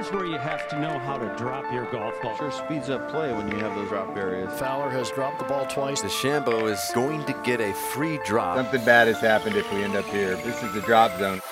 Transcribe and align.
Here's 0.00 0.12
where 0.12 0.24
you 0.24 0.38
have 0.38 0.66
to 0.68 0.80
know 0.80 0.98
how 0.98 1.18
to 1.18 1.26
drop 1.36 1.70
your 1.70 1.84
golf 1.92 2.14
ball. 2.22 2.34
Sure 2.34 2.50
speeds 2.50 2.88
up 2.88 3.10
play 3.10 3.34
when 3.34 3.50
you 3.50 3.58
have 3.58 3.74
those 3.74 3.90
drop 3.90 4.16
areas. 4.16 4.50
Fowler 4.58 4.88
has 4.88 5.10
dropped 5.10 5.38
the 5.38 5.44
ball 5.44 5.66
twice. 5.66 6.00
DeChambeau 6.00 6.72
is 6.72 6.80
going 6.94 7.22
to 7.26 7.34
get 7.44 7.60
a 7.60 7.74
free 7.74 8.18
drop. 8.24 8.56
Something 8.56 8.82
bad 8.86 9.08
has 9.08 9.20
happened 9.20 9.56
if 9.56 9.70
we 9.74 9.84
end 9.84 9.96
up 9.96 10.06
here. 10.06 10.36
This 10.36 10.62
is 10.62 10.72
the 10.72 10.80
drop 10.80 11.10
zone. 11.18 11.42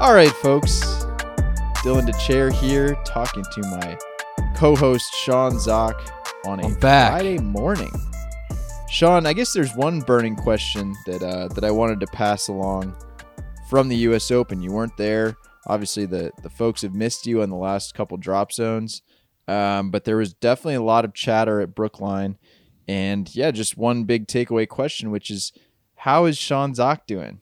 All 0.00 0.12
right, 0.12 0.32
folks. 0.42 0.80
Dylan 1.84 2.08
Dethier 2.08 2.52
here, 2.52 2.96
talking 3.04 3.44
to 3.44 3.60
my 3.60 3.96
co-host 4.56 5.14
Sean 5.14 5.56
Zak 5.60 5.94
on 6.46 6.58
a 6.58 6.66
I'm 6.66 6.74
back. 6.80 7.12
Friday 7.12 7.38
morning. 7.38 7.92
Sean, 8.90 9.24
I 9.24 9.34
guess 9.34 9.52
there's 9.52 9.76
one 9.76 10.00
burning 10.00 10.34
question 10.34 10.96
that 11.06 11.22
uh, 11.22 11.46
that 11.54 11.62
I 11.62 11.70
wanted 11.70 12.00
to 12.00 12.08
pass 12.08 12.48
along 12.48 12.96
from 13.68 13.88
the 13.88 13.96
U.S. 13.96 14.30
Open. 14.30 14.62
You 14.62 14.72
weren't 14.72 14.96
there. 14.96 15.36
Obviously, 15.66 16.06
the 16.06 16.30
the 16.42 16.50
folks 16.50 16.82
have 16.82 16.94
missed 16.94 17.26
you 17.26 17.42
on 17.42 17.50
the 17.50 17.56
last 17.56 17.94
couple 17.94 18.16
drop 18.16 18.52
zones, 18.52 19.02
um, 19.48 19.90
but 19.90 20.04
there 20.04 20.16
was 20.16 20.34
definitely 20.34 20.74
a 20.74 20.82
lot 20.82 21.04
of 21.04 21.14
chatter 21.14 21.60
at 21.60 21.74
Brookline, 21.74 22.36
and 22.86 23.34
yeah, 23.34 23.50
just 23.50 23.76
one 23.76 24.04
big 24.04 24.26
takeaway 24.26 24.68
question, 24.68 25.10
which 25.10 25.30
is, 25.30 25.52
how 25.96 26.26
is 26.26 26.36
Sean 26.36 26.74
Zak 26.74 27.06
doing? 27.06 27.40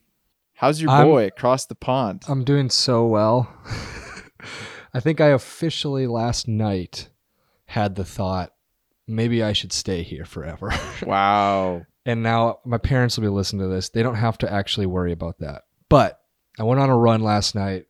How's 0.55 0.81
your 0.81 0.91
I'm- 0.93 1.07
boy 1.09 1.27
across 1.27 1.67
the 1.67 1.75
pond? 1.75 2.23
I'm 2.29 2.45
doing 2.45 2.71
so 2.71 3.05
well. 3.07 3.53
I 4.95 5.01
think 5.01 5.21
I 5.21 5.29
officially 5.29 6.07
last 6.07 6.47
night 6.47 7.09
had 7.67 7.95
the 7.97 8.05
thought 8.05 8.53
maybe 9.09 9.43
I 9.43 9.53
should 9.53 9.73
stay 9.73 10.03
here 10.03 10.25
forever. 10.25 10.71
Wow. 11.07 11.83
and 12.07 12.23
now 12.23 12.59
my 12.65 12.79
parents 12.79 13.17
will 13.17 13.23
be 13.23 13.29
listening 13.29 13.63
to 13.63 13.75
this. 13.75 13.89
They 13.89 14.03
don't 14.05 14.15
have 14.15 14.39
to 14.39 14.53
actually 14.53 14.87
worry 14.87 15.11
about 15.13 15.39
that. 15.41 15.63
But 15.93 16.23
I 16.59 16.63
went 16.63 16.81
on 16.81 16.89
a 16.89 16.97
run 16.97 17.21
last 17.21 17.55
night. 17.55 17.85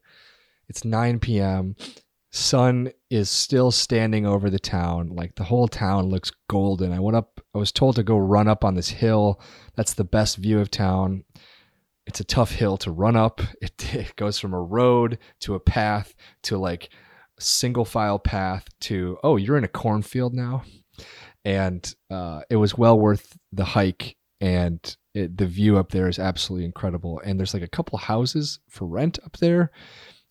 It's 0.67 0.83
9 0.83 1.19
p.m. 1.19 1.77
Sun 2.33 2.91
is 3.09 3.29
still 3.29 3.71
standing 3.71 4.25
over 4.25 4.49
the 4.49 4.59
town. 4.59 5.15
Like 5.15 5.35
the 5.35 5.45
whole 5.45 5.69
town 5.69 6.09
looks 6.09 6.29
golden. 6.49 6.91
I 6.91 6.99
went 6.99 7.15
up, 7.15 7.39
I 7.55 7.59
was 7.59 7.71
told 7.71 7.95
to 7.95 8.03
go 8.03 8.17
run 8.17 8.49
up 8.49 8.65
on 8.65 8.75
this 8.75 8.89
hill. 8.89 9.39
That's 9.77 9.93
the 9.93 10.03
best 10.03 10.35
view 10.35 10.59
of 10.59 10.69
town. 10.69 11.23
It's 12.05 12.19
a 12.19 12.25
tough 12.25 12.51
hill 12.51 12.75
to 12.79 12.91
run 12.91 13.15
up. 13.15 13.39
It, 13.61 13.95
it 13.95 14.15
goes 14.17 14.37
from 14.37 14.53
a 14.53 14.61
road 14.61 15.17
to 15.39 15.55
a 15.55 15.61
path 15.61 16.13
to 16.41 16.57
like 16.57 16.89
a 17.39 17.41
single 17.41 17.85
file 17.85 18.19
path 18.19 18.67
to, 18.81 19.17
oh, 19.23 19.37
you're 19.37 19.57
in 19.57 19.63
a 19.63 19.69
cornfield 19.69 20.33
now. 20.33 20.63
And 21.45 21.95
uh, 22.11 22.41
it 22.49 22.57
was 22.57 22.77
well 22.77 22.99
worth 22.99 23.37
the 23.53 23.63
hike. 23.63 24.17
And 24.41 24.93
it, 25.13 25.37
the 25.37 25.45
view 25.45 25.77
up 25.77 25.91
there 25.91 26.07
is 26.07 26.19
absolutely 26.19 26.65
incredible. 26.65 27.21
And 27.23 27.39
there's 27.39 27.53
like 27.53 27.63
a 27.63 27.67
couple 27.67 27.97
houses 27.97 28.59
for 28.67 28.85
rent 28.85 29.19
up 29.25 29.37
there. 29.37 29.71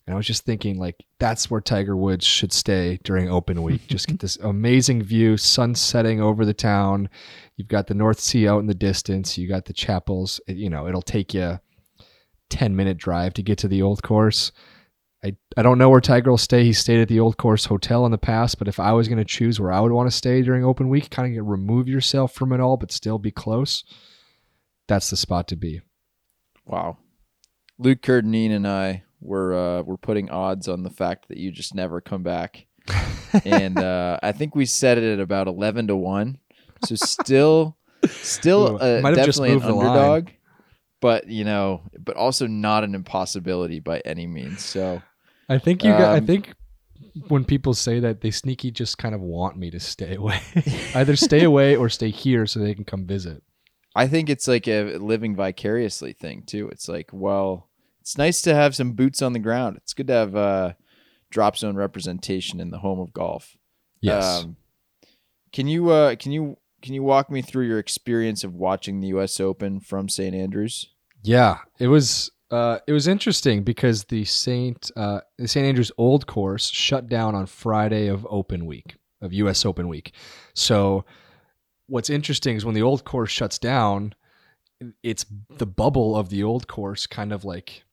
And 0.05 0.13
I 0.13 0.17
was 0.17 0.27
just 0.27 0.43
thinking, 0.43 0.77
like, 0.77 1.05
that's 1.17 1.49
where 1.49 1.61
Tiger 1.61 1.95
Woods 1.95 2.25
should 2.25 2.51
stay 2.51 2.99
during 3.05 3.29
open 3.29 3.63
week. 3.63 3.87
Just 3.87 4.07
get 4.07 4.19
this 4.19 4.35
amazing 4.37 5.01
view, 5.01 5.37
sun 5.37 5.75
setting 5.75 6.19
over 6.19 6.43
the 6.43 6.53
town. 6.53 7.09
You've 7.55 7.69
got 7.69 7.87
the 7.87 7.93
North 7.93 8.19
Sea 8.19 8.49
out 8.49 8.59
in 8.59 8.67
the 8.67 8.73
distance. 8.73 9.37
You 9.37 9.47
got 9.47 9.63
the 9.63 9.71
chapels. 9.71 10.41
You 10.45 10.69
know, 10.69 10.87
it'll 10.89 11.01
take 11.01 11.33
you 11.33 11.57
10 12.49 12.75
minute 12.75 12.97
drive 12.97 13.33
to 13.35 13.43
get 13.43 13.57
to 13.59 13.69
the 13.69 13.81
old 13.81 14.03
course. 14.03 14.51
I, 15.23 15.37
I 15.55 15.61
don't 15.61 15.77
know 15.77 15.89
where 15.89 16.01
Tiger 16.01 16.31
will 16.31 16.37
stay. 16.37 16.65
He 16.65 16.73
stayed 16.73 16.99
at 16.99 17.07
the 17.07 17.21
old 17.21 17.37
course 17.37 17.65
hotel 17.65 18.05
in 18.05 18.11
the 18.11 18.17
past, 18.17 18.59
but 18.59 18.67
if 18.67 18.81
I 18.81 18.91
was 18.91 19.07
going 19.07 19.19
to 19.19 19.25
choose 19.25 19.57
where 19.57 19.71
I 19.71 19.79
would 19.79 19.93
want 19.93 20.07
to 20.07 20.15
stay 20.15 20.41
during 20.41 20.65
open 20.65 20.89
week, 20.89 21.09
kind 21.09 21.37
of 21.37 21.47
remove 21.47 21.87
yourself 21.87 22.33
from 22.33 22.51
it 22.51 22.59
all, 22.59 22.75
but 22.75 22.91
still 22.91 23.17
be 23.17 23.31
close, 23.31 23.85
that's 24.87 25.09
the 25.09 25.17
spot 25.17 25.47
to 25.49 25.55
be. 25.55 25.81
Wow. 26.65 26.97
Luke 27.77 28.01
Kerr-Dineen 28.01 28.51
and 28.51 28.67
I 28.67 29.03
were 29.19 29.53
uh, 29.53 29.81
were 29.83 29.97
putting 29.97 30.29
odds 30.29 30.67
on 30.67 30.83
the 30.83 30.89
fact 30.89 31.27
that 31.29 31.37
you 31.37 31.51
just 31.51 31.73
never 31.73 32.01
come 32.01 32.23
back, 32.23 32.65
and 33.45 33.77
uh, 33.79 34.19
I 34.21 34.31
think 34.31 34.55
we 34.55 34.65
set 34.65 34.97
it 34.97 35.03
at 35.03 35.19
about 35.19 35.47
eleven 35.47 35.87
to 35.87 35.95
one. 35.95 36.37
So 36.85 36.95
still, 36.95 37.77
still 38.07 38.77
uh, 38.81 39.01
might 39.01 39.17
have 39.17 39.25
just 39.25 39.39
definitely 39.39 39.49
an 39.49 39.53
moved 39.55 39.65
the 39.67 39.73
line. 39.73 39.87
underdog, 39.87 40.29
but 41.01 41.27
you 41.27 41.43
know, 41.45 41.81
but 41.99 42.15
also 42.15 42.47
not 42.47 42.83
an 42.83 42.93
impossibility 42.95 43.79
by 43.79 43.99
any 44.05 44.27
means. 44.27 44.63
So 44.63 45.01
I 45.49 45.57
think 45.57 45.83
you 45.83 45.89
got, 45.91 46.13
I 46.13 46.17
Um, 46.19 46.27
think 46.27 46.53
when 47.27 47.43
people 47.45 47.73
say 47.73 47.99
that, 48.01 48.21
they 48.21 48.31
sneaky 48.31 48.71
just 48.71 48.97
kind 48.97 49.15
of 49.15 49.21
want 49.21 49.57
me 49.57 49.71
to 49.71 49.79
stay 49.79 50.15
away. 50.15 50.41
Either 50.95 51.15
stay 51.15 51.43
away 51.43 51.75
or 51.75 51.89
stay 51.89 52.09
here 52.11 52.45
so 52.45 52.59
they 52.59 52.75
can 52.75 52.85
come 52.85 53.05
visit. 53.05 53.41
I 53.95 54.07
think 54.07 54.29
it's 54.29 54.47
like 54.47 54.67
a 54.67 54.97
living 54.97 55.35
vicariously 55.35 56.13
thing 56.13 56.43
too. 56.43 56.69
It's 56.69 56.87
like, 56.87 57.09
well, 57.13 57.69
it's 58.01 58.17
nice 58.17 58.41
to 58.43 58.55
have 58.55 58.75
some 58.75 58.93
boots 58.93 59.21
on 59.21 59.33
the 59.33 59.39
ground. 59.39 59.77
It's 59.77 59.93
good 59.93 60.07
to 60.07 60.13
have 60.13 60.35
uh, 60.35 60.73
drop 61.29 61.57
zone 61.57 61.75
representation 61.75 62.59
in 62.59 62.71
the 62.71 62.79
home 62.79 62.99
of 62.99 63.13
golf. 63.13 63.57
Yes. 64.01 64.43
Um, 64.43 64.57
can 65.51 65.67
you 65.67 65.89
uh, 65.89 66.15
can 66.15 66.31
you 66.31 66.57
can 66.81 66.93
you 66.93 67.03
walk 67.03 67.29
me 67.29 67.41
through 67.41 67.67
your 67.67 67.79
experience 67.79 68.43
of 68.43 68.55
watching 68.55 68.99
the 68.99 69.07
U.S. 69.09 69.39
Open 69.39 69.79
from 69.79 70.09
St. 70.09 70.35
Andrews? 70.35 70.89
Yeah, 71.21 71.59
it 71.79 71.87
was 71.87 72.31
uh, 72.51 72.79
it 72.87 72.91
was 72.91 73.07
interesting 73.07 73.63
because 73.63 74.03
the 74.05 74.25
Saint 74.25 74.91
uh, 74.95 75.21
the 75.37 75.47
St 75.47 75.65
Andrews 75.65 75.91
Old 75.97 76.27
Course 76.27 76.69
shut 76.69 77.07
down 77.07 77.35
on 77.35 77.45
Friday 77.45 78.07
of 78.07 78.27
Open 78.29 78.65
Week 78.65 78.95
of 79.21 79.31
U.S. 79.33 79.65
Open 79.65 79.87
Week. 79.87 80.13
So 80.53 81.05
what's 81.93 82.09
interesting 82.09 82.55
is 82.55 82.65
when 82.65 82.73
the 82.73 82.81
Old 82.81 83.05
Course 83.05 83.29
shuts 83.29 83.59
down, 83.59 84.15
it's 85.03 85.27
the 85.57 85.67
bubble 85.67 86.17
of 86.17 86.29
the 86.29 86.41
Old 86.41 86.67
Course 86.67 87.05
kind 87.05 87.31
of 87.31 87.45
like 87.45 87.83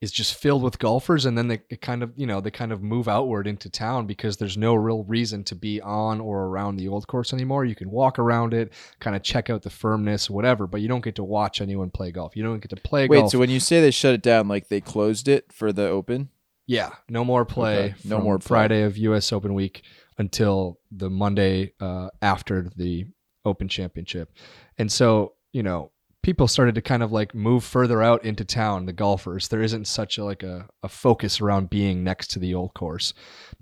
is 0.00 0.10
just 0.10 0.34
filled 0.34 0.64
with 0.64 0.80
golfers, 0.80 1.24
and 1.24 1.38
then 1.38 1.46
they 1.46 1.58
kind 1.58 2.02
of 2.02 2.12
you 2.16 2.26
know 2.26 2.40
they 2.40 2.50
kind 2.50 2.72
of 2.72 2.82
move 2.82 3.06
outward 3.06 3.46
into 3.46 3.70
town 3.70 4.08
because 4.08 4.38
there's 4.38 4.56
no 4.56 4.74
real 4.74 5.04
reason 5.04 5.44
to 5.44 5.54
be 5.54 5.80
on 5.80 6.20
or 6.20 6.46
around 6.46 6.76
the 6.76 6.88
Old 6.88 7.06
Course 7.06 7.32
anymore. 7.32 7.64
You 7.64 7.76
can 7.76 7.92
walk 7.92 8.18
around 8.18 8.54
it, 8.54 8.72
kind 8.98 9.14
of 9.14 9.22
check 9.22 9.48
out 9.48 9.62
the 9.62 9.70
firmness, 9.70 10.28
whatever, 10.28 10.66
but 10.66 10.80
you 10.80 10.88
don't 10.88 11.04
get 11.04 11.14
to 11.14 11.24
watch 11.24 11.60
anyone 11.60 11.90
play 11.90 12.10
golf. 12.10 12.34
You 12.34 12.42
don't 12.42 12.58
get 12.58 12.70
to 12.70 12.82
play 12.82 13.06
Wait, 13.06 13.18
golf. 13.20 13.30
so 13.30 13.38
when 13.38 13.50
you 13.50 13.60
say 13.60 13.80
they 13.80 13.92
shut 13.92 14.14
it 14.14 14.22
down, 14.22 14.48
like 14.48 14.66
they 14.66 14.80
closed 14.80 15.28
it 15.28 15.52
for 15.52 15.72
the 15.72 15.86
Open? 15.86 16.28
Yeah, 16.66 16.90
no 17.08 17.24
more 17.24 17.44
play. 17.44 17.84
Okay, 17.84 17.94
no 18.04 18.20
more 18.20 18.40
play. 18.40 18.48
Friday 18.48 18.82
of 18.82 18.96
U.S. 18.96 19.32
Open 19.32 19.54
week 19.54 19.84
until 20.18 20.78
the 20.90 21.10
Monday 21.10 21.72
uh, 21.80 22.08
after 22.20 22.70
the 22.76 23.06
Open 23.44 23.68
Championship, 23.68 24.32
and 24.78 24.90
so 24.90 25.34
you 25.52 25.62
know 25.62 25.90
people 26.22 26.46
started 26.46 26.76
to 26.76 26.80
kind 26.82 27.02
of 27.02 27.10
like 27.10 27.34
move 27.34 27.64
further 27.64 28.00
out 28.00 28.24
into 28.24 28.44
town. 28.44 28.86
The 28.86 28.92
golfers, 28.92 29.48
there 29.48 29.62
isn't 29.62 29.88
such 29.88 30.18
a 30.18 30.24
like 30.24 30.42
a, 30.44 30.68
a 30.84 30.88
focus 30.88 31.40
around 31.40 31.68
being 31.70 32.04
next 32.04 32.28
to 32.32 32.38
the 32.38 32.54
old 32.54 32.74
course, 32.74 33.12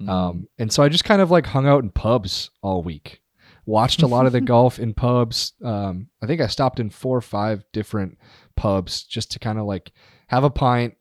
Mm. 0.00 0.08
um, 0.08 0.48
and 0.58 0.72
so 0.72 0.82
I 0.82 0.88
just 0.88 1.04
kind 1.04 1.20
of 1.22 1.30
like 1.30 1.46
hung 1.46 1.66
out 1.66 1.82
in 1.82 1.90
pubs 1.90 2.50
all 2.62 2.82
week. 2.82 3.20
Watched 3.66 4.02
a 4.02 4.06
lot 4.06 4.26
of 4.26 4.32
the 4.32 4.40
golf 4.54 4.78
in 4.78 4.94
pubs. 4.94 5.52
Um, 5.64 6.08
I 6.22 6.26
think 6.26 6.40
I 6.40 6.46
stopped 6.46 6.80
in 6.80 6.90
four 6.90 7.16
or 7.16 7.20
five 7.22 7.64
different 7.72 8.18
pubs 8.56 9.02
just 9.04 9.30
to 9.32 9.38
kind 9.38 9.58
of 9.58 9.64
like 9.66 9.92
have 10.28 10.44
a 10.44 10.50
pint, 10.50 10.94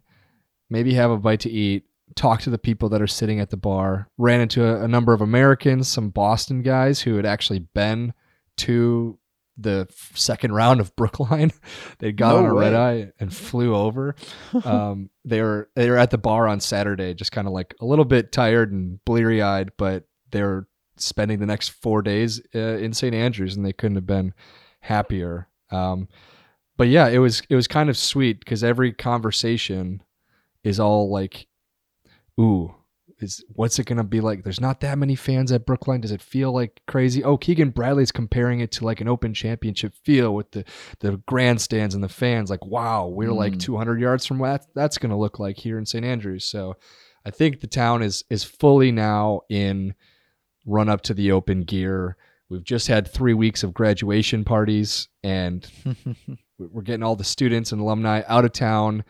maybe 0.70 0.94
have 0.94 1.12
a 1.12 1.18
bite 1.18 1.40
to 1.42 1.50
eat, 1.50 1.86
talk 2.20 2.42
to 2.42 2.50
the 2.50 2.58
people 2.58 2.90
that 2.90 3.02
are 3.02 3.08
sitting 3.08 3.40
at 3.40 3.50
the 3.50 3.58
bar. 3.58 4.10
Ran 4.18 4.42
into 4.42 4.66
a, 4.66 4.84
a 4.84 4.88
number 4.88 5.14
of 5.14 5.22
Americans, 5.22 5.88
some 5.88 6.10
Boston 6.10 6.62
guys 6.62 7.00
who 7.00 7.16
had 7.16 7.26
actually 7.26 7.60
been 7.60 8.14
to 8.58 9.18
the 9.58 9.88
second 10.14 10.54
round 10.54 10.82
of 10.82 10.96
Brookline. 10.98 11.52
they 12.00 12.12
got 12.12 12.34
No 12.34 12.40
on 12.40 12.46
a 12.46 12.54
red 12.54 12.74
eye 12.74 13.12
and 13.20 13.34
flew 13.34 13.74
over. 13.74 14.16
um, 14.66 15.10
they 15.24 15.42
were 15.42 15.70
they 15.76 15.90
were 15.90 15.98
at 15.98 16.12
the 16.12 16.18
bar 16.18 16.48
on 16.48 16.60
Saturday, 16.60 17.14
just 17.14 17.32
kind 17.32 17.48
of 17.48 17.54
like 17.54 17.74
a 17.80 17.86
little 17.86 18.06
bit 18.06 18.32
tired 18.32 18.72
and 18.72 19.04
bleary 19.06 19.42
eyed, 19.42 19.72
but 19.78 20.04
they're 20.32 20.68
spending 20.98 21.40
the 21.40 21.46
next 21.46 21.70
four 21.70 22.02
days 22.02 22.42
uh, 22.54 22.60
in 22.60 22.92
St. 22.94 23.16
Andrews, 23.16 23.56
and 23.56 23.66
they 23.66 23.74
couldn't 23.74 23.96
have 23.96 24.06
been 24.06 24.34
happier. 24.82 25.48
Um, 25.72 26.10
but 26.76 26.90
yeah, 26.90 27.08
it 27.08 27.20
was 27.20 27.42
it 27.50 27.56
was 27.56 27.68
kind 27.68 27.90
of 27.90 27.98
sweet 27.98 28.40
because 28.40 28.62
every 28.62 28.92
conversation 28.92 30.04
is 30.64 30.80
all 30.82 31.10
like, 31.10 31.48
"Ooh, 32.40 32.74
is 33.20 33.44
what's 33.54 33.78
it 33.80 33.86
gonna 33.86 34.04
be 34.04 34.22
like?" 34.22 34.44
There's 34.44 34.62
not 34.62 34.80
that 34.82 34.98
many 34.98 35.16
fans 35.16 35.52
at 35.52 35.66
Brookline. 35.66 36.02
Does 36.02 36.12
it 36.12 36.22
feel 36.22 36.52
like 36.54 36.82
crazy? 36.88 37.24
Oh, 37.24 37.38
Keegan 37.38 37.72
Bradley's 37.72 38.12
comparing 38.12 38.60
it 38.62 38.72
to 38.74 38.86
like 38.86 39.02
an 39.02 39.08
Open 39.08 39.34
Championship 39.34 39.94
feel 40.04 40.34
with 40.34 40.52
the 40.52 40.64
the 41.00 41.18
grandstands 41.28 41.94
and 41.96 42.04
the 42.04 42.10
fans. 42.10 42.50
Like, 42.50 42.66
wow, 42.66 43.08
we're 43.08 43.34
like 43.34 43.54
Mm. 43.54 43.60
200 43.60 44.00
yards 44.00 44.26
from 44.26 44.40
what 44.40 44.66
that's 44.74 44.98
gonna 44.98 45.18
look 45.20 45.40
like 45.40 45.58
here 45.58 45.78
in 45.78 45.86
St. 45.86 46.06
Andrews. 46.06 46.46
So, 46.46 46.76
I 47.26 47.32
think 47.32 47.60
the 47.60 47.68
town 47.68 48.02
is 48.04 48.24
is 48.30 48.44
fully 48.44 48.92
now 48.92 49.42
in 49.50 49.94
run 50.66 50.88
up 50.90 51.02
to 51.02 51.14
the 51.14 51.32
Open 51.32 51.62
gear. 51.62 52.16
We've 52.50 52.64
just 52.64 52.88
had 52.88 53.08
three 53.08 53.34
weeks 53.36 53.62
of 53.64 53.74
graduation 53.76 54.44
parties, 54.44 55.08
and 55.24 55.70
we're 56.58 56.82
getting 56.82 57.04
all 57.04 57.16
the 57.16 57.24
students 57.24 57.72
and 57.72 57.80
alumni 57.82 58.24
out 58.28 58.44
of 58.46 58.54
town, 58.54 59.04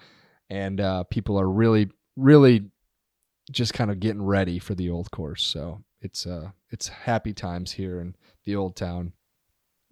and 0.50 0.82
uh, 0.82 1.04
people 1.06 1.40
are 1.40 1.50
really, 1.50 1.90
really 2.18 2.66
just 3.52 3.74
kind 3.74 3.92
of 3.92 4.00
getting 4.00 4.22
ready 4.22 4.60
for 4.60 4.76
the 4.76 4.90
old 4.90 5.12
course. 5.12 5.44
So 5.44 5.84
it's 6.02 6.26
uh, 6.26 6.52
it's 6.70 6.88
happy 6.88 7.34
times 7.34 7.74
here 7.74 8.00
in 8.00 8.16
the 8.46 8.56
old 8.56 8.76
town. 8.76 9.14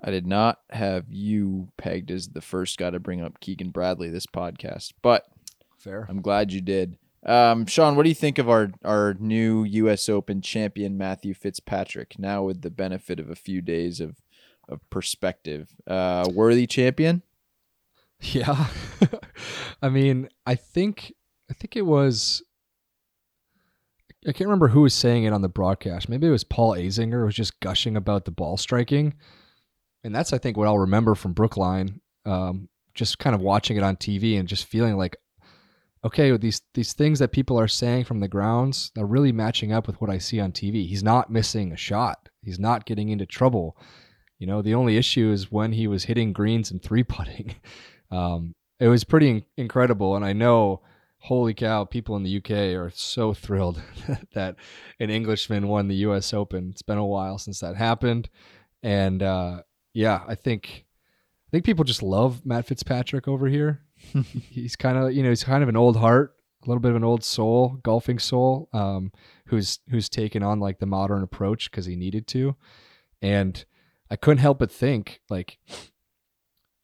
I 0.01 0.12
did 0.12 0.27
not 0.27 0.59
have 0.69 1.06
you 1.09 1.69
pegged 1.77 2.12
as 2.12 2.30
the 2.30 2.42
first 2.42 2.77
guy 2.77 2.92
to 2.92 3.00
bring 3.00 3.21
up 3.21 3.39
Keegan 3.39 3.71
Bradley 3.71 4.09
this 4.09 4.27
podcast, 4.27 4.94
but 5.01 5.25
Fair. 5.77 6.06
I'm 6.09 6.21
glad 6.21 6.51
you 6.51 6.62
did. 6.62 6.98
Um, 7.25 7.65
Sean, 7.65 7.95
what 7.95 8.04
do 8.04 8.09
you 8.09 8.15
think 8.15 8.38
of 8.38 8.50
our 8.50 8.71
our 8.86 9.15
new 9.19 9.63
U.S. 9.63 10.07
Open 10.07 10.42
champion 10.42 10.98
Matthew 10.98 11.33
Fitzpatrick? 11.33 12.19
Now 12.19 12.44
with 12.44 12.62
the 12.62 12.69
benefit 12.69 13.19
of 13.19 13.30
a 13.30 13.36
few 13.36 13.62
days 13.62 14.00
of 14.00 14.21
of 14.69 14.88
perspective, 14.89 15.69
uh, 15.88 16.30
worthy 16.33 16.68
champion. 16.68 17.24
Yeah. 18.19 18.65
I 19.83 19.89
mean, 19.89 20.30
I 20.44 20.56
think 20.56 21.13
I 21.51 21.54
think 21.54 21.75
it 21.75 21.86
was 21.86 22.42
I 24.27 24.33
can't 24.33 24.47
remember 24.47 24.68
who 24.68 24.81
was 24.81 24.94
saying 24.94 25.24
it 25.24 25.33
on 25.33 25.41
the 25.41 25.50
broadcast. 25.50 26.09
Maybe 26.09 26.27
it 26.27 26.31
was 26.31 26.44
Paul 26.44 26.74
Azinger 26.74 27.19
who 27.19 27.25
was 27.25 27.35
just 27.35 27.59
gushing 27.59 27.95
about 27.95 28.25
the 28.25 28.31
ball 28.31 28.57
striking. 28.57 29.13
And 30.03 30.13
that's 30.13 30.33
I 30.33 30.38
think 30.38 30.57
what 30.57 30.68
I'll 30.68 30.79
remember 30.79 31.15
from 31.15 31.33
Brookline. 31.33 32.01
Um, 32.25 32.68
just 32.94 33.19
kind 33.19 33.35
of 33.35 33.41
watching 33.41 33.77
it 33.77 33.83
on 33.83 33.95
TV 33.95 34.38
and 34.39 34.47
just 34.47 34.65
feeling 34.65 34.97
like 34.97 35.15
okay, 36.03 36.35
these 36.38 36.62
these 36.74 36.94
things 36.94 37.19
that 37.19 37.31
people 37.31 37.59
are 37.59 37.68
saying 37.68 38.06
from 38.06 38.19
the 38.19 38.27
grounds 38.27 38.91
are 38.97 39.06
really 39.06 39.31
matching 39.31 39.71
up 39.71 39.88
with 39.88 40.00
what 40.01 40.09
I 40.09 40.18
see 40.18 40.39
on 40.39 40.51
TV. 40.51 40.88
He's 40.88 41.03
not 41.03 41.30
missing 41.30 41.71
a 41.71 41.77
shot. 41.77 42.30
He's 42.41 42.59
not 42.59 42.85
getting 42.85 43.09
into 43.09 43.25
trouble. 43.25 43.77
You 44.39 44.47
know, 44.47 44.62
the 44.62 44.75
only 44.75 44.97
issue 44.97 45.31
is 45.31 45.51
when 45.51 45.73
he 45.73 45.88
was 45.88 46.06
hitting 46.06 46.33
greens 46.33 46.71
and 46.71 46.81
three 46.81 47.03
putting. 47.03 47.56
Um, 48.09 48.56
it 48.80 48.88
was 48.88 49.03
pretty 49.03 49.30
in- 49.30 49.44
incredible, 49.57 50.15
and 50.15 50.23
I 50.23 50.31
know, 50.31 50.80
holy 51.27 51.53
cow, 51.53 51.83
people 51.83 52.15
in 52.15 52.24
the 52.24 52.38
UK 52.38 52.79
are 52.79 52.89
so 52.94 53.33
thrilled 53.33 53.81
that 54.33 54.56
an 55.00 55.09
Englishman 55.09 55.68
won 55.68 55.89
the 55.89 55.95
U.S. 55.95 56.33
Open. 56.33 56.69
It's 56.69 56.81
been 56.81 56.97
a 56.97 57.06
while 57.06 57.38
since 57.38 57.59
that 57.59 57.75
happened, 57.75 58.29
and 58.81 59.21
uh, 59.21 59.62
yeah, 59.94 60.24
I 60.25 60.35
think 60.35 60.85
I 61.47 61.50
think 61.51 61.65
people 61.65 61.83
just 61.83 62.01
love 62.01 62.45
Matt 62.45 62.65
Fitzpatrick 62.65 63.27
over 63.27 63.47
here. 63.47 63.81
he's 64.50 64.77
kind 64.77 64.97
of 64.97 65.13
you 65.13 65.21
know 65.21 65.29
he's 65.29 65.44
kind 65.44 65.63
of 65.63 65.69
an 65.69 65.75
old 65.75 65.97
heart, 65.97 66.33
a 66.63 66.68
little 66.69 66.81
bit 66.81 66.91
of 66.91 66.95
an 66.97 67.03
old 67.03 67.25
soul, 67.25 67.80
golfing 67.83 68.19
soul, 68.19 68.69
um, 68.71 69.12
who's 69.47 69.80
who's 69.89 70.07
taken 70.07 70.44
on 70.44 70.62
like 70.62 70.80
the 70.80 70.85
modern 70.85 71.23
approach 71.23 71.69
because 71.69 71.85
he 71.85 71.97
needed 71.97 72.25
to, 72.27 72.56
and 73.21 73.65
I 74.09 74.15
couldn't 74.15 74.38
help 74.38 74.59
but 74.59 74.71
think 74.71 75.19
like 75.30 75.57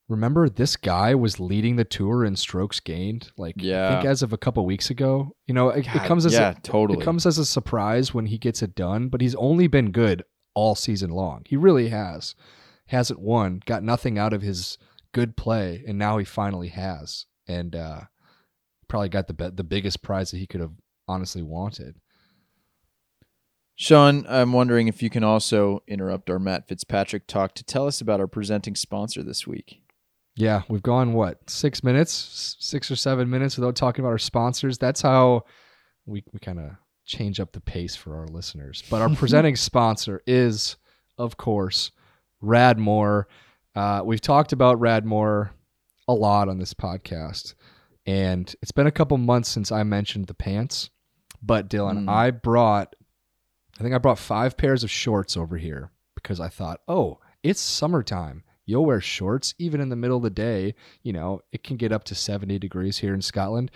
remember 0.10 0.50
this 0.50 0.76
guy 0.76 1.16
was 1.16 1.40
leading 1.40 1.76
the 1.78 1.86
tour 1.86 2.26
in 2.26 2.36
strokes 2.36 2.80
gained 2.80 3.32
like 3.38 3.56
i 3.60 3.64
Yeah. 3.64 3.94
think 3.94 4.06
as 4.06 4.22
of 4.22 4.34
a 4.34 4.38
couple 4.38 4.66
weeks 4.66 4.90
ago 4.90 5.36
you 5.48 5.54
know 5.54 5.70
it, 5.70 5.88
it 5.88 6.04
comes 6.04 6.26
as 6.26 6.34
yeah, 6.34 6.52
a, 6.52 6.60
totally. 6.62 7.00
it 7.00 7.06
comes 7.06 7.26
as 7.26 7.38
a 7.38 7.46
surprise 7.46 8.14
when 8.14 8.26
he 8.28 8.38
gets 8.38 8.62
it 8.62 8.76
done 8.76 9.08
but 9.10 9.22
he's 9.22 9.36
only 9.36 9.68
been 9.68 9.92
good 9.92 10.24
all 10.56 10.76
season 10.76 11.10
long 11.10 11.44
he 11.48 11.56
really 11.56 11.90
has 11.90 12.36
hasn't 12.88 13.20
won 13.20 13.62
got 13.66 13.82
nothing 13.84 14.20
out 14.20 14.34
of 14.34 14.42
his 14.42 14.78
good 15.14 15.38
play 15.38 15.84
and 15.88 15.98
now 15.98 16.18
he 16.18 16.26
finally 16.26 16.68
has 16.70 17.26
and 17.48 17.76
uh 17.76 18.02
probably 18.90 19.10
got 19.10 19.28
the 19.28 19.52
the 19.56 19.64
biggest 19.64 20.02
prize 20.04 20.32
that 20.32 20.38
he 20.38 20.46
could 20.48 20.62
have 20.62 20.74
honestly 21.08 21.42
wanted 21.42 21.96
Sean, 23.76 24.26
I'm 24.30 24.54
wondering 24.54 24.88
if 24.88 25.02
you 25.02 25.10
can 25.10 25.24
also 25.24 25.82
interrupt 25.88 26.30
our 26.30 26.38
Matt 26.38 26.68
Fitzpatrick 26.68 27.26
talk 27.26 27.56
to 27.56 27.64
tell 27.64 27.88
us 27.88 28.02
about 28.02 28.20
our 28.20 28.28
presenting 28.28 28.76
sponsor 28.76 29.24
this 29.24 29.48
week. 29.48 29.82
Yeah, 30.36 30.64
we've 30.68 30.82
gone 30.84 31.14
what 31.14 31.50
six 31.50 31.84
minutes, 31.84 32.56
six 32.60 32.90
or 32.90 32.96
seven 32.96 33.30
minutes 33.30 33.58
without 33.58 33.76
talking 33.76 34.04
about 34.04 34.12
our 34.12 34.18
sponsors. 34.18 34.78
That's 34.78 35.02
how 35.02 35.44
we 36.06 36.24
we 36.34 36.40
kind 36.40 36.60
of 36.60 36.72
change 37.06 37.40
up 37.40 37.52
the 37.52 37.62
pace 37.62 37.96
for 37.96 38.16
our 38.18 38.28
listeners. 38.28 38.84
But 38.90 39.02
our 39.02 39.10
presenting 39.16 39.56
sponsor 39.56 40.22
is, 40.26 40.78
of 41.18 41.38
course, 41.38 41.92
Radmore. 42.42 43.26
Uh, 43.76 44.02
we've 44.04 44.22
talked 44.22 44.54
about 44.54 44.80
Radmore 44.80 45.52
a 46.08 46.14
lot 46.14 46.50
on 46.50 46.58
this 46.58 46.74
podcast, 46.74 47.54
and 48.06 48.54
it's 48.62 48.72
been 48.72 48.88
a 48.88 48.92
couple 48.92 49.18
months 49.18 49.50
since 49.50 49.72
I 49.72 49.84
mentioned 49.84 50.28
the 50.28 50.34
pants. 50.34 50.90
But 51.42 51.70
Dylan, 51.70 52.06
Mm. 52.06 52.10
I 52.10 52.32
brought, 52.32 52.96
I 53.80 53.84
think 53.84 53.94
I 53.94 53.98
brought 53.98 54.18
five 54.20 54.56
pairs 54.58 54.84
of 54.84 54.90
shorts 54.92 55.36
over 55.36 55.58
here 55.58 55.92
because 56.16 56.40
I 56.40 56.48
thought, 56.48 56.80
oh, 56.88 57.20
it's 57.44 57.60
summertime. 57.60 58.44
You'll 58.66 58.86
wear 58.86 59.02
shorts 59.02 59.54
even 59.58 59.82
in 59.82 59.90
the 59.90 59.96
middle 59.96 60.18
of 60.18 60.24
the 60.24 60.30
day. 60.30 60.76
You 61.02 61.14
know, 61.14 61.42
it 61.52 61.64
can 61.64 61.78
get 61.78 61.92
up 61.92 62.04
to 62.06 62.16
70 62.16 62.60
degrees 62.60 62.98
here 62.98 63.14
in 63.14 63.22
Scotland. 63.22 63.72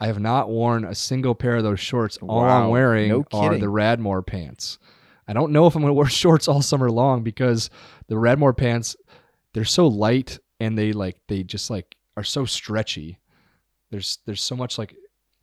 I 0.00 0.06
have 0.06 0.20
not 0.20 0.48
worn 0.48 0.84
a 0.84 0.94
single 0.94 1.34
pair 1.34 1.56
of 1.56 1.64
those 1.64 1.80
shorts. 1.80 2.18
All 2.18 2.40
I'm 2.40 2.68
wearing 2.70 3.08
no 3.08 3.24
are 3.32 3.58
the 3.58 3.66
Radmore 3.66 4.24
pants. 4.24 4.78
I 5.26 5.32
don't 5.32 5.52
know 5.52 5.66
if 5.66 5.74
I'm 5.74 5.82
going 5.82 5.90
to 5.90 5.94
wear 5.94 6.06
shorts 6.08 6.46
all 6.48 6.62
summer 6.62 6.90
long 6.90 7.22
because 7.22 7.68
the 8.06 8.14
Radmore 8.14 8.56
pants, 8.56 8.96
they're 9.54 9.64
so 9.64 9.86
light 9.88 10.38
and 10.60 10.78
they 10.78 10.92
like 10.92 11.16
they 11.26 11.42
just 11.42 11.68
like 11.68 11.96
are 12.16 12.24
so 12.24 12.44
stretchy. 12.44 13.18
There's 13.90 14.18
there's 14.24 14.42
so 14.42 14.54
much 14.54 14.78
like 14.78 14.94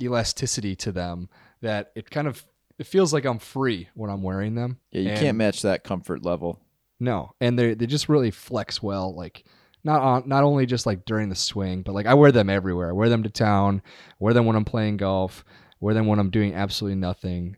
elasticity 0.02 0.76
to 0.78 0.92
them 0.92 1.30
that 1.62 1.92
it 1.96 2.10
kind 2.10 2.28
of 2.28 2.46
it 2.78 2.88
feels 2.88 3.14
like 3.14 3.26
I'm 3.26 3.40
free 3.40 3.90
when 3.94 4.10
I'm 4.10 4.22
wearing 4.22 4.56
them. 4.56 4.80
Yeah, 4.92 5.02
you 5.02 5.10
And- 5.10 5.20
can't 5.20 5.38
match 5.38 5.62
that 5.64 5.84
comfort 5.84 6.24
level. 6.24 6.60
No, 7.00 7.32
and 7.42 7.58
they 7.58 7.74
they 7.74 7.86
just 7.86 8.10
really 8.10 8.32
flex 8.32 8.82
well. 8.82 9.16
Like 9.16 9.46
not 9.84 10.02
on 10.02 10.24
not 10.28 10.44
only 10.44 10.66
just 10.66 10.86
like 10.86 11.06
during 11.06 11.30
the 11.30 11.36
swing, 11.36 11.84
but 11.84 11.94
like 11.94 12.06
I 12.06 12.14
wear 12.14 12.32
them 12.32 12.50
everywhere. 12.50 12.90
I 12.90 12.94
wear 12.94 13.10
them 13.10 13.24
to 13.24 13.30
town. 13.30 13.82
Wear 14.20 14.34
them 14.34 14.46
when 14.46 14.56
I'm 14.56 14.66
playing 14.66 14.98
golf. 14.98 15.44
Wear 15.80 15.94
them 15.94 16.08
when 16.08 16.20
I'm 16.20 16.32
doing 16.32 16.54
absolutely 16.54 16.96
nothing. 17.00 17.58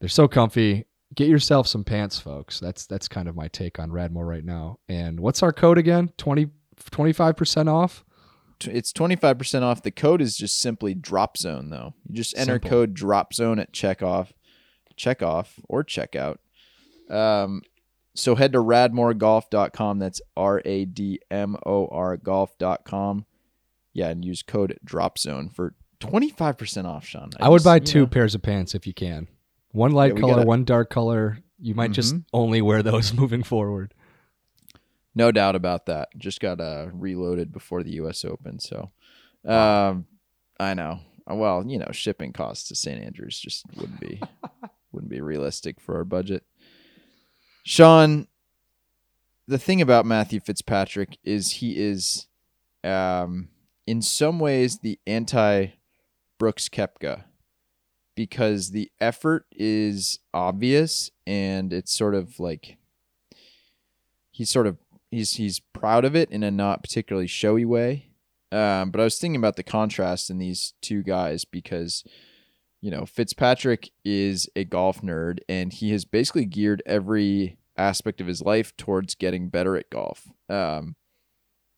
They're 0.00 0.08
so 0.08 0.28
comfy. 0.28 0.86
Get 1.14 1.28
yourself 1.28 1.66
some 1.66 1.84
pants, 1.84 2.18
folks. 2.18 2.60
That's 2.60 2.86
that's 2.86 3.08
kind 3.08 3.28
of 3.28 3.36
my 3.36 3.48
take 3.48 3.78
on 3.78 3.90
Radmore 3.90 4.26
right 4.26 4.44
now. 4.44 4.78
And 4.88 5.18
what's 5.20 5.42
our 5.42 5.52
code 5.52 5.78
again? 5.78 6.12
20 6.18 6.48
25% 6.90 7.68
off? 7.72 8.04
It's 8.64 8.92
25% 8.92 9.62
off. 9.62 9.82
The 9.82 9.90
code 9.90 10.22
is 10.22 10.36
just 10.36 10.60
simply 10.60 10.94
drop 10.94 11.36
zone 11.36 11.70
though. 11.70 11.94
You 12.08 12.16
just 12.16 12.36
enter 12.36 12.54
Simple. 12.54 12.70
code 12.70 12.94
drop 12.94 13.34
zone 13.34 13.58
at 13.58 13.72
checkoff, 13.72 14.32
checkoff 14.96 15.48
or 15.68 15.84
checkout. 15.84 16.36
Um, 17.10 17.62
so 18.16 18.34
head 18.34 18.52
to 18.52 18.58
radmoregolf.com. 18.58 19.98
That's 19.98 20.20
R 20.36 20.62
A 20.64 20.84
D 20.84 21.20
M 21.30 21.56
O 21.64 21.86
R 21.88 22.16
golf.com. 22.16 23.26
Yeah, 23.92 24.08
and 24.08 24.24
use 24.24 24.42
code 24.42 24.78
drop 24.84 25.18
zone 25.18 25.48
for 25.48 25.74
25% 26.00 26.84
off, 26.84 27.06
Sean. 27.06 27.30
I, 27.40 27.48
would 27.48 27.58
just- 27.58 27.64
buy 27.64 27.78
two 27.78 28.00
know, 28.00 28.06
pairs 28.06 28.34
of 28.34 28.42
pants 28.42 28.74
if 28.74 28.86
you 28.86 28.92
can. 28.92 29.28
One 29.72 29.92
light 29.92 30.14
Yeah, 30.14 30.20
color, 30.20 30.34
gotta- 30.36 30.46
one 30.46 30.64
dark 30.64 30.90
color. 30.90 31.38
You 31.58 31.74
might 31.74 31.92
just 31.92 32.14
Mhm. 32.14 32.24
only 32.34 32.60
wear 32.60 32.82
those 32.82 33.14
moving 33.18 33.42
forward. 33.42 33.94
No 35.14 35.32
doubt 35.32 35.56
about 35.56 35.86
that. 35.86 36.10
Just 36.18 36.40
got 36.40 36.60
uh, 36.60 36.88
reloaded 36.92 37.50
before 37.52 37.82
the 37.82 37.92
U.S. 37.92 38.22
Open, 38.26 38.58
so 38.58 38.90
um, 39.46 40.06
I 40.60 40.74
know. 40.74 41.00
Well, 41.26 41.64
you 41.66 41.78
know, 41.78 41.88
shipping 41.92 42.32
costs 42.34 42.68
to 42.68 42.74
St. 42.74 43.02
Andrews 43.02 43.38
just 43.38 43.64
wouldn't 43.76 43.98
be 44.00 44.20
wouldn't 44.92 45.10
be 45.10 45.22
realistic 45.22 45.80
for 45.80 45.96
our 45.96 46.04
budget. 46.04 46.44
Sean, 47.68 48.28
the 49.48 49.58
thing 49.58 49.82
about 49.82 50.06
Matthew 50.06 50.38
Fitzpatrick 50.38 51.18
is 51.24 51.54
he 51.54 51.76
is, 51.76 52.28
um, 52.84 53.48
in 53.88 54.02
some 54.02 54.38
ways, 54.38 54.78
the 54.78 55.00
anti 55.04 55.70
Brooks 56.38 56.68
Koepka 56.68 57.24
because 58.14 58.70
the 58.70 58.88
effort 59.00 59.46
is 59.50 60.20
obvious 60.32 61.10
and 61.26 61.72
it's 61.72 61.92
sort 61.92 62.14
of 62.14 62.38
like 62.38 62.76
he's 64.30 64.48
sort 64.48 64.68
of 64.68 64.78
he's 65.10 65.32
he's 65.32 65.58
proud 65.58 66.04
of 66.04 66.14
it 66.14 66.30
in 66.30 66.44
a 66.44 66.52
not 66.52 66.84
particularly 66.84 67.26
showy 67.26 67.64
way. 67.64 68.12
Um, 68.52 68.92
but 68.92 69.00
I 69.00 69.04
was 69.04 69.18
thinking 69.18 69.40
about 69.40 69.56
the 69.56 69.64
contrast 69.64 70.30
in 70.30 70.38
these 70.38 70.74
two 70.80 71.02
guys 71.02 71.44
because 71.44 72.04
you 72.86 72.92
know 72.92 73.04
Fitzpatrick 73.04 73.90
is 74.04 74.48
a 74.54 74.62
golf 74.62 75.02
nerd 75.02 75.40
and 75.48 75.72
he 75.72 75.90
has 75.90 76.04
basically 76.04 76.44
geared 76.44 76.84
every 76.86 77.58
aspect 77.76 78.20
of 78.20 78.28
his 78.28 78.42
life 78.42 78.76
towards 78.76 79.16
getting 79.16 79.48
better 79.48 79.76
at 79.76 79.90
golf. 79.90 80.28
Um, 80.48 80.94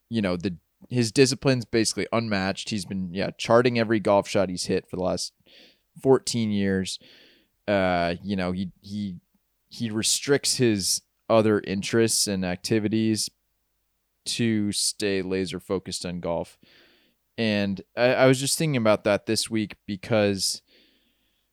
you 0.07 0.21
know 0.21 0.37
the 0.37 0.57
his 0.87 1.11
discipline's 1.11 1.65
basically 1.65 2.05
unmatched. 2.13 2.69
He's 2.69 2.85
been 2.85 3.11
yeah 3.11 3.31
charting 3.39 3.79
every 3.79 3.99
golf 3.99 4.27
shot 4.29 4.49
he's 4.49 4.67
hit 4.67 4.87
for 4.87 4.97
the 4.97 5.01
last 5.01 5.33
14 5.99 6.51
years. 6.51 6.99
Uh, 7.67 8.13
you 8.21 8.35
know 8.35 8.51
he 8.51 8.69
he 8.79 9.15
he 9.67 9.89
restricts 9.89 10.57
his 10.57 11.01
other 11.27 11.59
interests 11.61 12.27
and 12.27 12.45
activities 12.45 13.31
to 14.25 14.71
stay 14.71 15.23
laser 15.23 15.59
focused 15.59 16.05
on 16.05 16.19
golf. 16.19 16.59
And 17.35 17.81
I, 17.97 18.13
I 18.13 18.25
was 18.27 18.39
just 18.39 18.59
thinking 18.59 18.77
about 18.77 19.05
that 19.05 19.25
this 19.25 19.49
week 19.49 19.75
because 19.87 20.61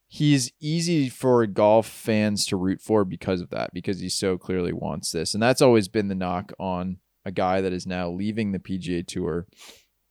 he's 0.08 0.52
easy 0.60 1.08
for 1.08 1.46
golf 1.46 1.86
fans 1.86 2.46
to 2.46 2.56
root 2.56 2.80
for 2.80 3.04
because 3.04 3.40
of 3.40 3.50
that, 3.50 3.72
because 3.74 4.00
he 4.00 4.08
so 4.08 4.38
clearly 4.38 4.72
wants 4.72 5.12
this. 5.12 5.34
And 5.34 5.42
that's 5.42 5.62
always 5.62 5.88
been 5.88 6.08
the 6.08 6.14
knock 6.14 6.52
on 6.58 6.98
a 7.24 7.32
guy 7.32 7.60
that 7.60 7.72
is 7.72 7.86
now 7.86 8.08
leaving 8.08 8.52
the 8.52 8.58
PGA 8.58 9.06
Tour, 9.06 9.46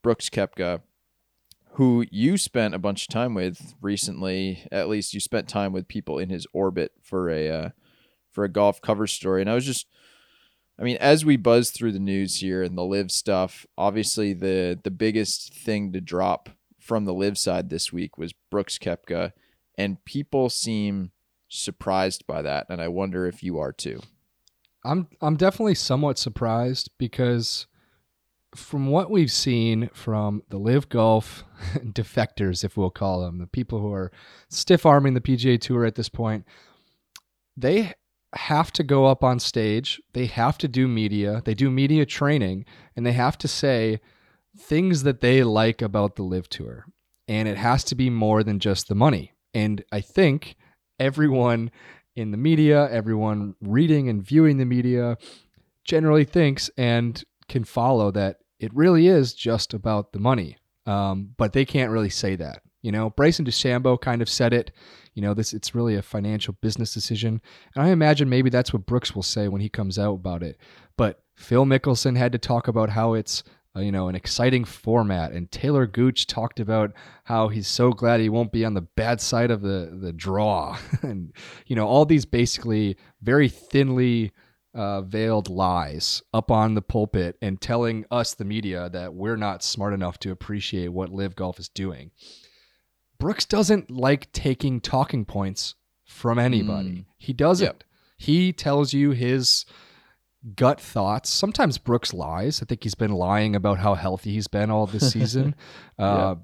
Brooks 0.03 0.29
Koepka, 0.29 0.81
who 1.73 2.05
you 2.11 2.37
spent 2.37 2.75
a 2.75 2.79
bunch 2.79 3.03
of 3.03 3.07
time 3.09 3.33
with 3.33 3.75
recently. 3.81 4.67
At 4.71 4.89
least 4.89 5.13
you 5.13 5.19
spent 5.19 5.47
time 5.47 5.71
with 5.71 5.87
people 5.87 6.19
in 6.19 6.29
his 6.29 6.47
orbit 6.53 6.91
for 7.01 7.29
a 7.29 7.49
uh, 7.49 7.69
for 8.31 8.43
a 8.43 8.49
golf 8.49 8.81
cover 8.81 9.07
story. 9.07 9.41
And 9.41 9.49
I 9.49 9.55
was 9.55 9.65
just, 9.65 9.87
I 10.77 10.83
mean, 10.83 10.97
as 10.97 11.25
we 11.25 11.37
buzz 11.37 11.71
through 11.71 11.93
the 11.93 11.99
news 11.99 12.37
here 12.37 12.61
and 12.63 12.77
the 12.77 12.83
LIV 12.83 13.11
stuff, 13.11 13.65
obviously 13.77 14.33
the 14.33 14.79
the 14.83 14.91
biggest 14.91 15.53
thing 15.53 15.93
to 15.93 16.01
drop 16.01 16.49
from 16.79 17.05
the 17.05 17.13
LIV 17.13 17.37
side 17.37 17.69
this 17.69 17.91
week 17.91 18.17
was 18.17 18.33
Brooks 18.51 18.77
Koepka, 18.77 19.31
and 19.77 20.03
people 20.05 20.49
seem 20.49 21.11
surprised 21.47 22.25
by 22.27 22.41
that, 22.41 22.67
and 22.69 22.81
I 22.81 22.87
wonder 22.87 23.25
if 23.25 23.43
you 23.43 23.59
are 23.59 23.71
too. 23.71 24.01
I'm 24.83 25.07
I'm 25.21 25.35
definitely 25.35 25.75
somewhat 25.75 26.17
surprised 26.17 26.91
because 26.97 27.67
from 28.55 28.87
what 28.87 29.11
we've 29.11 29.31
seen 29.31 29.89
from 29.93 30.41
the 30.49 30.57
LIV 30.57 30.89
golf 30.89 31.43
defectors, 31.77 32.63
if 32.63 32.77
we'll 32.77 32.89
call 32.89 33.21
them, 33.21 33.39
the 33.39 33.47
people 33.47 33.79
who 33.79 33.91
are 33.93 34.11
stiff 34.49 34.85
arming 34.85 35.13
the 35.13 35.21
PGA 35.21 35.59
Tour 35.59 35.85
at 35.85 35.95
this 35.95 36.09
point, 36.09 36.45
they 37.57 37.93
have 38.33 38.71
to 38.73 38.83
go 38.83 39.05
up 39.05 39.23
on 39.23 39.39
stage, 39.39 40.01
they 40.13 40.25
have 40.25 40.57
to 40.59 40.67
do 40.67 40.87
media, 40.87 41.41
they 41.45 41.53
do 41.53 41.71
media 41.71 42.05
training, 42.05 42.65
and 42.95 43.05
they 43.05 43.13
have 43.13 43.37
to 43.39 43.47
say 43.47 43.99
things 44.57 45.03
that 45.03 45.21
they 45.21 45.43
like 45.43 45.81
about 45.81 46.15
the 46.15 46.23
LIV 46.23 46.49
tour. 46.49 46.85
And 47.27 47.47
it 47.47 47.57
has 47.57 47.83
to 47.85 47.95
be 47.95 48.09
more 48.09 48.43
than 48.43 48.59
just 48.59 48.87
the 48.87 48.95
money. 48.95 49.33
And 49.55 49.83
I 49.91 50.01
think 50.01 50.57
everyone 50.99 51.71
in 52.15 52.31
the 52.31 52.37
media, 52.37 52.89
everyone 52.91 53.55
reading 53.61 54.09
and 54.09 54.21
viewing 54.21 54.57
the 54.57 54.65
media 54.65 55.17
generally 55.83 56.25
thinks 56.25 56.69
and 56.77 57.23
can 57.47 57.63
follow 57.63 58.11
that 58.11 58.37
it 58.59 58.73
really 58.73 59.07
is 59.07 59.33
just 59.33 59.73
about 59.73 60.11
the 60.11 60.19
money. 60.19 60.57
Um, 60.85 61.31
but 61.37 61.53
they 61.53 61.65
can't 61.65 61.91
really 61.91 62.09
say 62.09 62.35
that. 62.35 62.61
You 62.81 62.91
know, 62.91 63.09
Bryson 63.09 63.45
DeChambeau 63.45 63.99
kind 63.99 64.21
of 64.21 64.29
said 64.29 64.53
it. 64.53 64.71
You 65.15 65.21
know, 65.21 65.33
this 65.33 65.53
it's 65.53 65.73
really 65.73 65.95
a 65.95 66.01
financial 66.01 66.55
business 66.61 66.93
decision, 66.93 67.41
and 67.73 67.83
I 67.83 67.89
imagine 67.89 68.29
maybe 68.29 68.49
that's 68.49 68.73
what 68.73 68.85
Brooks 68.85 69.15
will 69.15 69.23
say 69.23 69.47
when 69.47 69.61
he 69.61 69.69
comes 69.69 69.97
out 69.97 70.15
about 70.15 70.43
it. 70.43 70.57
But 70.97 71.23
Phil 71.35 71.65
Mickelson 71.65 72.17
had 72.17 72.33
to 72.33 72.37
talk 72.37 72.67
about 72.67 72.89
how 72.89 73.13
it's 73.13 73.43
uh, 73.75 73.79
you 73.81 73.91
know 73.91 74.07
an 74.07 74.15
exciting 74.15 74.65
format, 74.65 75.31
and 75.31 75.49
Talor 75.51 75.91
Gooch 75.91 76.27
talked 76.27 76.59
about 76.59 76.93
how 77.25 77.47
he's 77.47 77.67
so 77.67 77.91
glad 77.91 78.19
he 78.19 78.29
won't 78.29 78.51
be 78.51 78.65
on 78.65 78.73
the 78.73 78.81
bad 78.81 79.21
side 79.21 79.51
of 79.51 79.61
the 79.61 79.97
the 79.99 80.13
draw, 80.13 80.77
and 81.01 81.33
you 81.65 81.75
know 81.75 81.87
all 81.87 82.05
these 82.05 82.25
basically 82.25 82.97
very 83.21 83.49
thinly 83.49 84.31
uh, 84.75 85.01
veiled 85.01 85.49
lies 85.49 86.21
up 86.33 86.51
on 86.51 86.75
the 86.75 86.81
pulpit 86.81 87.37
and 87.41 87.61
telling 87.61 88.05
us, 88.11 88.33
the 88.33 88.45
media, 88.45 88.89
that 88.89 89.13
we're 89.13 89.37
not 89.37 89.63
smart 89.63 89.93
enough 89.93 90.19
to 90.19 90.31
appreciate 90.31 90.89
what 90.89 91.11
LIV 91.11 91.35
Golf 91.35 91.59
is 91.59 91.69
doing. 91.69 92.11
Brooks 93.17 93.45
doesn't 93.45 93.89
like 93.89 94.31
taking 94.33 94.81
talking 94.81 95.23
points 95.23 95.75
from 96.03 96.37
anybody. 96.37 96.89
Mm. 96.89 97.05
He 97.17 97.31
doesn't. 97.31 97.65
Yep. 97.65 97.83
He 98.17 98.51
tells 98.51 98.93
you 98.93 99.11
his 99.11 99.65
gut 100.55 100.79
thoughts. 100.79 101.29
Sometimes 101.29 101.77
Brooks 101.77 102.13
lies. 102.13 102.61
I 102.61 102.65
think 102.65 102.83
he's 102.83 102.95
been 102.95 103.11
lying 103.11 103.55
about 103.55 103.79
how 103.79 103.95
healthy 103.95 104.33
he's 104.33 104.47
been 104.47 104.69
all 104.69 104.85
this 104.85 105.11
season. 105.11 105.55
uh, 105.99 106.35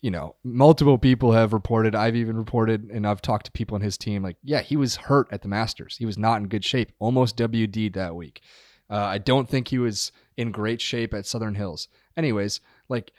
you 0.00 0.10
know, 0.10 0.34
multiple 0.42 0.98
people 0.98 1.32
have 1.32 1.52
reported, 1.52 1.94
I've 1.94 2.16
even 2.16 2.36
reported, 2.36 2.90
and 2.90 3.06
I've 3.06 3.22
talked 3.22 3.46
to 3.46 3.52
people 3.52 3.76
on 3.76 3.82
his 3.82 3.96
team, 3.96 4.22
like, 4.22 4.36
yeah, 4.42 4.60
he 4.60 4.76
was 4.76 4.96
hurt 4.96 5.28
at 5.30 5.42
the 5.42 5.48
Masters. 5.48 5.96
He 5.96 6.06
was 6.06 6.18
not 6.18 6.40
in 6.40 6.48
good 6.48 6.64
shape, 6.64 6.90
almost 6.98 7.36
WD'd 7.36 7.94
that 7.94 8.16
week. 8.16 8.42
Uh, 8.90 8.96
I 8.96 9.18
don't 9.18 9.48
think 9.48 9.68
he 9.68 9.78
was 9.78 10.10
in 10.36 10.50
great 10.50 10.80
shape 10.80 11.14
at 11.14 11.24
Southern 11.24 11.54
Hills. 11.54 11.86
Anyways, 12.16 12.60
like, 12.88 13.12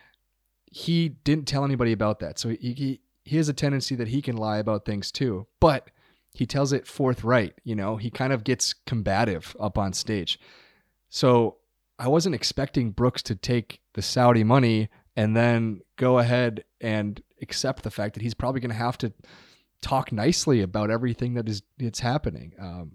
he 0.65 1.07
didn't 1.07 1.47
tell 1.47 1.63
anybody 1.63 1.93
about 1.93 2.19
that. 2.19 2.37
So 2.37 2.49
he, 2.49 2.73
he, 2.73 3.01
he 3.23 3.37
has 3.37 3.47
a 3.47 3.53
tendency 3.53 3.95
that 3.95 4.09
he 4.09 4.21
can 4.21 4.35
lie 4.35 4.57
about 4.57 4.83
things 4.83 5.09
too, 5.09 5.47
but 5.61 5.89
he 6.33 6.45
tells 6.45 6.73
it 6.73 6.87
forthright. 6.87 7.53
You 7.63 7.75
know, 7.75 7.97
he 7.97 8.09
kind 8.09 8.33
of 8.33 8.43
gets 8.43 8.73
combative 8.73 9.55
up 9.59 9.77
on 9.77 9.93
stage. 9.93 10.39
So 11.09 11.57
I 11.99 12.07
wasn't 12.07 12.35
expecting 12.35 12.91
Brooks 12.91 13.21
to 13.23 13.35
take 13.35 13.81
the 13.93 14.01
Saudi 14.01 14.43
money 14.43 14.89
and 15.15 15.35
then 15.37 15.81
go 15.95 16.17
ahead 16.17 16.63
and 16.81 17.21
accept 17.41 17.83
the 17.83 17.91
fact 17.91 18.15
that 18.15 18.23
he's 18.23 18.33
probably 18.33 18.61
going 18.61 18.71
to 18.71 18.75
have 18.75 18.97
to 18.99 19.13
talk 19.81 20.11
nicely 20.11 20.61
about 20.61 20.89
everything 20.89 21.35
that 21.35 21.47
is 21.47 21.61
it's 21.77 21.99
happening. 21.99 22.53
Um, 22.59 22.93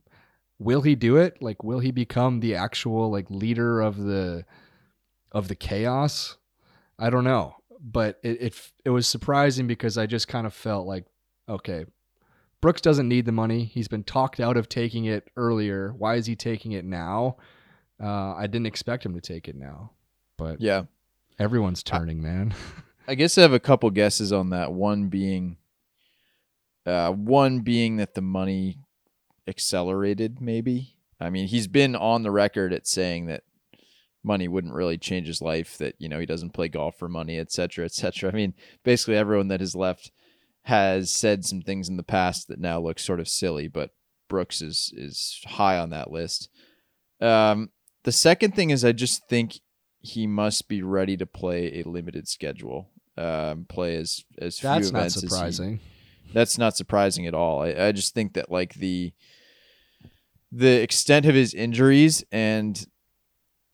will 0.58 0.82
he 0.82 0.96
do 0.96 1.16
it? 1.16 1.40
Like, 1.40 1.62
will 1.62 1.78
he 1.78 1.92
become 1.92 2.40
the 2.40 2.56
actual 2.56 3.10
like 3.10 3.30
leader 3.30 3.80
of 3.80 3.98
the 3.98 4.44
of 5.30 5.46
the 5.46 5.54
chaos? 5.54 6.36
I 6.98 7.10
don't 7.10 7.24
know, 7.24 7.54
but 7.80 8.18
it 8.24 8.42
it, 8.42 8.72
it 8.86 8.90
was 8.90 9.06
surprising 9.06 9.68
because 9.68 9.96
I 9.96 10.06
just 10.06 10.26
kind 10.26 10.46
of 10.46 10.54
felt 10.54 10.86
like, 10.86 11.04
okay, 11.48 11.84
Brooks 12.60 12.80
doesn't 12.80 13.08
need 13.08 13.24
the 13.26 13.32
money. 13.32 13.64
He's 13.64 13.88
been 13.88 14.04
talked 14.04 14.40
out 14.40 14.56
of 14.56 14.68
taking 14.68 15.04
it 15.04 15.28
earlier. 15.36 15.92
Why 15.96 16.16
is 16.16 16.26
he 16.26 16.34
taking 16.34 16.72
it 16.72 16.84
now? 16.84 17.36
Uh, 18.02 18.34
I 18.34 18.46
didn't 18.46 18.66
expect 18.66 19.04
him 19.06 19.14
to 19.14 19.20
take 19.20 19.48
it 19.48 19.56
now, 19.56 19.92
but 20.36 20.60
Yeah. 20.60 20.84
everyone's 21.38 21.82
turning, 21.82 22.20
man. 22.22 22.54
I 23.08 23.14
guess 23.14 23.38
I 23.38 23.42
have 23.42 23.52
a 23.52 23.60
couple 23.60 23.90
guesses 23.90 24.32
on 24.32 24.50
that. 24.50 24.72
One 24.72 25.08
being, 25.08 25.56
uh, 26.84 27.12
one 27.12 27.60
being 27.60 27.96
that 27.96 28.14
the 28.14 28.20
money 28.20 28.78
accelerated. 29.46 30.40
Maybe. 30.40 30.94
I 31.20 31.30
mean, 31.30 31.48
he's 31.48 31.66
been 31.66 31.96
on 31.96 32.22
the 32.22 32.30
record 32.30 32.72
at 32.72 32.86
saying 32.86 33.26
that 33.26 33.44
money 34.22 34.46
wouldn't 34.46 34.74
really 34.74 34.98
change 34.98 35.26
his 35.26 35.40
life. 35.40 35.78
That 35.78 35.94
you 35.98 36.08
know 36.08 36.20
he 36.20 36.26
doesn't 36.26 36.50
play 36.54 36.68
golf 36.68 36.98
for 36.98 37.08
money, 37.08 37.38
et 37.38 37.50
cetera, 37.50 37.84
et 37.86 37.92
cetera. 37.92 38.30
I 38.30 38.34
mean, 38.34 38.54
basically 38.84 39.16
everyone 39.16 39.48
that 39.48 39.60
has 39.60 39.74
left 39.74 40.10
has 40.62 41.10
said 41.10 41.44
some 41.44 41.62
things 41.62 41.88
in 41.88 41.96
the 41.96 42.02
past 42.02 42.48
that 42.48 42.60
now 42.60 42.80
look 42.80 42.98
sort 42.98 43.20
of 43.20 43.28
silly, 43.28 43.68
but 43.68 43.90
Brooks 44.28 44.60
is 44.60 44.92
is 44.96 45.40
high 45.46 45.78
on 45.78 45.90
that 45.90 46.10
list. 46.10 46.50
Um, 47.20 47.70
the 48.04 48.12
second 48.12 48.54
thing 48.54 48.70
is 48.70 48.84
I 48.84 48.92
just 48.92 49.26
think 49.28 49.60
he 50.00 50.26
must 50.26 50.68
be 50.68 50.82
ready 50.82 51.16
to 51.16 51.26
play 51.26 51.80
a 51.80 51.88
limited 51.88 52.28
schedule. 52.28 52.90
Um, 53.16 53.64
play 53.68 53.96
as 53.96 54.24
as 54.38 54.58
few 54.60 54.68
That's 54.68 54.92
not 54.92 54.98
events 54.98 55.16
as 55.16 55.22
he- 55.22 55.28
surprising. 55.28 55.80
that's 56.32 56.58
not 56.58 56.76
surprising 56.76 57.26
at 57.26 57.34
all. 57.34 57.62
I, 57.62 57.86
I 57.88 57.92
just 57.92 58.14
think 58.14 58.34
that 58.34 58.50
like 58.50 58.74
the 58.74 59.12
the 60.52 60.80
extent 60.82 61.26
of 61.26 61.34
his 61.34 61.52
injuries 61.54 62.24
and 62.32 62.86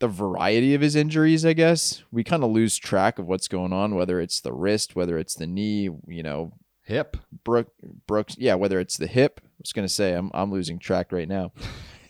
the 0.00 0.08
variety 0.08 0.74
of 0.74 0.80
his 0.80 0.96
injuries, 0.96 1.44
I 1.46 1.52
guess, 1.52 2.02
we 2.10 2.24
kind 2.24 2.42
of 2.42 2.50
lose 2.50 2.76
track 2.76 3.18
of 3.18 3.26
what's 3.26 3.46
going 3.48 3.72
on, 3.72 3.94
whether 3.94 4.20
it's 4.20 4.40
the 4.40 4.52
wrist, 4.52 4.96
whether 4.96 5.16
it's 5.18 5.34
the 5.34 5.46
knee, 5.46 5.88
you 6.08 6.22
know, 6.22 6.52
Hip. 6.84 7.16
Brook 7.44 7.68
Brooks, 8.06 8.36
yeah, 8.38 8.54
whether 8.54 8.78
it's 8.78 8.96
the 8.96 9.06
hip. 9.06 9.40
I 9.44 9.48
was 9.60 9.72
gonna 9.72 9.88
say 9.88 10.12
I'm 10.14 10.30
I'm 10.34 10.52
losing 10.52 10.78
track 10.78 11.12
right 11.12 11.28
now. 11.28 11.52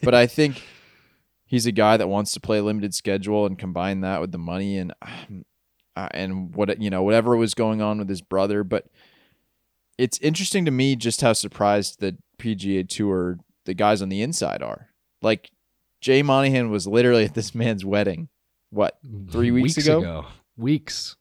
but 0.03 0.15
I 0.15 0.27
think 0.29 0.63
he's 1.47 1.67
a 1.67 1.73
guy 1.73 1.97
that 1.97 2.09
wants 2.09 2.33
to 2.33 2.41
play 2.41 2.59
a 2.59 2.63
limited 2.63 2.95
schedule 2.95 3.47
and 3.47 3.59
combine 3.59 4.01
that 4.01 4.21
with 4.21 4.33
the 4.33 4.39
money 4.39 4.77
and 4.79 4.93
uh, 5.97 6.09
and 6.11 6.55
what 6.55 6.81
you 6.81 6.91
know 6.91 7.03
whatever 7.03 7.37
was 7.37 7.55
going 7.55 7.81
on 7.81 7.99
with 7.99 8.09
his 8.09 8.21
brother. 8.21 8.65
But 8.65 8.87
it's 9.97 10.19
interesting 10.19 10.65
to 10.65 10.71
me 10.71 10.97
just 10.97 11.21
how 11.21 11.33
surprised 11.33 12.01
the 12.01 12.17
PGA 12.39 12.89
Tour 12.89 13.39
the 13.65 13.75
guys 13.75 14.03
on 14.03 14.09
the 14.09 14.23
inside 14.23 14.63
are. 14.63 14.89
Like 15.23 15.51
Jay 16.01 16.23
Monahan 16.23 16.71
was 16.71 16.87
literally 16.87 17.25
at 17.25 17.35
this 17.35 17.55
man's 17.55 17.85
wedding. 17.85 18.29
What 18.71 18.99
three 19.31 19.53
weeks, 19.53 19.77
ago? 19.77 20.27
Weeks. 20.57 21.17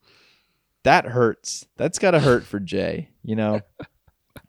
That 0.83 1.05
hurts. 1.05 1.65
That's 1.77 1.99
gotta 1.99 2.19
hurt 2.19 2.43
for 2.43 2.59
Jay. 2.73 3.09
You 3.23 3.35
know, 3.35 3.61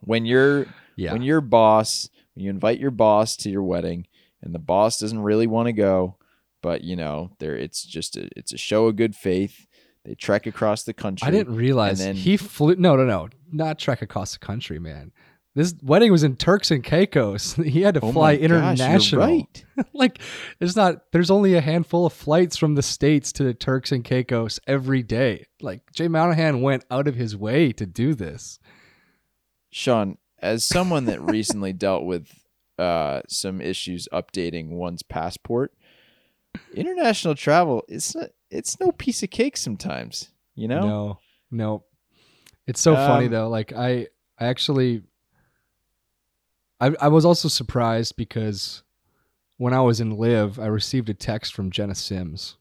when 0.00 0.26
you're 0.26 0.67
Yeah. 0.97 1.12
when 1.12 1.23
your 1.23 1.41
boss, 1.41 2.09
when 2.35 2.45
you 2.45 2.50
invite 2.50 2.79
your 2.81 2.91
boss 2.91 3.37
to 3.38 3.50
your 3.50 3.62
wedding, 3.62 4.07
and 4.43 4.55
the 4.55 4.59
boss 4.59 4.99
doesn't 4.99 5.21
really 5.23 5.47
want 5.47 5.67
to 5.67 5.73
go, 5.73 6.17
but 6.62 6.83
you 6.83 6.97
know, 6.97 7.31
there 7.38 7.57
it's 7.57 7.85
just 7.85 8.17
a, 8.17 8.29
it's 8.37 8.53
a 8.53 8.59
show 8.59 8.87
of 8.87 8.97
good 8.97 9.14
faith. 9.14 9.67
They 10.05 10.14
trek 10.14 10.47
across 10.47 10.83
the 10.83 10.93
country. 10.93 11.26
I 11.26 11.31
didn't 11.31 11.55
realize 11.57 12.00
and 12.00 12.11
then- 12.11 12.17
he 12.17 12.37
flew. 12.37 12.75
No, 12.76 12.95
no, 12.97 13.05
no, 13.05 13.29
not 13.50 13.79
trek 13.79 14.03
across 14.03 14.33
the 14.35 14.38
country, 14.38 14.79
man. 14.79 15.12
This 15.56 15.73
wedding 15.82 16.11
was 16.11 16.25
in 16.25 16.34
Turks 16.37 16.70
and 16.73 16.82
Caicos. 16.82 17.54
He 17.64 17.82
had 17.82 17.94
to 17.94 18.00
Oh 18.00 18.11
fly 18.12 18.34
gosh, 18.37 18.44
international. 18.44 19.20
right. 19.26 19.64
like, 19.92 20.18
there's 20.58 20.75
not. 20.75 21.12
There's 21.12 21.30
only 21.30 21.54
a 21.54 21.61
handful 21.61 22.06
of 22.06 22.12
flights 22.12 22.56
from 22.56 22.75
the 22.75 22.82
states 22.82 23.30
to 23.34 23.44
the 23.44 23.54
Turks 23.54 23.92
and 23.92 24.02
Caicos 24.04 24.58
every 24.66 25.02
day. 25.04 25.46
Like 25.61 25.82
Jay 25.92 26.08
Monahan 26.08 26.61
went 26.61 26.84
out 26.90 27.06
of 27.06 27.14
his 27.14 27.37
way 27.37 27.73
to 27.73 27.87
do 27.87 28.14
this. 28.14 28.58
Sean, 29.70 30.18
as 30.40 30.64
someone 30.64 31.04
that 31.06 31.20
recently 31.23 31.73
dealt 31.87 32.04
with 32.04 32.28
uh, 32.78 33.20
some 33.28 33.61
issues 33.61 34.08
updating 34.12 34.70
one's 34.70 35.02
passport, 35.04 35.73
international 36.75 37.34
travel 37.34 37.84
it's 37.88 38.14
not, 38.14 38.30
it's 38.50 38.78
no 38.80 38.90
piece 38.92 39.23
of 39.23 39.30
cake 39.30 39.56
sometimes. 39.56 40.30
You 40.56 40.68
know, 40.68 40.80
No, 40.80 41.18
no. 41.50 41.84
It's 42.66 42.80
so 42.80 42.94
funny 42.94 43.26
Um, 43.26 43.32
though. 43.32 43.49
Like 43.49 43.73
I, 43.73 44.08
I 44.38 44.46
actually, 44.46 45.02
I, 46.85 46.95
I 47.00 47.09
was 47.09 47.25
also 47.25 47.49
surprised 47.49 48.17
because 48.17 48.83
when 49.57 49.73
I 49.73 49.81
was 49.81 50.00
in 50.00 50.17
LIV, 50.17 50.59
I 50.59 50.67
received 50.67 51.09
a 51.09 51.14
text 51.14 51.55
from 51.55 51.71
Jena 51.71 51.95
Sims 51.95 52.57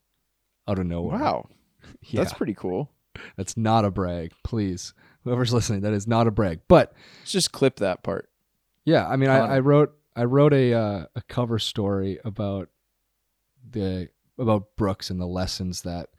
out 0.67 0.79
of 0.79 0.85
nowhere. 0.85 1.19
wow, 1.19 1.49
yeah, 2.03 2.21
that's 2.21 2.33
pretty 2.33 2.53
cool. 2.53 2.89
that's 3.35 3.57
not 3.57 3.83
a 3.85 3.91
brag. 3.91 4.31
Please, 4.43 4.93
whoever's 5.23 5.53
listening, 5.53 5.81
that 5.81 5.93
is 5.93 6.07
not 6.07 6.27
a 6.27 6.31
brag. 6.31 6.61
But 6.67 6.93
Let's 7.21 7.31
just 7.33 7.51
clip 7.51 7.77
that 7.77 8.03
part. 8.03 8.29
yeah, 8.85 9.07
I 9.07 9.17
mean, 9.17 9.29
I, 9.29 9.55
I 9.55 9.59
wrote 9.59 9.93
I 10.15 10.23
wrote 10.23 10.53
a 10.53 10.73
uh, 10.73 11.05
a 11.15 11.21
cover 11.27 11.59
story 11.59 12.19
about 12.23 12.69
the 13.69 14.09
about 14.37 14.75
Brooks 14.77 15.09
and 15.09 15.19
the 15.19 15.27
lessons 15.27 15.81
that 15.81 16.09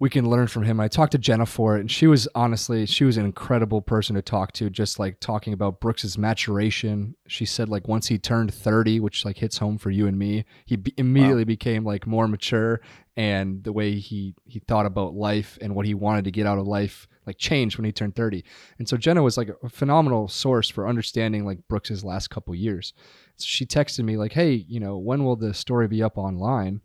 we 0.00 0.08
can 0.08 0.28
learn 0.28 0.46
from 0.46 0.62
him. 0.62 0.78
I 0.78 0.86
talked 0.86 1.12
to 1.12 1.18
Jena 1.18 1.44
for 1.44 1.76
it, 1.76 1.80
and 1.80 1.90
she 1.90 2.06
was 2.06 2.28
honestly, 2.34 2.86
she 2.86 3.04
was 3.04 3.16
an 3.16 3.24
incredible 3.24 3.82
person 3.82 4.14
to 4.14 4.22
talk 4.22 4.52
to. 4.52 4.70
Just 4.70 4.98
like 4.98 5.18
talking 5.18 5.52
about 5.52 5.80
Brooks's 5.80 6.16
maturation. 6.16 7.16
She 7.26 7.44
said 7.44 7.68
like 7.68 7.88
once 7.88 8.06
he 8.06 8.18
turned 8.18 8.54
thirty, 8.54 9.00
which 9.00 9.24
like 9.24 9.38
hits 9.38 9.58
home 9.58 9.78
for 9.78 9.90
you 9.90 10.06
and 10.06 10.18
me, 10.18 10.44
he 10.66 10.76
be- 10.76 10.94
immediately 10.96 11.44
became 11.44 11.84
like 11.84 12.06
more 12.06 12.28
mature, 12.28 12.80
and 13.16 13.64
the 13.64 13.72
way 13.72 13.96
he 13.96 14.34
he 14.44 14.60
thought 14.60 14.86
about 14.86 15.14
life 15.14 15.58
and 15.60 15.74
what 15.74 15.86
he 15.86 15.94
wanted 15.94 16.24
to 16.24 16.30
get 16.30 16.46
out 16.46 16.58
of 16.58 16.66
life 16.66 17.08
like 17.26 17.38
changed 17.38 17.76
when 17.76 17.84
he 17.84 17.92
turned 17.92 18.14
thirty. 18.14 18.44
And 18.78 18.88
so 18.88 18.96
Jena 18.96 19.22
was 19.22 19.36
like 19.36 19.50
a 19.62 19.68
phenomenal 19.68 20.28
source 20.28 20.68
for 20.68 20.86
understanding 20.86 21.44
like 21.44 21.66
Brooks's 21.68 22.04
last 22.04 22.28
couple 22.28 22.54
years. 22.54 22.94
So 23.36 23.46
she 23.46 23.66
texted 23.66 24.04
me 24.04 24.16
like, 24.16 24.32
"Hey, 24.32 24.64
you 24.68 24.78
know, 24.78 24.96
when 24.96 25.24
will 25.24 25.36
the 25.36 25.54
story 25.54 25.88
be 25.88 26.04
up 26.04 26.16
online?" 26.16 26.82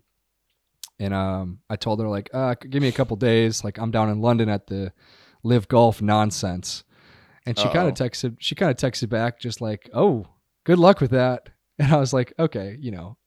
And 1.00 1.14
um, 1.14 1.60
I 1.70 1.76
told 1.76 2.00
her 2.00 2.08
like, 2.08 2.30
uh, 2.34 2.56
give 2.56 2.82
me 2.82 2.88
a 2.88 2.94
couple 2.94 3.18
days. 3.18 3.64
Like 3.64 3.78
I'm 3.78 3.92
down 3.92 4.10
in 4.10 4.22
London 4.22 4.50
at 4.50 4.68
the 4.68 4.94
LIV 5.44 5.68
Golf 5.68 6.02
nonsense. 6.02 6.84
And 7.46 7.58
she 7.60 7.68
kind 7.70 7.90
of 7.90 7.94
texted, 7.94 8.38
she 8.40 8.56
kind 8.56 8.72
of 8.72 8.78
texted 8.78 9.10
back 9.10 9.38
just 9.40 9.60
like, 9.60 9.90
oh, 9.94 10.28
good 10.64 10.80
luck 10.80 11.02
with 11.02 11.12
that. 11.12 11.50
And 11.80 11.92
I 11.92 11.98
was 11.98 12.14
like, 12.14 12.34
okay, 12.38 12.78
you 12.80 12.92
know, 12.92 13.18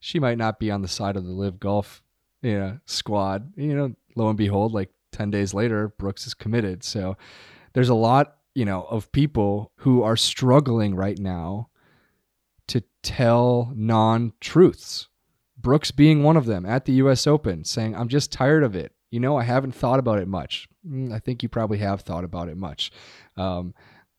she 0.00 0.18
might 0.18 0.38
not 0.38 0.58
be 0.58 0.70
on 0.70 0.80
the 0.80 0.88
side 0.88 1.14
of 1.14 1.26
the 1.26 1.30
LIV 1.30 1.60
Golf, 1.60 2.02
you 2.40 2.58
know, 2.58 2.78
squad. 2.86 3.52
You 3.54 3.76
know, 3.76 3.94
lo 4.16 4.28
and 4.28 4.38
behold, 4.38 4.72
like 4.72 4.88
10 5.12 5.30
days 5.30 5.52
later, 5.52 5.88
Brooks 5.98 6.26
is 6.26 6.32
committed. 6.32 6.82
So 6.82 7.18
there's 7.74 7.90
a 7.90 7.94
lot, 7.94 8.36
you 8.54 8.64
know, 8.64 8.84
of 8.84 9.12
people 9.12 9.72
who 9.76 10.02
are 10.02 10.16
struggling 10.16 10.94
right 10.94 11.18
now 11.18 11.68
to 12.68 12.82
tell 13.02 13.72
non 13.76 14.32
truths. 14.40 15.09
Brooks 15.60 15.90
being 15.90 16.22
one 16.22 16.36
of 16.36 16.46
them 16.46 16.64
at 16.64 16.84
the 16.84 16.92
US 16.94 17.26
Open, 17.26 17.64
saying, 17.64 17.94
I'm 17.94 18.08
just 18.08 18.32
tired 18.32 18.62
of 18.62 18.74
it. 18.74 18.92
You 19.10 19.20
know, 19.20 19.36
I 19.36 19.42
haven't 19.42 19.74
thought 19.74 19.98
about 19.98 20.18
it 20.18 20.28
much. 20.28 20.68
Mm, 20.88 21.12
I 21.12 21.18
think 21.18 21.42
you 21.42 21.48
probably 21.48 21.78
have 21.78 22.02
thought 22.02 22.24
about 22.24 22.48
it 22.48 22.56
much. 22.56 22.90
Um, 23.36 23.74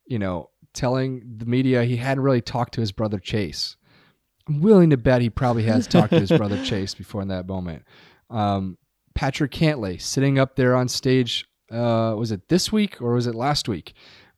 you 0.05 0.19
know, 0.19 0.50
telling 0.74 1.24
the 1.38 1.45
media 1.45 1.83
he 1.83 1.95
hadn't 1.98 2.24
really 2.24 2.41
talked 2.41 2.74
to 2.74 2.81
his 2.81 2.91
brother 2.91 3.17
Chase. 3.19 3.77
I'm 4.48 4.62
willing 4.62 4.89
to 4.89 4.98
bet 4.98 5.21
he 5.21 5.29
probably 5.29 5.63
has 5.63 5.88
talked 5.88 6.10
to 6.12 6.19
his 6.19 6.31
brother 6.31 6.62
Chase 6.65 6.93
before 6.93 7.21
in 7.21 7.29
that 7.29 7.48
moment. 7.48 7.83
Um, 8.29 8.77
Patrick 9.15 9.51
Cantlay 9.51 10.01
sitting 10.01 10.39
up 10.39 10.55
there 10.55 10.75
on 10.75 10.88
stage. 10.88 11.45
Uh, 11.71 12.15
was 12.17 12.31
it 12.31 12.50
this 12.50 12.71
week 12.71 13.01
or 13.01 13.13
was 13.13 13.27
it 13.27 13.36
last 13.36 13.69
week? 13.69 13.93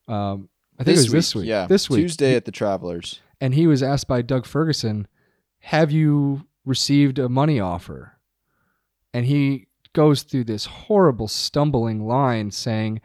Um, 0.07 0.49
I 0.79 0.83
think 0.83 0.97
it 0.97 1.01
was 1.01 1.11
this 1.11 1.35
week. 1.35 1.47
Yeah, 1.47 1.65
this 1.67 1.89
week. 1.89 2.01
Tuesday 2.01 2.35
at 2.35 2.45
the 2.45 2.51
Travelers. 2.51 3.21
and 3.41 3.53
he 3.55 3.65
was 3.65 3.81
asked 3.81 4.07
by 4.07 4.21
Doug 4.21 4.45
Ferguson, 4.45 5.07
"Have 5.59 5.91
you 5.91 6.45
received 6.65 7.19
a 7.19 7.29
money 7.29 7.59
offer?" 7.59 8.13
And 9.13 9.25
he 9.25 9.67
goes 9.93 10.23
through 10.23 10.45
this 10.45 10.65
horrible 10.65 11.27
stumbling 11.27 12.05
line 12.07 12.49
saying 12.51 12.99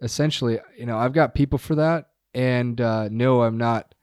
essentially, 0.00 0.58
you 0.78 0.86
know, 0.86 0.96
I've 0.96 1.12
got 1.12 1.34
people 1.34 1.58
for 1.58 1.74
that 1.74 2.10
and 2.32 2.80
uh, 2.80 3.08
no, 3.10 3.42
I'm 3.42 3.58
not 3.58 3.94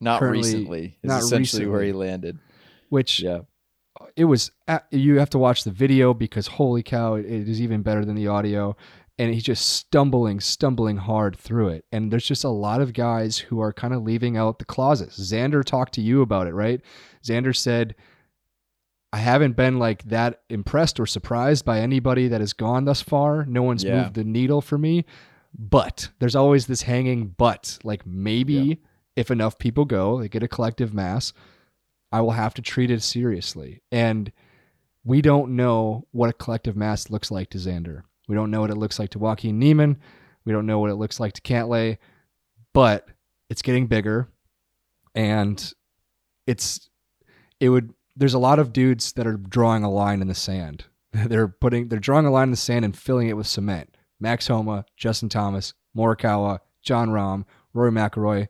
Not 0.00 0.20
recently. 0.22 0.96
Is 1.02 1.08
not 1.08 1.22
essentially 1.22 1.66
where 1.66 1.82
he 1.82 1.92
landed. 1.92 2.38
which 2.88 3.20
Yeah. 3.20 3.42
it 4.16 4.24
was 4.24 4.50
at, 4.66 4.86
you 4.90 5.20
have 5.20 5.30
to 5.30 5.38
watch 5.38 5.62
the 5.62 5.70
video 5.70 6.12
because 6.12 6.48
holy 6.48 6.82
cow 6.82 7.14
it, 7.14 7.26
it 7.26 7.48
is 7.48 7.60
even 7.60 7.82
better 7.82 8.04
than 8.04 8.16
the 8.16 8.26
audio 8.26 8.76
and 9.16 9.32
he's 9.32 9.44
just 9.44 9.68
stumbling 9.70 10.40
stumbling 10.40 10.96
hard 10.96 11.36
through 11.36 11.68
it 11.68 11.84
and 11.92 12.10
there's 12.10 12.26
just 12.26 12.42
a 12.42 12.48
lot 12.48 12.80
of 12.80 12.92
guys 12.94 13.38
who 13.38 13.60
are 13.60 13.72
kind 13.72 13.94
of 13.94 14.02
leaving 14.02 14.36
out 14.36 14.58
the 14.58 14.64
clauses 14.64 15.12
xander 15.32 15.62
talked 15.62 15.92
to 15.94 16.00
you 16.00 16.22
about 16.22 16.48
it 16.48 16.54
right 16.54 16.80
xander 17.22 17.54
said 17.54 17.94
i 19.12 19.18
haven't 19.18 19.56
been 19.56 19.78
like 19.78 20.02
that 20.04 20.42
impressed 20.48 21.00
or 21.00 21.06
surprised 21.06 21.64
by 21.64 21.80
anybody 21.80 22.28
that 22.28 22.40
has 22.40 22.52
gone 22.52 22.84
thus 22.84 23.00
far 23.02 23.44
no 23.46 23.62
one's 23.62 23.84
Yeah. 23.84 24.02
moved 24.02 24.14
the 24.14 24.24
needle 24.24 24.60
for 24.60 24.78
me 24.78 25.04
but 25.58 26.08
there's 26.20 26.36
always 26.36 26.66
this 26.66 26.82
hanging 26.82 27.34
but 27.36 27.78
like 27.82 28.06
maybe 28.06 28.52
Yeah. 28.54 28.74
if 29.16 29.30
enough 29.30 29.58
people 29.58 29.84
go 29.84 30.20
they 30.20 30.28
get 30.28 30.42
a 30.42 30.48
collective 30.48 30.94
mass 30.94 31.32
I 32.12 32.20
will 32.22 32.32
have 32.32 32.54
to 32.54 32.62
treat 32.62 32.90
it 32.90 33.04
seriously. 33.04 33.82
And 33.92 34.32
we 35.04 35.22
don't 35.22 35.54
know 35.54 36.08
what 36.10 36.28
a 36.28 36.32
collective 36.32 36.74
mass 36.76 37.08
looks 37.08 37.30
like 37.30 37.50
to 37.50 37.58
Xander. 37.58 38.02
We 38.26 38.34
don't 38.34 38.50
know 38.50 38.60
what 38.62 38.70
it 38.70 38.78
looks 38.78 38.98
like 38.98 39.10
to 39.10 39.20
Joaquin 39.20 39.60
Niemann. 39.60 39.96
We 40.44 40.52
don't 40.52 40.66
know 40.66 40.80
what 40.80 40.90
it 40.90 40.96
looks 40.96 41.20
like 41.20 41.34
to 41.34 41.40
Cantlay, 41.40 41.98
but 42.74 43.06
it's 43.48 43.62
getting 43.62 43.86
bigger. 43.86 44.28
And 45.14 45.72
it's, 46.48 46.90
it 47.60 47.68
would, 47.68 47.94
there's 48.20 48.34
a 48.34 48.38
lot 48.38 48.60
of 48.60 48.72
dudes 48.72 49.12
that 49.14 49.26
are 49.26 49.36
drawing 49.36 49.82
a 49.82 49.90
line 49.90 50.22
in 50.22 50.28
the 50.28 50.34
sand. 50.36 50.84
They're 51.12 51.48
putting, 51.48 51.88
they're 51.88 51.98
drawing 51.98 52.24
a 52.26 52.30
line 52.30 52.44
in 52.44 52.50
the 52.52 52.56
sand 52.56 52.84
and 52.84 52.96
filling 52.96 53.26
it 53.28 53.36
with 53.36 53.48
cement. 53.48 53.96
Max 54.20 54.46
Homa, 54.46 54.84
Justin 54.96 55.28
Thomas, 55.28 55.74
Morikawa, 55.96 56.60
Jon 56.82 57.08
Rahm, 57.08 57.44
Rory 57.74 57.90
McIlroy. 57.90 58.46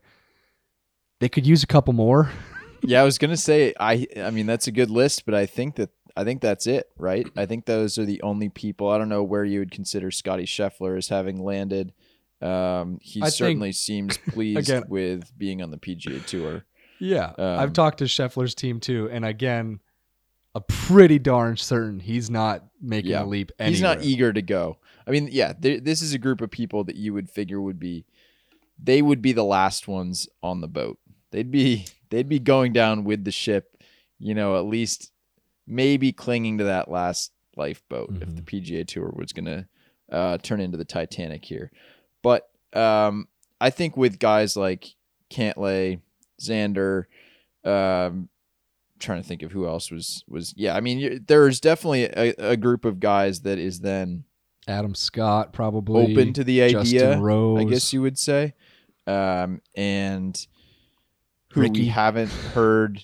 They 1.21 1.31
could 1.31 1.47
use 1.47 1.63
a 1.63 1.67
couple 1.67 1.95
more. 1.95 2.31
Yeah, 2.83 3.03
I 3.03 3.05
was 3.05 3.19
gonna 3.19 3.37
say 3.37 3.75
I 3.79 4.07
I 4.17 4.31
mean 4.31 4.47
that's 4.47 4.67
a 4.67 4.73
good 4.73 4.89
list, 4.89 5.27
but 5.27 5.35
I 5.35 5.45
think 5.45 5.77
that 5.77 5.91
I 6.17 6.25
think 6.25 6.41
that's 6.41 6.67
it, 6.67 6.89
right? 6.97 7.27
I 7.37 7.45
think 7.45 7.67
those 7.67 7.99
are 7.99 8.07
the 8.07 8.23
only 8.23 8.49
people. 8.49 8.89
I 8.89 8.97
don't 8.97 9.11
know 9.11 9.23
where 9.23 9.45
you 9.45 9.59
would 9.59 9.71
consider 9.71 10.11
Scotty 10.11 10.45
Scheffler 10.47 10.97
as 10.97 11.09
having 11.09 11.45
landed. 11.45 11.93
Um, 12.41 12.99
he 13.03 13.21
I 13.21 13.25
think- 13.27 13.35
certainly 13.35 13.73
seems 13.73 14.17
pleased 14.29 14.61
Again- 14.71 14.85
with 14.89 15.31
being 15.37 15.61
on 15.61 15.71
the 15.71 15.77
PGA 15.77 16.25
Tour. 16.25 16.65
Yeah, 17.01 17.33
Um, 17.39 17.59
I've 17.59 17.73
talked 17.73 17.99
to 17.99 18.05
Scheffler's 18.05 18.55
team 18.55 18.79
too, 18.81 19.09
and 19.11 19.25
again, 19.25 19.81
a 20.55 20.61
pretty 20.61 21.19
darn 21.19 21.57
certain 21.57 22.01
he's 22.01 22.29
not 22.29 22.65
making 22.81 23.13
Yeah. 23.13 23.23
a 23.23 23.27
leap. 23.27 23.53
Anywhere. 23.59 23.71
He's 23.71 23.83
not 23.83 24.05
eager 24.05 24.33
to 24.33 24.43
go. 24.43 24.79
I 25.07 25.11
mean, 25.13 25.29
yeah, 25.33 25.53
th- 25.53 25.83
this 25.85 26.03
is 26.03 26.13
a 26.13 26.19
group 26.19 26.41
of 26.41 26.51
people 26.51 26.85
that 26.85 26.97
you 26.97 27.13
would 27.15 27.31
figure 27.31 27.61
would 27.61 27.79
be, 27.79 28.05
they 28.83 29.01
would 29.01 29.23
be 29.23 29.33
the 29.33 29.45
last 29.45 29.87
ones 29.89 30.29
on 30.43 30.61
the 30.61 30.69
boat. 30.69 30.99
They'd 31.31 31.51
be 31.51 31.87
they'd 32.11 32.29
be 32.29 32.41
going 32.41 32.73
down 32.73 33.05
with 33.05 33.25
the 33.25 33.31
ship, 33.31 33.81
you 34.19 34.35
know, 34.35 34.57
at 34.57 34.65
least 34.67 35.13
maybe 35.67 36.13
clinging 36.13 36.59
to 36.59 36.65
that 36.65 36.91
last 36.91 37.31
lifeboat 37.57 38.11
if 38.21 38.29
Mhm. 38.29 38.37
the 38.37 38.43
PGA 38.43 38.85
Tour 38.85 39.13
was 39.17 39.33
gonna 39.33 39.69
uh, 40.11 40.39
turn 40.39 40.61
into 40.61 40.77
the 40.77 40.85
Titanic 40.85 41.45
here. 41.45 41.71
But 42.21 42.51
um, 42.73 43.29
I 43.61 43.71
think 43.71 43.97
with 43.97 44.19
guys 44.19 44.57
like 44.57 44.97
Cantlay, 45.31 46.01
Xander, 46.41 47.05
um, 47.65 48.29
trying 48.99 49.23
to 49.23 49.27
think 49.27 49.43
of 49.43 49.53
who 49.53 49.67
else 49.67 49.91
was 49.91 50.25
was 50.29 50.55
yeah. 50.57 50.75
I 50.77 50.81
mean, 50.81 50.99
you- 50.99 51.21
there's 51.25 51.61
definitely 51.61 52.05
a, 52.05 52.35
a 52.39 52.57
group 52.57 52.85
of 52.85 53.01
guys 53.01 53.41
that 53.41 53.59
is 53.59 53.81
then 53.81 54.25
Adam 54.69 54.95
Scott 54.95 55.53
probably 55.53 56.13
open 56.13 56.33
to 56.35 56.45
the 56.45 56.63
idea. 56.63 56.83
Justin 56.83 57.23
Rose. 57.23 57.61
I 57.61 57.65
guess 57.65 57.93
you 57.93 58.03
would 58.03 58.19
say, 58.19 58.55
um, 59.07 59.61
and 59.75 60.47
who 61.53 61.63
Rickie. 61.63 61.81
we 61.81 61.87
haven't 61.87 62.31
heard. 62.31 63.03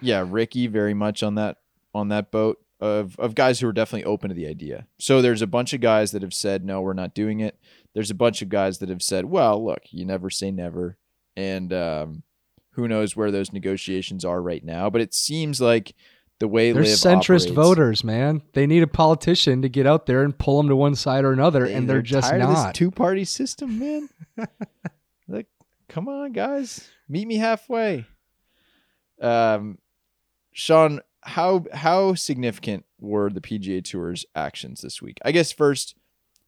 Yeah, 0.00 0.24
Rickie 0.28 0.66
very 0.66 0.94
much 0.94 1.22
on 1.22 1.36
that 1.36 1.58
on 1.94 2.08
that 2.08 2.30
boat 2.30 2.58
of 2.80 3.18
of 3.18 3.34
guys 3.34 3.60
who 3.60 3.68
are 3.68 3.72
definitely 3.72 4.04
open 4.04 4.28
to 4.28 4.34
the 4.34 4.46
idea. 4.46 4.86
So 4.98 5.22
there's 5.22 5.42
a 5.42 5.46
bunch 5.46 5.72
of 5.72 5.80
guys 5.80 6.10
that 6.12 6.22
have 6.22 6.34
said 6.34 6.64
no, 6.64 6.82
we're 6.82 6.92
not 6.92 7.14
doing 7.14 7.40
it. 7.40 7.58
There's 7.94 8.10
a 8.10 8.14
bunch 8.14 8.42
of 8.42 8.50
guys 8.50 8.78
that 8.78 8.90
have 8.90 9.02
said, 9.02 9.24
well, 9.24 9.64
look, 9.64 9.80
you 9.90 10.04
never 10.04 10.28
say 10.28 10.50
never, 10.50 10.98
and 11.34 11.72
um, 11.72 12.22
who 12.76 12.86
knows 12.86 13.16
where 13.16 13.30
those 13.30 13.52
negotiations 13.52 14.24
are 14.24 14.40
right 14.40 14.62
now. 14.62 14.88
But 14.90 15.00
it 15.00 15.14
seems 15.14 15.60
like 15.60 15.94
the 16.38 16.46
way 16.46 16.72
They're 16.72 16.82
Liv 16.82 16.92
centrist 16.92 17.46
operates- 17.46 17.46
voters, 17.46 18.04
man. 18.04 18.42
They 18.52 18.66
need 18.66 18.82
a 18.82 18.86
politician 18.86 19.62
to 19.62 19.68
get 19.70 19.86
out 19.86 20.04
there 20.04 20.22
and 20.22 20.38
pull 20.38 20.58
them 20.58 20.68
to 20.68 20.76
one 20.76 20.94
side 20.94 21.24
or 21.24 21.32
another, 21.32 21.64
and 21.64 21.88
they're, 21.88 22.02
just 22.02 22.30
of 22.30 22.38
this 22.38 22.48
not. 22.48 22.74
two-party 22.74 23.24
system, 23.24 23.78
man. 23.78 24.08
like, 25.28 25.46
come 25.88 26.06
on, 26.08 26.32
guys, 26.32 26.88
meet 27.08 27.26
me 27.26 27.36
halfway. 27.36 28.04
Um, 29.20 29.78
Sean, 30.52 31.00
how 31.22 31.64
how 31.72 32.14
significant 32.14 32.84
were 33.00 33.30
the 33.30 33.40
PGA 33.40 33.82
Tour's 33.82 34.26
actions 34.34 34.82
this 34.82 35.00
week? 35.00 35.18
I 35.24 35.32
guess 35.32 35.50
first, 35.52 35.94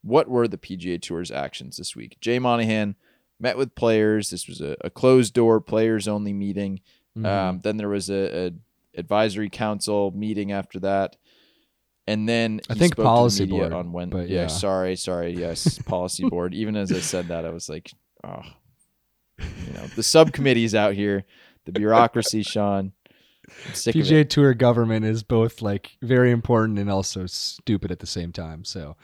what 0.02 0.28
were 0.28 0.46
the 0.46 0.58
PGA 0.58 1.00
Tour's 1.00 1.30
actions 1.30 1.78
this 1.78 1.96
week? 1.96 2.18
Jay 2.20 2.38
Monahan 2.38 2.94
met 3.40 3.57
with 3.57 3.74
players. 3.74 4.31
This 4.31 4.48
was 4.48 4.61
a, 4.61 4.77
a 4.83 4.90
closed 4.90 5.35
door, 5.35 5.61
players 5.61 6.09
only 6.09 6.33
meeting. 6.33 6.81
Mhm. 7.16 7.27
Um, 7.27 7.61
then 7.62 7.77
there 7.77 7.88
was 7.88 8.11
a, 8.11 8.46
a 8.46 8.53
advisory 8.98 9.48
council 9.48 10.11
meeting 10.14 10.53
after 10.53 10.81
that, 10.81 11.16
and 12.07 12.29
then 12.29 12.61
I 12.68 12.74
think 12.74 12.94
spoke 12.94 12.96
to 12.96 13.03
the 13.03 13.05
policy 13.05 13.44
media 13.44 13.61
board, 13.61 13.72
on 13.72 13.92
Wednesday. 13.92 14.27
yeah, 14.27 14.40
yeah. 14.42 14.46
sorry, 14.48 14.96
sorry. 14.96 15.35
Yes, 15.35 15.79
policy 15.87 16.29
board. 16.29 16.55
Even 16.55 16.77
as 16.77 16.92
I 16.92 17.01
said 17.01 17.29
that, 17.29 17.44
I 17.44 17.51
was 17.51 17.68
like, 17.68 17.92
oh, 18.24 18.42
you 19.38 19.72
know, 19.74 19.87
the 19.94 20.03
subcommittees 20.03 20.74
out 20.74 20.94
here, 20.94 21.24
the 21.64 21.72
bureaucracy, 21.72 22.42
Sean. 22.42 22.92
I'm 23.66 23.74
sick 23.74 23.94
of 23.94 24.01
it. 24.03 24.05
PGA 24.05 24.29
Tour 24.29 24.53
government 24.55 25.07
is 25.07 25.22
both 25.22 25.62
like 25.62 25.96
very 26.03 26.31
important 26.31 26.79
and 26.79 26.90
also 26.90 27.27
stupid 27.27 27.90
at 27.90 27.98
the 28.01 28.07
same 28.07 28.31
time. 28.33 28.64
So, 28.64 28.96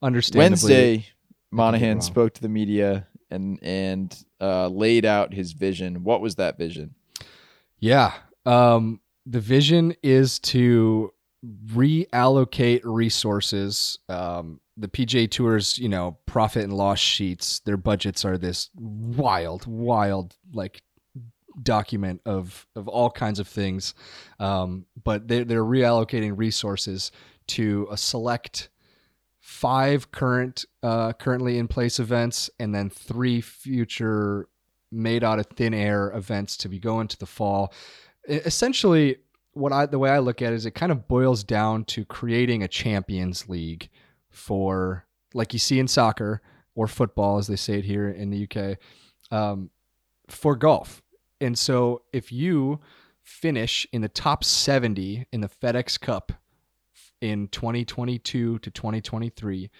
understandably, 0.00 0.48
Wednesday, 0.50 1.06
Monahan 1.50 2.00
spoke 2.00 2.32
to 2.34 2.40
the 2.40 2.48
media 2.48 3.06
and 3.32 3.58
and 3.62 4.24
uh, 4.40 4.68
laid 4.68 5.04
out 5.04 5.34
his 5.34 5.52
vision. 5.52 6.04
What 6.04 6.20
was 6.20 6.36
that 6.36 6.58
vision? 6.58 6.94
Yeah. 7.78 8.12
Um, 8.46 9.00
the 9.26 9.40
vision 9.40 9.94
is 10.02 10.38
to 10.40 11.12
reallocate 11.68 12.80
resources. 12.84 13.98
Um, 14.08 14.60
the 14.76 14.88
PGA 14.88 15.30
Tour's, 15.30 15.78
you 15.78 15.88
know, 15.88 16.18
profit 16.26 16.64
and 16.64 16.72
loss 16.72 16.98
sheets, 16.98 17.60
their 17.60 17.76
budgets 17.76 18.24
are 18.24 18.38
this 18.38 18.70
wild, 18.76 19.66
wild, 19.66 20.36
like 20.52 20.82
document 21.62 22.20
of 22.24 22.66
of 22.74 22.88
all 22.88 23.10
kinds 23.10 23.38
of 23.38 23.48
things. 23.48 23.94
Um, 24.38 24.86
but 25.02 25.28
they 25.28 25.44
they're 25.44 25.64
reallocating 25.64 26.36
resources 26.36 27.12
to 27.48 27.88
a 27.90 27.96
select 27.96 28.70
five 29.42 30.12
current 30.12 30.64
uh, 30.84 31.12
currently 31.14 31.58
in 31.58 31.66
place 31.66 31.98
events 31.98 32.48
and 32.60 32.72
then 32.72 32.88
three 32.88 33.40
future 33.40 34.48
made 34.92 35.24
out 35.24 35.40
of 35.40 35.46
thin 35.46 35.74
air 35.74 36.12
events 36.12 36.56
to 36.56 36.68
be 36.68 36.78
going 36.78 37.08
to 37.08 37.18
the 37.18 37.26
fall. 37.26 37.74
Essentially, 38.28 39.16
what 39.52 39.72
I 39.72 39.86
the 39.86 39.98
way 39.98 40.10
I 40.10 40.20
look 40.20 40.40
at 40.40 40.52
it 40.52 40.56
is 40.56 40.64
it 40.64 40.76
kind 40.76 40.92
of 40.92 41.08
boils 41.08 41.42
down 41.42 41.84
to 41.86 42.04
creating 42.04 42.62
a 42.62 42.68
Champions 42.68 43.48
League 43.48 43.90
for 44.30 45.06
like 45.34 45.52
you 45.52 45.58
see 45.58 45.80
in 45.80 45.88
soccer 45.88 46.40
or 46.76 46.86
football 46.86 47.38
as 47.38 47.48
they 47.48 47.56
say 47.56 47.78
it 47.78 47.84
here 47.84 48.08
in 48.08 48.30
the 48.30 48.48
UK 48.48 48.78
um, 49.36 49.70
for 50.28 50.54
golf. 50.54 51.02
And 51.40 51.58
so 51.58 52.02
if 52.12 52.30
you 52.30 52.78
finish 53.24 53.88
in 53.92 54.02
the 54.02 54.08
top 54.08 54.44
70 54.44 55.26
in 55.32 55.40
the 55.40 55.48
FedEx 55.48 56.00
Cup 56.00 56.32
in 57.22 57.48
2022 57.48 58.58
to 58.58 58.70
2023, 58.70 59.70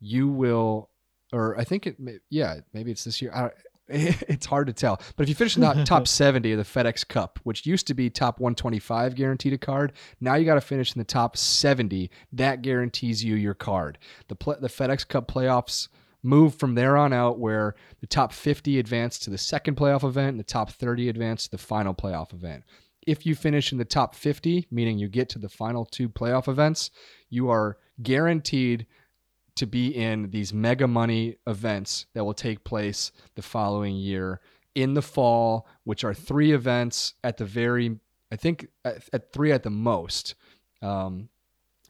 you 0.00 0.28
will, 0.28 0.88
or 1.32 1.58
I 1.58 1.64
think 1.64 1.86
it, 1.86 1.96
yeah, 2.30 2.60
maybe 2.72 2.90
it's 2.90 3.04
this 3.04 3.20
year. 3.20 3.32
I, 3.34 3.50
it's 3.88 4.46
hard 4.46 4.68
to 4.68 4.72
tell. 4.72 5.00
But 5.16 5.24
if 5.24 5.28
you 5.28 5.34
finish 5.34 5.56
in 5.56 5.62
the 5.62 5.84
top 5.86 6.06
70 6.06 6.52
of 6.52 6.58
the 6.58 6.64
FedEx 6.64 7.06
Cup, 7.06 7.40
which 7.42 7.66
used 7.66 7.86
to 7.88 7.94
be 7.94 8.08
top 8.08 8.40
125 8.40 9.16
guaranteed 9.16 9.52
a 9.52 9.58
card, 9.58 9.92
now 10.20 10.36
you 10.36 10.44
got 10.44 10.54
to 10.54 10.60
finish 10.60 10.94
in 10.94 11.00
the 11.00 11.04
top 11.04 11.36
70. 11.36 12.10
That 12.32 12.62
guarantees 12.62 13.24
you 13.24 13.34
your 13.34 13.54
card. 13.54 13.98
The 14.28 14.36
the 14.60 14.68
FedEx 14.68 15.06
Cup 15.06 15.30
playoffs 15.30 15.88
move 16.22 16.54
from 16.54 16.76
there 16.76 16.96
on 16.96 17.12
out 17.12 17.40
where 17.40 17.74
the 18.00 18.06
top 18.06 18.32
50 18.32 18.78
advance 18.78 19.18
to 19.18 19.30
the 19.30 19.36
second 19.36 19.76
playoff 19.76 20.04
event 20.04 20.28
and 20.28 20.40
the 20.40 20.44
top 20.44 20.70
30 20.70 21.08
advance 21.08 21.44
to 21.44 21.50
the 21.50 21.58
final 21.58 21.92
playoff 21.92 22.32
event. 22.32 22.62
If 23.06 23.26
you 23.26 23.34
finish 23.34 23.72
in 23.72 23.78
the 23.78 23.84
top 23.84 24.14
50, 24.14 24.68
meaning 24.70 24.98
you 24.98 25.08
get 25.08 25.28
to 25.30 25.38
the 25.38 25.48
final 25.48 25.84
two 25.84 26.08
playoff 26.08 26.48
events, 26.48 26.90
you 27.30 27.48
are 27.50 27.78
guaranteed 28.02 28.86
to 29.56 29.66
be 29.66 29.88
in 29.88 30.30
these 30.30 30.52
mega 30.54 30.86
money 30.86 31.36
events 31.46 32.06
that 32.14 32.24
will 32.24 32.32
take 32.34 32.64
place 32.64 33.12
the 33.34 33.42
following 33.42 33.96
year 33.96 34.40
in 34.74 34.94
the 34.94 35.02
fall, 35.02 35.66
which 35.84 36.04
are 36.04 36.14
three 36.14 36.52
events 36.52 37.14
at 37.22 37.36
the 37.36 37.44
very, 37.44 37.98
I 38.30 38.36
think 38.36 38.68
at, 38.84 39.08
at 39.12 39.32
three 39.32 39.52
at 39.52 39.62
the 39.62 39.70
most, 39.70 40.34
um, 40.80 41.28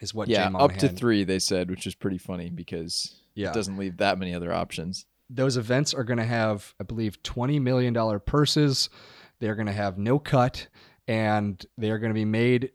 is 0.00 0.12
what 0.12 0.28
yeah, 0.28 0.50
up 0.54 0.76
to 0.78 0.88
three 0.88 1.22
they 1.22 1.38
said, 1.38 1.70
which 1.70 1.86
is 1.86 1.94
pretty 1.94 2.18
funny 2.18 2.50
because 2.50 3.20
Yeah. 3.34 3.50
it 3.50 3.54
doesn't 3.54 3.76
leave 3.76 3.98
that 3.98 4.18
many 4.18 4.34
other 4.34 4.52
options. 4.52 5.06
those 5.30 5.56
events 5.56 5.94
are 5.94 6.04
going 6.04 6.18
to 6.18 6.24
have, 6.26 6.74
I 6.80 6.84
believe, 6.84 7.22
$20 7.22 7.58
million 7.62 8.20
purses. 8.26 8.90
They're 9.38 9.54
going 9.54 9.66
to 9.66 9.72
have 9.72 9.96
no 9.96 10.18
cut 10.18 10.66
and 11.08 11.64
they're 11.76 11.98
going 11.98 12.10
to 12.10 12.14
be 12.14 12.24
made, 12.24 12.72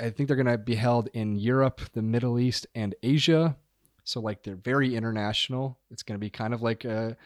I 0.00 0.10
think 0.10 0.26
they're 0.26 0.36
going 0.36 0.46
to 0.46 0.58
be 0.58 0.74
held 0.74 1.08
in 1.12 1.36
Europe, 1.36 1.80
the 1.92 2.02
Middle 2.02 2.38
East, 2.38 2.66
and 2.74 2.94
Asia. 3.02 3.56
So, 4.04 4.20
like, 4.20 4.42
they're 4.42 4.56
very 4.56 4.96
international. 4.96 5.78
It's 5.90 6.02
going 6.02 6.18
to 6.18 6.24
be 6.24 6.30
kind 6.30 6.54
of 6.54 6.62
like, 6.62 6.84
a, 6.84 7.16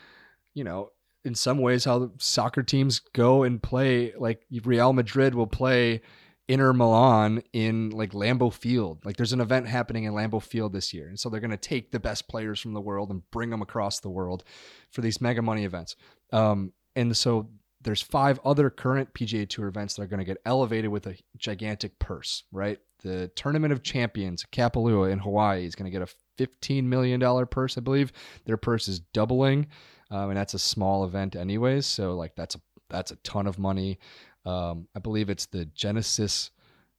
you 0.54 0.64
know, 0.64 0.90
in 1.24 1.34
some 1.34 1.58
ways, 1.58 1.84
how 1.84 2.10
soccer 2.18 2.62
teams 2.62 3.00
go 3.12 3.44
and 3.44 3.62
play. 3.62 4.12
Like, 4.16 4.44
Real 4.64 4.92
Madrid 4.92 5.34
will 5.34 5.46
play 5.46 6.02
Inter 6.46 6.74
Milan 6.74 7.42
in 7.52 7.90
like 7.90 8.12
Lambeau 8.12 8.52
Field. 8.52 9.04
Like 9.04 9.16
there's 9.16 9.32
an 9.32 9.40
event 9.40 9.66
happening 9.66 10.04
in 10.04 10.12
Lambeau 10.12 10.42
Field 10.42 10.72
this 10.72 10.92
year. 10.92 11.08
And 11.08 11.18
so 11.18 11.28
they're 11.28 11.40
going 11.40 11.50
to 11.50 11.56
take 11.56 11.90
the 11.90 12.00
best 12.00 12.28
players 12.28 12.60
from 12.60 12.74
the 12.74 12.80
world 12.80 13.10
and 13.10 13.28
bring 13.30 13.50
them 13.50 13.62
across 13.62 14.00
the 14.00 14.10
world 14.10 14.44
for 14.90 15.00
these 15.00 15.20
mega 15.20 15.40
money 15.40 15.64
events. 15.64 15.96
Um, 16.32 16.72
and 16.94 17.16
so 17.16 17.48
there's 17.84 18.02
five 18.02 18.40
other 18.44 18.70
current 18.70 19.12
PGA 19.14 19.48
Tour 19.48 19.68
events 19.68 19.94
that 19.94 20.02
are 20.02 20.06
going 20.06 20.18
to 20.18 20.24
get 20.24 20.38
elevated 20.44 20.90
with 20.90 21.06
a 21.06 21.16
gigantic 21.36 21.98
purse, 21.98 22.42
right? 22.50 22.78
The 23.02 23.28
Tournament 23.36 23.72
of 23.72 23.82
Champions, 23.82 24.44
Kapalua 24.50 25.12
in 25.12 25.18
Hawaii, 25.18 25.64
is 25.64 25.74
going 25.74 25.90
to 25.90 25.96
get 25.96 26.02
a 26.02 26.42
$15 26.42 26.84
million 26.84 27.46
purse, 27.46 27.76
I 27.78 27.82
believe. 27.82 28.12
Their 28.46 28.56
purse 28.56 28.88
is 28.88 29.00
doubling, 29.00 29.66
um, 30.10 30.30
and 30.30 30.36
that's 30.36 30.54
a 30.54 30.58
small 30.58 31.04
event, 31.04 31.36
anyways. 31.36 31.86
So 31.86 32.14
like 32.14 32.34
that's 32.34 32.54
a 32.54 32.60
that's 32.88 33.10
a 33.10 33.16
ton 33.16 33.46
of 33.46 33.58
money. 33.58 33.98
Um, 34.44 34.88
I 34.94 34.98
believe 34.98 35.30
it's 35.30 35.46
the 35.46 35.64
Genesis 35.66 36.50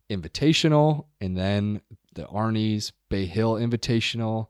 Invitational, 0.09 1.05
and 1.19 1.35
then 1.35 1.81
the 2.13 2.25
Arnie's 2.25 2.91
Bay 3.09 3.25
Hill 3.25 3.55
Invitational, 3.55 4.47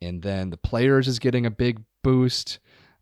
and 0.00 0.22
then 0.22 0.50
the 0.50 0.56
Players 0.56 1.08
is 1.08 1.18
getting 1.18 1.46
a 1.46 1.50
big 1.50 1.82
boost. 2.02 2.58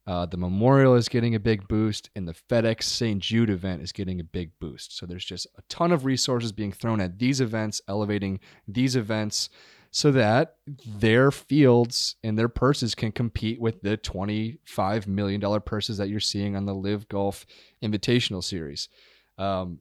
Uh, 0.06 0.26
the 0.26 0.36
Memorial 0.36 0.94
is 0.94 1.08
getting 1.08 1.34
a 1.34 1.40
big 1.40 1.68
boost, 1.68 2.10
and 2.16 2.26
the 2.26 2.34
FedEx 2.34 2.82
St. 2.82 3.20
Jude 3.20 3.50
event 3.50 3.82
is 3.82 3.92
getting 3.92 4.18
a 4.18 4.24
big 4.24 4.50
boost. 4.58 4.96
So 4.96 5.06
there's 5.06 5.24
just 5.24 5.46
a 5.56 5.62
ton 5.68 5.92
of 5.92 6.04
resources 6.04 6.50
being 6.50 6.72
thrown 6.72 7.00
at 7.00 7.18
these 7.18 7.40
events, 7.40 7.80
elevating 7.86 8.40
these 8.66 8.96
events 8.96 9.48
so 9.92 10.10
that 10.10 10.56
their 10.86 11.30
fields 11.30 12.16
and 12.24 12.38
their 12.38 12.48
purses 12.48 12.94
can 12.94 13.12
compete 13.12 13.60
with 13.60 13.82
the 13.82 13.98
$25 13.98 15.06
million 15.06 15.60
purses 15.60 15.98
that 15.98 16.08
you're 16.08 16.18
seeing 16.18 16.56
on 16.56 16.64
the 16.64 16.74
LIV 16.74 17.08
Golf 17.08 17.44
Invitational 17.84 18.42
Series. 18.42 18.88
Um, 19.36 19.80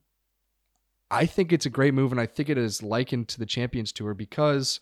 I 1.09 1.25
think 1.25 1.53
it's 1.53 1.65
a 1.65 1.69
great 1.69 1.93
move, 1.93 2.11
and 2.11 2.19
I 2.19 2.25
think 2.25 2.49
it 2.49 2.57
is 2.57 2.83
likened 2.83 3.29
to 3.29 3.39
the 3.39 3.45
Champions 3.45 3.93
Tour 3.93 4.13
because, 4.13 4.81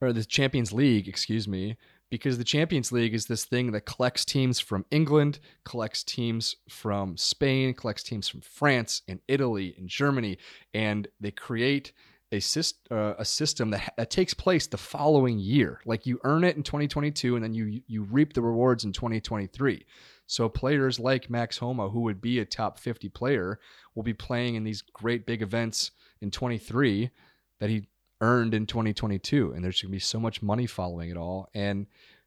or 0.00 0.12
the 0.12 0.24
Champions 0.24 0.72
League, 0.72 1.08
excuse 1.08 1.46
me, 1.46 1.76
because 2.14 2.38
the 2.38 2.44
Champions 2.44 2.92
League 2.92 3.12
is 3.12 3.26
this 3.26 3.44
thing 3.44 3.72
that 3.72 3.86
collects 3.86 4.24
teams 4.24 4.60
from 4.60 4.84
England, 4.92 5.40
collects 5.64 6.04
teams 6.04 6.54
from 6.68 7.16
Spain, 7.16 7.74
collects 7.74 8.04
teams 8.04 8.28
from 8.28 8.40
France 8.40 9.02
and 9.08 9.18
Italy 9.26 9.74
and 9.76 9.88
Germany, 9.88 10.38
and 10.72 11.08
they 11.18 11.32
create 11.32 11.90
a, 12.30 12.36
syst- 12.36 12.88
uh, 12.88 13.14
a 13.18 13.24
system 13.24 13.70
that, 13.70 13.94
that 13.96 14.10
takes 14.10 14.32
place 14.32 14.68
the 14.68 14.76
following 14.76 15.40
year. 15.40 15.80
Like 15.86 16.06
you 16.06 16.20
earn 16.22 16.44
it 16.44 16.56
in 16.56 16.62
2022, 16.62 17.34
and 17.34 17.42
then 17.42 17.52
you 17.52 17.80
you 17.88 18.04
reap 18.04 18.32
the 18.32 18.42
rewards 18.42 18.84
in 18.84 18.92
2023. 18.92 19.84
So 20.28 20.48
players 20.48 21.00
like 21.00 21.28
Max 21.28 21.58
Homa, 21.58 21.88
who 21.88 22.02
would 22.02 22.20
be 22.20 22.38
a 22.38 22.44
top 22.44 22.78
50 22.78 23.08
player, 23.08 23.58
will 23.96 24.04
be 24.04 24.14
playing 24.14 24.54
in 24.54 24.62
these 24.62 24.82
great 24.82 25.26
big 25.26 25.42
events 25.42 25.90
in 26.20 26.30
23 26.30 27.10
that 27.58 27.70
he 27.70 27.88
earned 28.20 28.54
in 28.54 28.66
2022 28.66 29.52
and 29.52 29.64
there's 29.64 29.82
going 29.82 29.90
to 29.90 29.96
be 29.96 29.98
so 29.98 30.20
much 30.20 30.42
money 30.42 30.66
following 30.66 31.10
it 31.10 31.16
all 31.16 31.48
and 31.54 31.86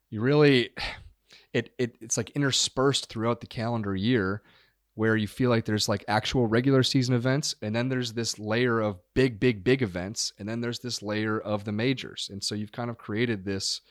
you 0.09 0.21
really 0.21 0.69
it, 1.53 1.71
it 1.77 1.97
it's 2.01 2.17
like 2.17 2.29
interspersed 2.31 3.07
throughout 3.07 3.41
the 3.41 3.47
calendar 3.47 3.95
year 3.95 4.41
where 4.97 5.15
you 5.15 5.27
feel 5.27 5.51
like 5.51 5.63
there's 5.65 5.87
like 5.87 6.03
actual 6.07 6.47
regular 6.47 6.81
season 6.81 7.13
events 7.13 7.53
and 7.61 7.75
then 7.75 7.87
there's 7.87 8.13
this 8.13 8.39
layer 8.39 8.79
of 8.79 8.97
big 9.13 9.39
big 9.39 9.63
big 9.63 9.83
events 9.83 10.33
and 10.39 10.49
then 10.49 10.59
there's 10.59 10.79
this 10.79 11.03
layer 11.03 11.39
of 11.39 11.63
the 11.65 11.71
majors. 11.71 12.29
And 12.33 12.43
so 12.43 12.55
you've 12.55 12.71
kind 12.71 12.89
of 12.89 12.97
created 12.97 13.45
this 13.45 13.81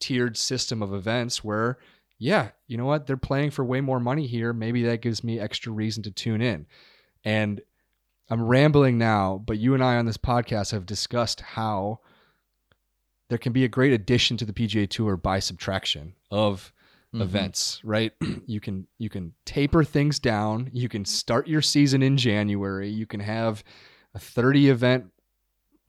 tiered 0.00 0.38
system 0.38 0.80
of 0.80 0.94
events 0.94 1.44
where 1.44 1.76
yeah 2.18 2.48
you 2.66 2.78
know 2.78 2.86
what? 2.86 3.06
They're 3.06 3.18
playing 3.18 3.50
for 3.50 3.66
way 3.66 3.82
more 3.82 4.00
money 4.00 4.26
here. 4.26 4.54
Maybe 4.54 4.82
that 4.84 5.02
gives 5.02 5.22
me 5.22 5.38
extra 5.38 5.72
reason 5.72 6.02
to 6.04 6.10
tune 6.10 6.40
in. 6.40 6.64
And 7.22 7.60
I'm 8.30 8.42
rambling 8.42 8.96
now, 8.98 9.42
but 9.44 9.58
you 9.58 9.74
and 9.74 9.82
I 9.82 9.96
on 9.96 10.06
this 10.06 10.16
podcast 10.16 10.70
have 10.72 10.86
discussed 10.86 11.40
how 11.40 11.98
there 13.28 13.38
can 13.38 13.52
be 13.52 13.64
a 13.64 13.68
great 13.68 13.92
addition 13.92 14.36
to 14.38 14.44
the 14.44 14.52
PGA 14.52 14.88
Tour 14.88 15.16
by 15.16 15.38
subtraction 15.40 16.14
of 16.30 16.72
Mhm. 17.14 17.22
events, 17.22 17.80
right? 17.82 18.12
you 18.46 18.60
can 18.60 18.86
you 18.98 19.08
can 19.08 19.34
taper 19.44 19.82
things 19.82 20.18
down, 20.20 20.70
you 20.72 20.88
can 20.88 21.04
start 21.04 21.48
your 21.48 21.62
season 21.62 22.02
in 22.02 22.16
January, 22.16 22.88
you 22.88 23.06
can 23.06 23.20
have 23.20 23.64
a 24.14 24.18
30 24.18 24.68
event 24.68 25.06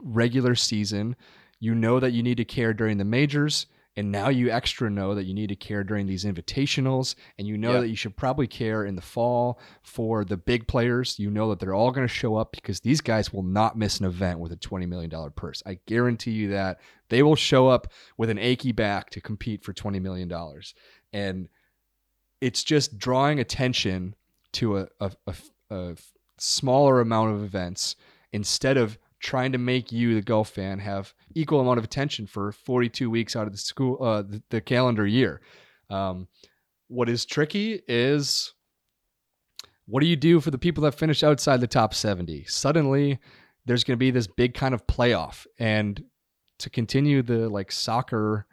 regular 0.01 0.55
season. 0.55 1.15
You 1.59 1.75
know 1.75 1.99
that 1.99 2.11
you 2.13 2.23
need 2.23 2.37
to 2.37 2.45
care 2.45 2.73
during 2.73 2.97
the 2.97 3.05
majors, 3.05 3.67
and 3.97 4.11
now 4.11 4.29
you 4.29 4.49
extra 4.49 4.89
know 4.89 5.13
that 5.15 5.25
you 5.25 5.33
need 5.33 5.49
to 5.49 5.55
care 5.55 5.83
during 5.83 6.07
these 6.07 6.23
invitationals, 6.23 7.15
and 7.37 7.47
you 7.47 7.57
know 7.57 7.73
Yeah. 7.73 7.79
that 7.81 7.89
you 7.89 7.95
should 7.95 8.15
probably 8.15 8.47
care 8.47 8.85
in 8.85 8.95
the 8.95 9.01
fall 9.01 9.59
for 9.83 10.23
the 10.23 10.37
big 10.37 10.67
players. 10.67 11.19
You 11.19 11.29
know 11.29 11.49
that 11.49 11.59
they're 11.59 11.73
all 11.73 11.91
going 11.91 12.07
to 12.07 12.13
show 12.13 12.35
up 12.35 12.51
because 12.53 12.79
these 12.79 13.01
guys 13.01 13.33
will 13.33 13.43
not 13.43 13.77
miss 13.77 13.99
an 13.99 14.05
event 14.05 14.39
with 14.39 14.51
a 14.53 14.57
$20 14.57 14.87
million 14.87 15.11
purse. 15.35 15.61
I 15.65 15.79
guarantee 15.87 16.31
you 16.31 16.49
that 16.51 16.79
they 17.09 17.21
will 17.21 17.35
show 17.35 17.67
up 17.67 17.91
with 18.17 18.29
an 18.29 18.37
achy 18.37 18.71
back 18.71 19.09
to 19.09 19.19
compete 19.21 19.63
for 19.63 19.73
$20 19.73 20.01
million. 20.01 20.31
And 21.11 21.49
it's 22.39 22.63
just 22.63 22.97
drawing 22.97 23.39
attention 23.39 24.15
to 24.53 24.77
a, 24.79 24.87
a, 25.01 25.11
a, 25.27 25.35
a 25.69 25.95
smaller 26.37 27.01
amount 27.01 27.33
of 27.33 27.43
events 27.43 27.95
instead 28.31 28.77
of 28.77 28.97
trying 29.21 29.51
to 29.51 29.57
make 29.57 29.91
you 29.91 30.15
the 30.15 30.21
golf 30.21 30.49
fan 30.49 30.79
have 30.79 31.13
equal 31.35 31.59
amount 31.59 31.77
of 31.77 31.85
attention 31.85 32.27
for 32.27 32.51
42 32.51 33.09
weeks 33.09 33.35
out 33.35 33.47
of 33.47 33.53
the 33.53 33.57
school 33.57 34.03
uh, 34.03 34.21
the, 34.23 34.41
the 34.49 34.61
calendar 34.61 35.05
year. 35.05 35.41
Um, 35.89 36.27
what 36.87 37.09
is 37.09 37.25
tricky 37.25 37.81
is 37.87 38.53
what 39.85 40.01
do 40.01 40.07
you 40.07 40.15
do 40.15 40.39
for 40.39 40.51
the 40.51 40.57
people 40.57 40.83
that 40.83 40.93
finish 40.93 41.23
outside 41.23 41.59
the 41.59 41.67
top 41.67 41.93
70 41.93 42.45
suddenly 42.45 43.19
there's 43.65 43.83
going 43.83 43.95
to 43.95 43.99
be 43.99 44.11
this 44.11 44.27
big 44.27 44.53
kind 44.53 44.73
of 44.73 44.85
playoff 44.87 45.45
and 45.59 46.03
to 46.59 46.69
continue 46.69 47.21
the 47.21 47.49
like 47.49 47.71
soccer 47.71 48.45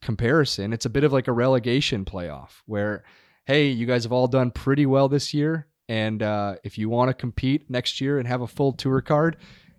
comparison, 0.00 0.72
it's 0.72 0.86
a 0.86 0.90
bit 0.90 1.04
of 1.04 1.12
like 1.12 1.28
a 1.28 1.32
relegation 1.32 2.04
playoff 2.04 2.62
where 2.66 3.04
hey, 3.44 3.68
you 3.68 3.86
guys 3.86 4.02
have 4.02 4.12
all 4.12 4.26
done 4.26 4.50
pretty 4.50 4.86
well 4.86 5.08
this 5.08 5.32
year 5.32 5.68
and 5.88 6.22
uh, 6.22 6.56
if 6.64 6.78
you 6.78 6.88
want 6.88 7.08
to 7.10 7.14
compete 7.14 7.70
next 7.70 8.00
year 8.00 8.18
and 8.18 8.26
have 8.26 8.40
a 8.40 8.46
full 8.46 8.72
tour 8.72 9.00
card, 9.00 9.36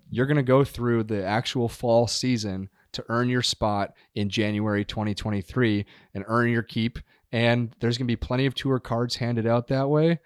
you're 0.09 0.25
going 0.25 0.37
to 0.37 0.43
go 0.43 0.63
through 0.63 1.03
the 1.03 1.23
actual 1.25 1.67
fall 1.67 2.07
season 2.07 2.69
to 2.93 3.05
earn 3.09 3.29
your 3.29 3.41
spot 3.41 3.93
in 4.15 4.29
January 4.29 4.85
2023 4.85 5.85
and 6.13 6.23
earn 6.27 6.49
your 6.49 6.63
keep. 6.63 6.99
And 7.31 7.75
there's 7.79 7.97
going 7.97 8.07
to 8.07 8.11
be 8.11 8.15
plenty 8.15 8.45
of 8.45 8.55
tour 8.55 8.79
cards 8.79 9.17
handed 9.17 9.45
out 9.45 9.67
that 9.67 9.89
way. 9.89 10.19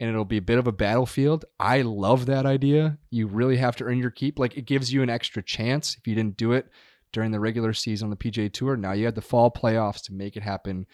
And 0.00 0.08
it'll 0.08 0.24
be 0.24 0.36
a 0.36 0.42
bit 0.42 0.58
of 0.58 0.66
a 0.66 0.72
battlefield. 0.72 1.44
I 1.58 1.82
love 1.82 2.26
that 2.26 2.46
idea. 2.46 2.98
You 3.10 3.26
really 3.26 3.56
have 3.56 3.76
to 3.76 3.84
earn 3.84 3.98
your 3.98 4.10
keep. 4.10 4.38
Like 4.38 4.56
it 4.56 4.66
gives 4.66 4.92
you 4.92 5.02
an 5.02 5.10
extra 5.10 5.42
chance 5.42 5.96
if 5.96 6.06
you 6.06 6.14
didn't 6.14 6.36
do 6.36 6.52
it 6.52 6.68
during 7.12 7.32
the 7.32 7.40
regular 7.40 7.72
season 7.72 8.06
on 8.06 8.10
the 8.10 8.16
PGA 8.16 8.52
Tour. 8.52 8.76
Now 8.76 8.92
you 8.92 9.04
had 9.04 9.14
the 9.14 9.20
fall 9.20 9.50
playoffs 9.50 10.02
to 10.04 10.12
make 10.12 10.36
it 10.36 10.42
happen 10.42 10.86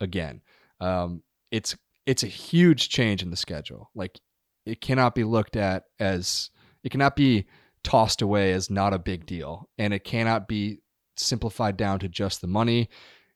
again. 0.00 0.42
Um, 0.80 1.22
it's 1.50 1.76
it's 2.06 2.22
a 2.22 2.28
huge 2.28 2.88
change 2.88 3.22
in 3.22 3.30
the 3.30 3.36
schedule. 3.36 3.90
Like 3.94 4.20
it 4.66 4.80
cannot 4.80 5.14
be 5.14 5.24
looked 5.24 5.56
at 5.56 5.84
as 5.98 6.50
it 6.84 6.90
cannot 6.90 7.16
be 7.16 7.46
tossed 7.84 8.22
away 8.22 8.52
as 8.52 8.70
not 8.70 8.94
a 8.94 8.98
big 8.98 9.26
deal, 9.26 9.68
and 9.78 9.92
it 9.92 10.04
cannot 10.04 10.48
be 10.48 10.80
simplified 11.16 11.76
down 11.76 11.98
to 12.00 12.08
just 12.08 12.40
the 12.40 12.46
money. 12.46 12.88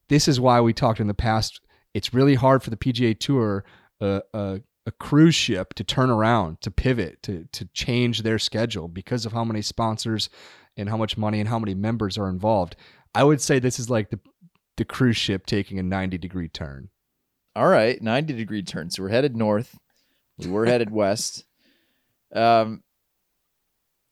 This 0.09 0.27
is 0.27 0.39
why 0.39 0.61
we 0.61 0.73
talked 0.73 0.99
in 0.99 1.07
the 1.07 1.13
past. 1.13 1.61
It's 1.93 2.13
really 2.13 2.35
hard 2.35 2.63
for 2.63 2.69
the 2.69 2.77
PGA 2.77 3.17
Tour, 3.19 3.65
uh, 4.01 4.21
uh, 4.33 4.59
a 4.85 4.91
cruise 4.91 5.35
ship, 5.35 5.73
to 5.75 5.83
turn 5.83 6.09
around, 6.09 6.61
to 6.61 6.71
pivot, 6.71 7.21
to 7.23 7.47
to 7.51 7.65
change 7.73 8.23
their 8.23 8.39
schedule 8.39 8.87
because 8.87 9.25
of 9.25 9.33
how 9.33 9.43
many 9.43 9.61
sponsors 9.61 10.29
and 10.77 10.89
how 10.89 10.97
much 10.97 11.17
money 11.17 11.39
and 11.39 11.49
how 11.49 11.59
many 11.59 11.73
members 11.73 12.17
are 12.17 12.29
involved. 12.29 12.75
I 13.13 13.23
would 13.23 13.41
say 13.41 13.59
this 13.59 13.79
is 13.79 13.89
like 13.89 14.09
the 14.09 14.19
the 14.77 14.85
cruise 14.85 15.17
ship 15.17 15.45
taking 15.45 15.79
a 15.79 15.83
90 15.83 16.17
degree 16.19 16.47
turn. 16.47 16.89
All 17.55 17.67
right, 17.67 17.99
90 18.01 18.33
degree 18.33 18.61
turn. 18.61 18.91
So 18.91 19.03
we're 19.03 19.09
headed 19.09 19.35
north. 19.35 19.77
We 20.37 20.47
were 20.51 20.67
headed 20.67 20.91
west. 20.91 21.43
Um, 22.33 22.83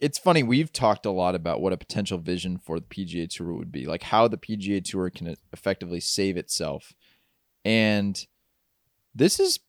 it's 0.06 0.20
funny. 0.20 0.44
We've 0.44 0.72
talked 0.72 1.06
a 1.06 1.12
lot 1.12 1.34
about 1.36 1.62
what 1.62 1.74
a 1.74 1.78
potential 1.78 2.18
vision 2.20 2.58
for 2.58 2.80
the 2.80 2.86
PGA 2.86 3.28
Tour 3.28 3.54
would 3.54 3.72
be, 3.72 3.86
like 3.86 4.04
how 4.04 4.28
the 4.28 4.38
PGA 4.38 4.84
Tour 4.84 5.10
can 5.10 5.36
effectively 5.52 6.00
save 6.00 6.38
itself. 6.38 6.94
And 7.64 8.24
this 9.14 9.40
is 9.40 9.60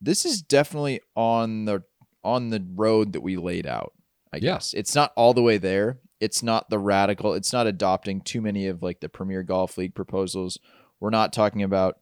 this 0.00 0.24
is 0.24 0.42
definitely 0.42 1.00
on 1.14 1.64
the 1.64 1.82
on 2.24 2.50
the 2.50 2.64
road 2.74 3.12
that 3.12 3.20
we 3.20 3.36
laid 3.36 3.66
out. 3.66 3.92
I 4.32 4.36
Yeah. 4.38 4.54
guess 4.54 4.74
it's 4.74 4.94
not 4.94 5.12
all 5.16 5.32
the 5.34 5.42
way 5.42 5.58
there. 5.58 6.00
It's 6.20 6.42
not 6.42 6.68
the 6.70 6.78
radical. 6.80 7.34
It's 7.34 7.52
not 7.52 7.66
adopting 7.68 8.20
too 8.20 8.40
many 8.40 8.66
of 8.66 8.82
like 8.82 9.00
the 9.00 9.08
Premier 9.08 9.42
Golf 9.44 9.78
League 9.78 9.94
proposals. 9.94 10.58
We're 11.00 11.10
not 11.10 11.32
talking 11.32 11.62
about 11.62 11.98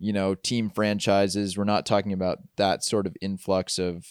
you 0.00 0.12
know 0.12 0.34
team 0.34 0.70
franchises. 0.70 1.56
We're 1.56 1.64
not 1.64 1.86
talking 1.86 2.12
about 2.12 2.38
that 2.56 2.82
sort 2.82 3.06
of 3.06 3.16
influx 3.20 3.78
of 3.78 4.06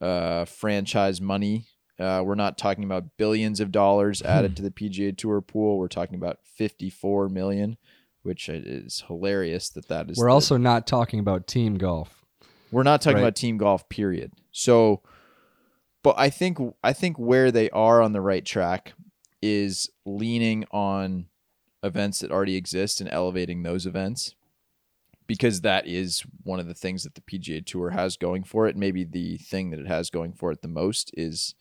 uh, 0.00 0.44
franchise 0.46 1.20
money. 1.20 1.66
Uh, 1.98 2.22
we're 2.24 2.34
not 2.36 2.56
talking 2.56 2.84
about 2.84 3.16
billions 3.16 3.58
of 3.60 3.72
dollars 3.72 4.22
added 4.22 4.56
to 4.56 4.62
the 4.62 4.70
PGA 4.70 5.16
Tour 5.16 5.40
pool. 5.40 5.78
We're 5.78 5.88
talking 5.88 6.14
about 6.14 6.38
54 6.44 7.28
million, 7.28 7.76
which 8.22 8.48
is 8.48 9.04
hilarious 9.08 9.68
that 9.70 9.88
that 9.88 10.10
is. 10.10 10.16
We're 10.18 10.26
the- 10.28 10.32
also 10.32 10.56
not 10.56 10.86
talking 10.86 11.18
about 11.20 11.46
team 11.46 11.76
golf. 11.76 12.24
we're 12.70 12.82
not 12.84 13.00
talking 13.00 13.16
Right. 13.16 13.22
about 13.22 13.36
team 13.36 13.56
golf 13.58 13.88
period. 13.88 14.32
So 14.52 15.02
but 16.04 16.14
I 16.18 16.30
think 16.30 16.58
I 16.84 16.92
think 16.92 17.18
where 17.18 17.50
they 17.50 17.68
are 17.70 18.00
on 18.00 18.12
the 18.12 18.20
right 18.20 18.44
track 18.44 18.92
is 19.42 19.90
leaning 20.06 20.64
on 20.70 21.26
events 21.82 22.20
that 22.20 22.30
already 22.30 22.56
exist 22.56 23.00
and 23.00 23.10
elevating 23.10 23.62
those 23.62 23.86
events 23.86 24.34
because 25.26 25.60
that 25.62 25.86
is 25.86 26.22
one 26.44 26.58
of 26.60 26.66
the 26.66 26.74
things 26.74 27.02
that 27.04 27.14
the 27.14 27.20
PGA 27.20 27.64
Tour 27.64 27.90
has 27.90 28.16
going 28.16 28.42
for 28.44 28.66
it. 28.68 28.76
Maybe 28.76 29.04
the 29.04 29.36
thing 29.38 29.70
that 29.70 29.78
it 29.80 29.86
has 29.86 30.08
going 30.10 30.32
for 30.32 30.50
it 30.52 30.62
the 30.62 30.68
most 30.68 31.10
is 31.14 31.54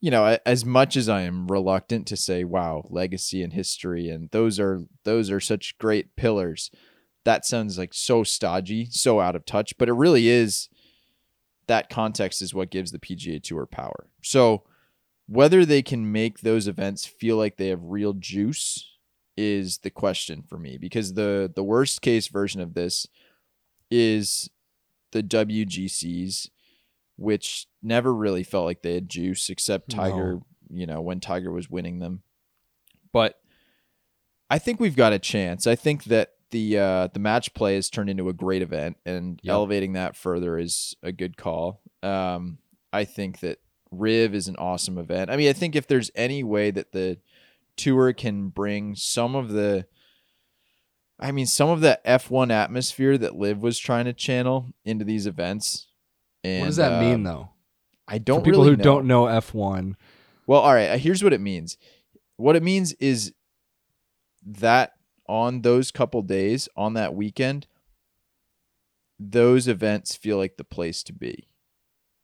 you 0.00 0.10
know, 0.10 0.38
as 0.46 0.64
much 0.64 0.96
as 0.96 1.08
I 1.08 1.22
am 1.22 1.48
reluctant 1.48 2.06
to 2.08 2.16
say 2.16 2.44
wow, 2.44 2.84
legacy 2.88 3.42
and 3.42 3.52
history 3.52 4.08
and 4.08 4.30
those 4.30 4.60
are 4.60 4.82
those 5.04 5.30
are 5.30 5.40
such 5.40 5.78
great 5.78 6.16
pillars 6.16 6.70
that 7.28 7.44
sounds 7.44 7.76
like 7.76 7.92
so 7.92 8.24
stodgy, 8.24 8.86
so 8.86 9.20
out 9.20 9.36
of 9.36 9.44
touch, 9.44 9.76
but 9.76 9.88
it 9.88 9.92
really 9.92 10.28
is 10.28 10.70
that 11.66 11.90
context 11.90 12.40
is 12.40 12.54
what 12.54 12.70
gives 12.70 12.90
the 12.90 12.98
PGA 12.98 13.42
Tour 13.42 13.66
power. 13.66 14.08
So 14.22 14.62
whether 15.26 15.66
they 15.66 15.82
can 15.82 16.10
make 16.10 16.40
those 16.40 16.66
events 16.66 17.04
feel 17.04 17.36
like 17.36 17.58
they 17.58 17.68
have 17.68 17.82
real 17.82 18.14
juice 18.14 18.96
is 19.36 19.76
the 19.78 19.90
question 19.90 20.42
for 20.42 20.58
me 20.58 20.78
because 20.78 21.12
the 21.14 21.52
the 21.54 21.62
worst 21.62 22.00
case 22.00 22.28
version 22.28 22.62
of 22.62 22.72
this 22.72 23.06
is 23.90 24.48
the 25.12 25.22
WGCs 25.22 26.48
which 27.18 27.66
never 27.82 28.14
really 28.14 28.44
felt 28.44 28.64
like 28.64 28.80
they 28.82 28.94
had 28.94 29.08
juice 29.08 29.50
except 29.50 29.90
Tiger, 29.90 30.34
No. 30.34 30.46
you 30.70 30.86
know, 30.86 31.00
when 31.02 31.20
Tiger 31.20 31.50
was 31.50 31.68
winning 31.68 31.98
them. 31.98 32.22
But 33.12 33.40
I 34.48 34.58
think 34.58 34.80
we've 34.80 34.96
got 34.96 35.12
a 35.12 35.18
chance. 35.18 35.66
I 35.66 35.74
think 35.74 36.04
that 36.04 36.32
the 36.50 36.78
uh, 36.78 37.08
the 37.08 37.18
match 37.20 37.52
play 37.52 37.74
has 37.74 37.90
turned 37.90 38.08
into 38.08 38.28
a 38.28 38.32
great 38.32 38.62
event, 38.62 38.96
and 39.04 39.38
Yep. 39.42 39.52
elevating 39.52 39.92
that 39.94 40.16
further 40.16 40.58
is 40.58 40.94
a 41.02 41.12
good 41.12 41.36
call. 41.36 41.82
Um, 42.02 42.58
I 42.92 43.04
think 43.04 43.40
that 43.40 43.58
Riv 43.90 44.34
is 44.34 44.48
an 44.48 44.56
awesome 44.56 44.96
event. 44.96 45.30
I 45.30 45.36
mean, 45.36 45.48
I 45.48 45.52
think 45.52 45.74
if 45.76 45.86
there's 45.86 46.10
any 46.14 46.42
way 46.42 46.70
that 46.70 46.92
the 46.92 47.18
tour 47.76 48.12
can 48.12 48.48
bring 48.48 48.94
some 48.94 49.34
of 49.34 49.50
the 49.50 49.86
I 51.20 51.32
mean, 51.32 51.46
some 51.46 51.68
of 51.68 51.80
the 51.80 51.98
F1 52.06 52.52
atmosphere 52.52 53.18
that 53.18 53.34
Liv 53.34 53.60
was 53.60 53.76
trying 53.78 54.04
to 54.04 54.12
channel 54.12 54.68
into 54.84 55.04
these 55.04 55.26
events. 55.26 55.87
And, 56.48 56.60
what 56.60 56.66
does 56.66 56.76
that 56.76 56.92
uh, 56.94 57.00
mean, 57.00 57.22
though? 57.22 57.50
I 58.06 58.18
don't 58.18 58.40
For 58.40 58.44
people 58.44 58.60
really 58.62 58.70
who 58.72 58.76
know. 58.78 58.84
don't 58.84 59.06
know 59.06 59.24
F1, 59.24 59.94
Well, 60.46 60.60
all 60.60 60.72
right. 60.74 60.88
uh, 60.88 60.98
Here's 60.98 61.22
what 61.22 61.32
it 61.32 61.40
means. 61.40 61.76
What 62.36 62.56
it 62.56 62.62
means 62.62 62.92
is 62.94 63.32
that 64.46 64.92
on 65.28 65.60
those 65.62 65.90
couple 65.90 66.22
days, 66.22 66.68
on 66.76 66.94
that 66.94 67.14
weekend, 67.14 67.66
those 69.18 69.66
events 69.68 70.16
feel 70.16 70.36
like 70.36 70.56
the 70.56 70.64
place 70.64 71.02
to 71.04 71.12
be 71.12 71.48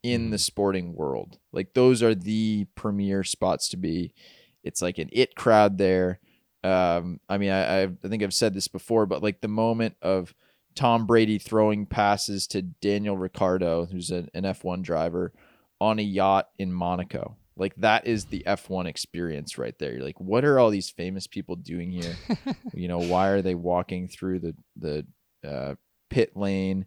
in 0.03 0.31
the 0.31 0.39
sporting 0.39 0.95
world. 0.95 1.39
Like 1.53 1.75
those 1.75 2.03
are 2.03 2.15
the 2.15 2.67
premier 2.75 3.25
spots 3.25 3.69
to 3.71 3.77
be. 3.77 4.15
It's 4.63 4.81
like 4.81 4.99
an 4.99 5.09
it 5.13 5.35
crowd 5.35 5.77
there. 5.79 6.21
Um, 6.63 7.21
I 7.29 7.37
mean, 7.39 7.51
I, 7.51 7.83
I've- 7.83 7.97
I 8.05 8.09
think 8.09 8.23
I've 8.23 8.33
said 8.35 8.55
this 8.55 8.69
before, 8.69 9.07
but 9.07 9.23
like 9.23 9.41
the 9.41 9.49
moment 9.49 9.97
of 10.01 10.35
Tom 10.75 11.07
Brady 11.07 11.39
throwing 11.39 11.87
passes 11.87 12.47
to 12.49 12.63
Daniel 12.63 13.17
Ricciardo, 13.17 13.87
who's 13.87 14.11
an, 14.11 14.29
an 14.35 14.45
F1 14.45 14.83
driver, 14.83 15.33
on 15.81 15.99
a 15.99 16.03
yacht 16.03 16.49
in 16.59 16.73
Monaco. 16.73 17.37
Like 17.57 17.75
that 17.77 18.07
is 18.07 18.27
the 18.27 18.43
F1 18.47 18.87
experience 18.87 19.59
right 19.59 19.79
there. 19.79 19.93
You're 19.93 20.03
like, 20.03 20.21
what 20.21 20.45
are 20.45 20.59
all 20.59 20.71
these 20.71 20.91
famous 20.91 21.27
people 21.27 21.57
doing 21.57 21.93
here? 21.93 22.17
you 22.75 22.89
know, 22.89 22.99
why 22.99 23.29
are 23.29 23.43
they 23.43 23.55
walking 23.55 24.09
through 24.09 24.41
the 24.41 24.57
the 24.77 25.07
uh, 25.49 25.75
pit 26.11 26.37
lane? 26.37 26.87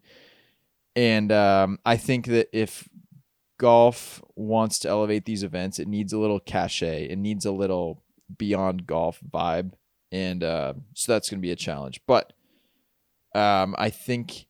And 0.96 1.32
um, 1.32 1.80
I 1.86 1.96
think 1.96 2.26
that 2.26 2.50
if 2.52 2.90
golf 3.60 4.22
wants 4.36 4.80
to 4.80 4.90
elevate 4.90 5.26
these 5.26 5.44
events, 5.44 5.80
it 5.80 5.88
needs 5.88 6.12
a 6.12 6.18
little 6.18 6.40
cachet. 6.40 7.06
It 7.06 7.18
needs 7.18 7.46
a 7.46 7.52
little 7.52 8.04
beyond 8.38 8.88
golf 8.88 9.20
vibe, 9.30 9.72
and 10.12 10.44
uh, 10.44 10.74
so 10.94 11.12
that's 11.12 11.30
going 11.30 11.40
to 11.40 11.46
be 11.46 11.52
a 11.52 11.56
challenge. 11.56 12.02
But 12.08 12.34
um, 13.38 13.76
I 13.78 13.90
think, 13.90 14.48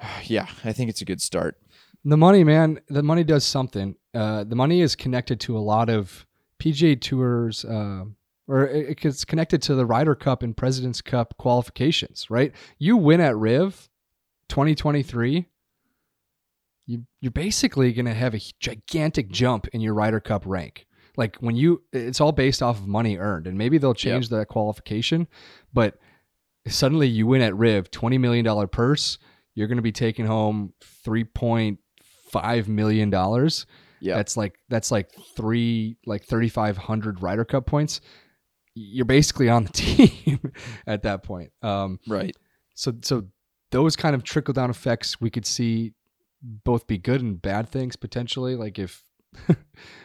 yeah, 0.24 0.46
I 0.64 0.72
think 0.72 0.90
it's 0.90 1.00
a 1.00 1.04
good 1.04 1.22
start. 1.22 1.56
the 2.04 2.16
money, 2.16 2.44
man, 2.44 2.80
the 2.88 3.02
money 3.02 3.24
does 3.24 3.44
something. 3.44 3.94
Uh, 4.14 4.44
the 4.44 4.56
money 4.56 4.80
is 4.80 4.96
connected 4.96 5.40
to 5.40 5.56
a 5.56 5.60
lot 5.60 5.88
of 5.88 6.26
PGA 6.60 7.00
Tours, 7.00 7.64
uh, 7.64 8.04
or 8.46 8.66
it, 8.66 9.04
it's 9.04 9.24
connected 9.24 9.62
to 9.62 9.74
the 9.74 9.86
Ryder 9.86 10.14
Cup 10.14 10.42
and 10.42 10.56
President's 10.56 11.00
Cup 11.00 11.36
qualifications, 11.38 12.26
right? 12.30 12.52
You 12.78 12.96
win 12.96 13.20
at 13.20 13.36
Riv 13.36 13.88
2023. 14.48 15.46
You, 16.86 17.04
you're 17.20 17.30
basically 17.30 17.92
going 17.92 18.06
to 18.06 18.14
have 18.14 18.34
a 18.34 18.40
gigantic 18.60 19.28
jump 19.28 19.68
in 19.68 19.80
your 19.82 19.92
Ryder 19.94 20.20
Cup 20.20 20.44
rank. 20.46 20.86
Like 21.18 21.36
when 21.36 21.54
you, 21.54 21.82
it's 21.92 22.20
all 22.20 22.32
based 22.32 22.62
off 22.62 22.78
of 22.78 22.86
money 22.86 23.18
earned, 23.18 23.46
and 23.46 23.58
maybe 23.58 23.76
they'll 23.76 23.92
change 23.92 24.30
that 24.30 24.48
qualification, 24.48 25.28
but 25.72 25.98
suddenly 26.68 27.08
you 27.08 27.26
win 27.26 27.42
at 27.42 27.56
Riv, 27.56 27.90
$20 27.90 28.18
million 28.18 28.68
purse, 28.68 29.18
you're 29.54 29.68
going 29.68 29.76
to 29.76 29.82
be 29.82 29.92
taking 29.92 30.26
home 30.26 30.72
$3.5 31.06 32.68
million. 32.68 33.10
Yeah, 34.00 34.14
That's 34.14 34.36
like, 34.36 34.58
that's 34.68 34.90
like 34.90 35.10
three, 35.36 35.96
like 36.06 36.24
3,500 36.24 37.22
Ryder 37.22 37.44
Cup 37.44 37.66
points. 37.66 38.00
You're 38.74 39.04
basically 39.04 39.48
on 39.48 39.64
the 39.64 39.72
team 39.72 40.52
at 40.86 41.02
that 41.02 41.22
point. 41.22 41.50
Um, 41.62 41.98
right. 42.06 42.36
so, 42.74 42.92
so 43.02 43.24
those 43.70 43.96
kind 43.96 44.14
of 44.14 44.22
trickle 44.22 44.54
down 44.54 44.70
effects 44.70 45.20
we 45.20 45.30
could 45.30 45.44
see 45.44 45.92
both 46.42 46.86
be 46.86 46.98
good 46.98 47.20
and 47.20 47.40
bad 47.40 47.68
things 47.68 47.96
potentially. 47.96 48.54
Like 48.54 48.78
if 48.78 49.02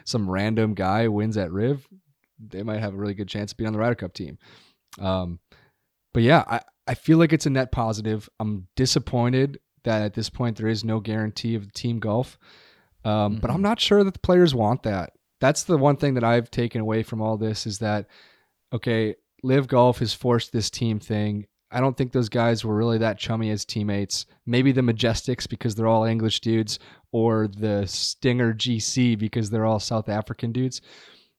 some 0.06 0.30
random 0.30 0.74
guy 0.74 1.08
wins 1.08 1.38
at 1.38 1.52
Riv, 1.52 1.88
they 2.40 2.64
might 2.64 2.80
have 2.80 2.94
a 2.94 2.98
really 2.98 3.14
good 3.14 3.28
chance 3.28 3.52
of 3.52 3.58
being 3.58 3.68
on 3.68 3.74
the 3.74 3.80
Ryder 3.80 3.96
Cup 3.96 4.14
team. 4.14 4.38
Um, 5.00 5.40
but 6.14 6.24
yeah, 6.24 6.44
I, 6.48 6.62
I 6.88 6.94
feel 6.94 7.18
like 7.18 7.34
it's 7.34 7.46
a 7.46 7.50
net 7.50 7.72
positive. 7.72 8.30
I'm 8.40 8.68
disappointed 8.76 9.60
that 9.84 10.02
at 10.02 10.14
this 10.14 10.30
point 10.30 10.58
there 10.58 10.68
is 10.68 10.84
no 10.84 11.00
guarantee 11.00 11.56
of 11.56 11.72
team 11.74 12.00
golf. 12.00 12.38
Um, 13.04 13.38
But 13.38 13.52
I'm 13.52 13.62
not 13.62 13.80
sure 13.82 14.04
that 14.04 14.14
the 14.14 14.20
players 14.20 14.56
want 14.56 14.84
that. 14.84 15.12
That's 15.42 15.64
the 15.64 15.78
one 15.78 15.98
thing 15.98 16.14
that 16.14 16.24
I've 16.24 16.50
taken 16.50 16.80
away 16.80 17.04
from 17.04 17.22
all 17.22 17.38
this 17.38 17.68
is 17.68 17.80
that, 17.80 18.08
okay, 18.72 19.16
LIV 19.44 19.68
Golf 19.68 20.00
has 20.00 20.14
forced 20.14 20.54
this 20.54 20.70
team 20.70 21.00
thing. 21.00 21.48
I 21.70 21.82
don't 21.82 21.98
think 21.98 22.12
those 22.14 22.30
guys 22.30 22.64
were 22.64 22.76
really 22.76 23.00
that 23.00 23.18
chummy 23.18 23.50
as 23.50 23.66
teammates. 23.66 24.26
Maybe 24.46 24.72
the 24.72 24.82
Majesticks 24.82 25.50
because 25.50 25.76
they're 25.76 25.88
all 25.88 26.06
English 26.06 26.40
dudes, 26.40 26.80
or 27.12 27.48
the 27.48 27.86
Stinger 27.88 28.54
GC 28.54 29.18
because 29.18 29.50
they're 29.50 29.66
all 29.66 29.80
South 29.80 30.08
African 30.08 30.52
dudes. 30.52 30.82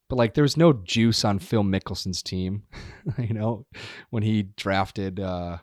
But 0.09 0.17
like, 0.17 0.35
there 0.35 0.43
was 0.43 0.57
no 0.57 0.73
juice 0.73 1.25
on 1.25 1.39
Phil 1.39 1.63
Mickelson's 1.63 2.23
team, 2.23 2.65
you 3.19 3.35
know, 3.35 3.67
when 4.11 4.23
he 4.23 4.43
drafted. 4.43 5.21
uh 5.21 5.59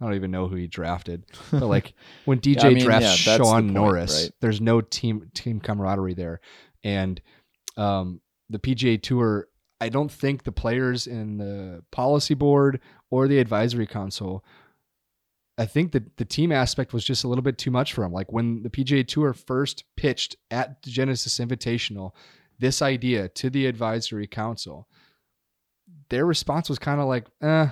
I 0.00 0.04
don't 0.04 0.14
even 0.14 0.30
know 0.30 0.46
who 0.46 0.56
he 0.56 0.66
drafted, 0.66 1.24
but 1.50 1.62
like 1.66 1.94
when 2.26 2.38
DJ 2.38 2.64
I 2.64 2.68
mean, 2.74 2.84
drafts 2.84 3.26
yeah, 3.26 3.36
Sean 3.38 3.46
point, 3.46 3.72
Norris, 3.72 4.24
right? 4.24 4.32
there's 4.40 4.60
no 4.60 4.82
team 4.82 5.30
team 5.34 5.58
camaraderie 5.58 6.14
there, 6.14 6.40
and 6.84 7.20
um, 7.76 8.20
the 8.50 8.58
PGA 8.58 9.02
Tour. 9.02 9.48
I 9.78 9.90
don't 9.90 10.10
think 10.10 10.44
the 10.44 10.52
players 10.52 11.06
in 11.06 11.36
the 11.36 11.82
policy 11.92 12.32
board 12.32 12.80
or 13.10 13.28
the 13.28 13.38
advisory 13.38 13.86
council. 13.86 14.42
I 15.58 15.66
think 15.66 15.92
that 15.92 16.16
the 16.16 16.24
team 16.24 16.50
aspect 16.52 16.92
was 16.94 17.04
just 17.04 17.24
a 17.24 17.28
little 17.28 17.42
bit 17.42 17.58
too 17.58 17.70
much 17.70 17.92
for 17.92 18.02
him. 18.02 18.12
Like 18.12 18.32
when 18.32 18.62
the 18.62 18.70
PGA 18.70 19.06
Tour 19.06 19.34
first 19.34 19.84
pitched 19.96 20.36
at 20.50 20.82
the 20.82 20.90
Genesis 20.90 21.38
Invitational 21.38 22.12
this 22.58 22.82
idea 22.82 23.28
to 23.28 23.50
the 23.50 23.66
advisory 23.66 24.26
council, 24.26 24.88
their 26.08 26.26
response 26.26 26.68
was 26.68 26.78
kind 26.78 27.00
of 27.00 27.06
like, 27.06 27.26
"Eh, 27.42 27.68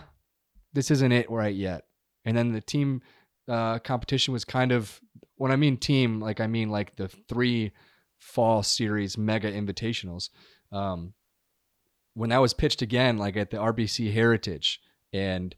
this 0.73 0.90
isn't 0.90 1.12
it 1.12 1.31
right 1.31 1.55
yet." 1.55 1.85
And 2.25 2.37
then 2.37 2.53
the 2.53 2.61
team 2.61 3.03
uh, 3.49 3.79
competition 3.81 4.33
was 4.33 4.44
kind 4.44 4.73
of 4.73 5.01
when 5.37 5.53
I 5.53 5.57
mean 5.57 5.77
team, 5.77 6.20
like 6.20 6.40
I 6.40 6.47
mean 6.47 6.70
like 6.70 6.97
the 6.97 7.09
three 7.09 7.73
fall 8.18 8.62
series 8.62 9.18
mega 9.18 9.51
invitationals. 9.51 10.31
Um, 10.73 11.14
when 12.14 12.31
that 12.31 12.40
was 12.40 12.55
pitched 12.55 12.81
again, 12.83 13.18
like 13.18 13.37
at 13.37 13.51
the 13.51 13.57
RBC 13.57 14.12
Heritage, 14.12 14.81
and 15.12 15.55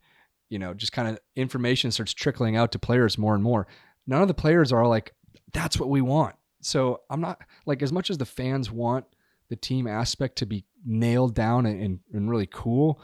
you 0.48 0.58
know, 0.58 0.74
just 0.74 0.92
kind 0.92 1.08
of 1.08 1.18
information 1.34 1.90
starts 1.90 2.14
trickling 2.14 2.56
out 2.56 2.72
to 2.72 2.78
players 2.78 3.18
more 3.18 3.34
and 3.34 3.42
more. 3.42 3.66
None 4.06 4.22
of 4.22 4.28
the 4.28 4.34
players 4.34 4.72
are 4.72 4.86
like, 4.86 5.14
"That's 5.52 5.78
what 5.78 5.88
we 5.88 6.00
want." 6.00 6.36
So 6.62 7.02
I'm 7.10 7.20
not 7.20 7.40
like 7.66 7.82
as 7.82 7.92
much 7.92 8.10
as 8.10 8.18
the 8.18 8.26
fans 8.26 8.70
want 8.70 9.04
the 9.48 9.56
team 9.56 9.86
aspect 9.86 10.36
to 10.38 10.46
be 10.46 10.64
nailed 10.84 11.34
down 11.34 11.66
and, 11.66 12.00
and, 12.12 12.30
really 12.30 12.48
cool. 12.50 13.00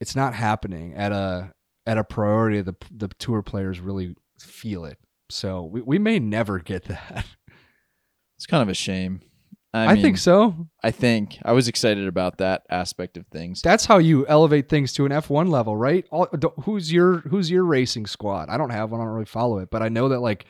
It's 0.00 0.16
not 0.16 0.34
happening 0.34 0.94
at 0.94 1.12
a 1.12 1.52
at 1.86 1.98
a 1.98 2.04
priority. 2.04 2.60
The 2.60 2.74
the 2.90 3.08
tour 3.08 3.42
players 3.42 3.80
really 3.80 4.14
feel 4.38 4.84
it. 4.84 4.98
So 5.30 5.64
we, 5.64 5.80
we 5.82 5.98
may 5.98 6.18
never 6.18 6.58
get 6.58 6.84
that. 6.84 7.26
It's 8.38 8.46
kind 8.48 8.60
of 8.60 8.68
a 8.68 8.74
shame. 8.74 9.20
I, 9.72 9.86
I, 9.86 9.94
mean, 9.94 10.02
think 10.02 10.18
so. 10.18 10.68
I 10.82 10.90
think 10.90 11.38
I 11.44 11.52
was 11.52 11.68
excited 11.68 12.08
about 12.08 12.38
that 12.38 12.66
aspect 12.68 13.16
of 13.16 13.26
things. 13.28 13.62
That's 13.62 13.86
how 13.86 13.98
you 13.98 14.26
elevate 14.26 14.68
things 14.68 14.92
to 14.94 15.06
an 15.06 15.12
F1 15.12 15.48
level, 15.48 15.76
right? 15.76 16.04
All, 16.10 16.26
who's 16.62 16.92
your 16.92 17.20
who's 17.20 17.50
your 17.50 17.64
racing 17.64 18.06
squad? 18.06 18.48
I 18.50 18.58
don't 18.58 18.70
have 18.70 18.90
one. 18.90 19.00
I 19.00 19.04
don't 19.04 19.12
really 19.12 19.24
follow 19.24 19.60
it, 19.60 19.70
but 19.70 19.80
I 19.80 19.88
know 19.88 20.08
that 20.08 20.18
like 20.18 20.44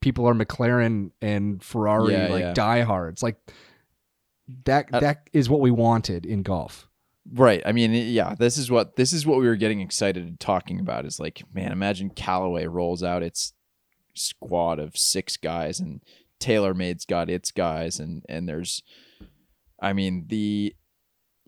people 0.00 0.28
are 0.28 0.34
McLaren 0.34 1.10
and 1.20 1.62
Ferrari 1.62 2.12
Yeah, 2.12 2.28
like 2.28 2.40
yeah. 2.40 2.52
diehards. 2.52 3.22
Like 3.22 3.36
that 4.64 4.88
Uh, 4.92 5.00
that 5.00 5.28
is 5.32 5.48
what 5.48 5.60
we 5.60 5.70
wanted 5.70 6.24
in 6.26 6.42
golf. 6.42 6.88
Right. 7.30 7.62
I 7.66 7.72
mean, 7.72 7.92
yeah, 7.92 8.34
this 8.38 8.56
is 8.56 8.70
what 8.70 8.96
this 8.96 9.12
is 9.12 9.26
what 9.26 9.38
we 9.38 9.46
were 9.46 9.56
getting 9.56 9.80
excited 9.80 10.24
and 10.26 10.40
talking 10.40 10.80
about 10.80 11.04
is 11.04 11.20
like, 11.20 11.42
man, 11.52 11.72
imagine 11.72 12.10
Callaway 12.10 12.66
rolls 12.66 13.02
out 13.02 13.22
its 13.22 13.52
squad 14.14 14.78
of 14.78 14.96
six 14.96 15.36
guys 15.36 15.78
and 15.78 16.00
TaylorMade's 16.40 17.04
got 17.04 17.28
its 17.28 17.50
guys 17.50 18.00
and 18.00 18.24
and 18.28 18.48
there's 18.48 18.82
I 19.80 19.92
mean, 19.92 20.24
the 20.28 20.74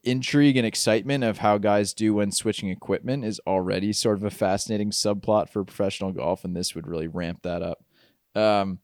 intrigue 0.04 0.56
and 0.56 0.66
excitement 0.66 1.24
of 1.24 1.38
how 1.38 1.58
guys 1.58 1.92
do 1.94 2.14
when 2.14 2.30
switching 2.32 2.70
equipment 2.70 3.24
is 3.24 3.40
already 3.46 3.92
sort 3.92 4.16
of 4.16 4.24
a 4.24 4.30
fascinating 4.30 4.90
subplot 4.90 5.48
for 5.50 5.64
professional 5.64 6.12
golf 6.12 6.44
and 6.44 6.56
this 6.56 6.74
would 6.74 6.86
really 6.86 7.08
ramp 7.08 7.40
that 7.42 7.62
up. 7.62 7.84
Um 8.34 8.80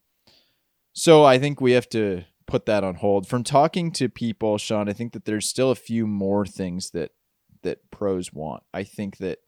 so 0.92 1.24
I 1.24 1.38
think 1.38 1.60
we 1.60 1.72
have 1.72 1.88
to 1.90 2.24
put 2.46 2.66
that 2.66 2.84
on 2.84 2.96
hold. 2.96 3.26
From 3.28 3.42
talking 3.44 3.90
to 3.92 4.08
people, 4.08 4.58
Sean, 4.58 4.88
I 4.88 4.92
think 4.92 5.12
that 5.12 5.24
there's 5.24 5.48
still 5.48 5.70
a 5.70 5.76
few 5.76 6.06
more 6.06 6.46
things 6.46 6.90
that 6.90 7.12
that 7.62 7.90
pros 7.90 8.32
want. 8.32 8.62
I 8.72 8.84
think 8.84 9.18
that 9.18 9.38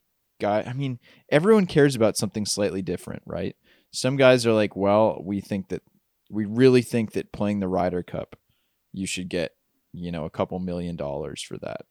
guy 0.41 0.65
I 0.67 0.73
mean, 0.73 0.99
everyone 1.31 1.67
cares 1.67 1.95
about 1.95 2.17
something 2.17 2.47
slightly 2.47 2.83
different, 2.83 3.23
right? 3.27 3.57
Some 3.93 4.17
guys 4.17 4.47
are 4.47 4.53
like, 4.53 4.77
well, 4.77 5.23
we 5.25 5.41
think 5.41 5.69
that 5.69 5.83
we 6.31 6.45
really 6.45 6.83
think 6.83 7.13
that 7.13 7.33
playing 7.33 7.61
the 7.61 7.69
Ryder 7.69 8.03
Cup, 8.03 8.37
you 8.93 9.07
should 9.07 9.29
get, 9.29 9.53
you 9.93 10.13
know, 10.13 10.25
a 10.25 10.31
couple 10.31 10.59
million 10.59 10.97
dollars 10.97 11.43
for 11.43 11.57
that. 11.59 11.87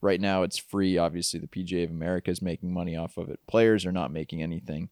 Right 0.00 0.20
now 0.20 0.42
it's 0.42 0.58
free. 0.58 0.98
Obviously 0.98 1.40
the 1.40 1.46
PGA 1.46 1.84
of 1.84 1.90
America 1.90 2.30
is 2.30 2.42
making 2.42 2.72
money 2.72 2.96
off 2.96 3.16
of 3.16 3.28
it. 3.28 3.40
Players 3.48 3.86
are 3.86 3.92
not 3.92 4.12
making 4.12 4.42
anything. 4.42 4.90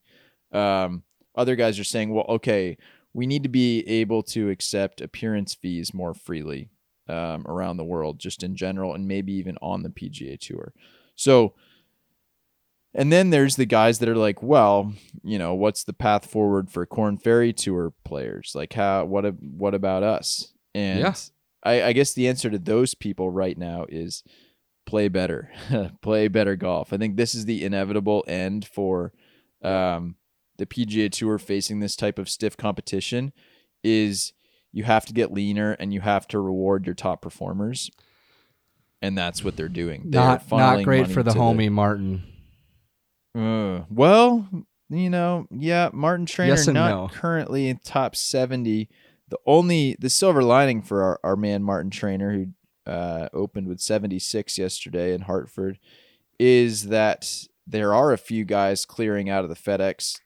Um, 0.51 1.03
other 1.35 1.55
guys 1.55 1.79
are 1.79 1.83
saying, 1.83 2.13
well, 2.13 2.25
okay, 2.29 2.77
we 3.13 3.27
need 3.27 3.43
to 3.43 3.49
be 3.49 3.87
able 3.87 4.23
to 4.23 4.49
accept 4.49 5.01
appearance 5.01 5.53
fees 5.53 5.93
more 5.93 6.13
freely 6.13 6.69
um, 7.07 7.45
around 7.47 7.77
the 7.77 7.83
world, 7.83 8.19
just 8.19 8.43
in 8.43 8.55
general, 8.55 8.93
and 8.93 9.07
maybe 9.07 9.33
even 9.33 9.57
on 9.61 9.83
the 9.83 9.89
PGA 9.89 10.39
Tour. 10.39 10.73
So, 11.15 11.53
and 12.93 13.11
then 13.11 13.29
there's 13.29 13.55
the 13.55 13.65
guys 13.65 13.99
that 13.99 14.09
are 14.09 14.15
like, 14.15 14.41
well, 14.43 14.93
you 15.23 15.37
know, 15.39 15.53
what's 15.53 15.83
the 15.83 15.93
path 15.93 16.25
forward 16.25 16.69
for 16.69 16.85
Corn 16.85 17.17
Ferry 17.17 17.53
Tour 17.53 17.93
players? 18.03 18.53
Like, 18.55 18.73
how? 18.73 19.05
What? 19.05 19.25
What 19.41 19.73
about 19.73 20.03
us? 20.03 20.53
And 20.75 20.99
Yeah. 20.99 21.13
I, 21.63 21.83
I 21.83 21.93
guess 21.93 22.13
the 22.13 22.27
answer 22.27 22.49
to 22.49 22.59
those 22.59 22.93
people 22.93 23.29
right 23.29 23.57
now 23.57 23.85
is 23.89 24.23
play 24.85 25.07
better, 25.07 25.51
play 26.01 26.27
better 26.27 26.55
golf. 26.55 26.91
I 26.93 26.97
think 26.97 27.15
this 27.15 27.33
is 27.35 27.45
the 27.45 27.63
inevitable 27.63 28.23
end 28.27 28.65
for 28.67 29.13
um, 29.63 30.15
the 30.57 30.65
PGA 30.65 31.11
Tour 31.11 31.37
facing 31.37 31.79
this 31.79 31.95
type 31.95 32.19
of 32.19 32.29
stiff 32.29 32.57
competition. 32.57 33.33
Is 33.83 34.33
you 34.71 34.83
have 34.83 35.05
to 35.05 35.13
get 35.13 35.31
leaner 35.31 35.73
and 35.73 35.93
you 35.93 36.01
have 36.01 36.27
to 36.29 36.39
reward 36.39 36.85
your 36.85 36.95
top 36.95 37.21
performers, 37.21 37.91
and 39.01 39.17
that's 39.17 39.43
what 39.43 39.55
they're 39.55 39.69
doing. 39.69 40.03
They're 40.05 40.21
not 40.21 40.51
not 40.51 40.83
great 40.83 41.07
for 41.07 41.23
the 41.23 41.31
homie 41.31 41.71
Martin. 41.71 42.23
uh, 43.37 43.81
well, 43.89 44.47
you 44.89 45.09
know, 45.09 45.47
yeah, 45.51 45.89
Martin 45.93 46.25
Trainer 46.25 46.53
Yes 46.53 46.67
not 46.67 46.89
no. 46.89 47.09
currently 47.11 47.67
in 47.67 47.79
top 47.83 48.15
70. 48.15 48.89
The 49.29 49.37
only 49.45 49.95
the 49.99 50.09
silver 50.09 50.43
lining 50.43 50.81
for 50.81 51.03
our, 51.03 51.19
our 51.23 51.35
man 51.35 51.63
Martin 51.63 51.89
Trainer 51.89 52.31
who 52.31 52.91
uh, 52.91 53.29
opened 53.33 53.67
with 53.67 53.79
76 53.79 54.57
yesterday 54.57 55.13
in 55.13 55.21
Hartford 55.21 55.79
is 56.39 56.87
that 56.87 57.47
there 57.65 57.93
are 57.93 58.11
a 58.11 58.17
few 58.17 58.43
guys 58.43 58.85
clearing 58.85 59.29
out 59.29 59.43
of 59.43 59.49
the 59.49 59.55
FedEx 59.55 60.19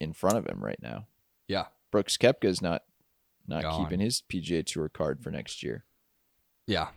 in 0.00 0.12
front 0.12 0.38
of 0.38 0.46
him 0.46 0.62
right 0.62 0.80
now. 0.82 1.06
Yeah. 1.48 1.66
Brooks 1.90 2.16
Koepka's 2.16 2.60
not 2.60 2.82
not 3.48 3.62
Gone. 3.62 3.84
keeping 3.84 4.00
his 4.00 4.22
PGA 4.30 4.64
Tour 4.64 4.88
card 4.88 5.22
for 5.22 5.30
next 5.30 5.62
year. 5.62 5.84
Yeah. 6.66 6.88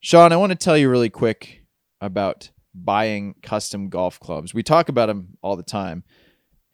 Sean, 0.00 0.32
I 0.32 0.36
want 0.36 0.50
to 0.50 0.56
tell 0.56 0.76
you 0.76 0.88
really 0.88 1.10
quick 1.10 1.62
about 2.00 2.50
buying 2.74 3.34
custom 3.42 3.88
golf 3.88 4.18
clubs. 4.18 4.52
We 4.52 4.62
talk 4.62 4.88
about 4.88 5.06
them 5.06 5.38
all 5.42 5.56
the 5.56 5.62
time. 5.62 6.04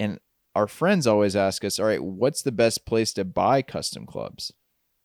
And 0.00 0.20
our 0.54 0.66
friends 0.66 1.06
always 1.06 1.36
ask 1.36 1.64
us, 1.64 1.78
all 1.78 1.86
right, 1.86 2.02
what's 2.02 2.42
the 2.42 2.52
best 2.52 2.86
place 2.86 3.12
to 3.14 3.24
buy 3.24 3.62
custom 3.62 4.06
clubs? 4.06 4.52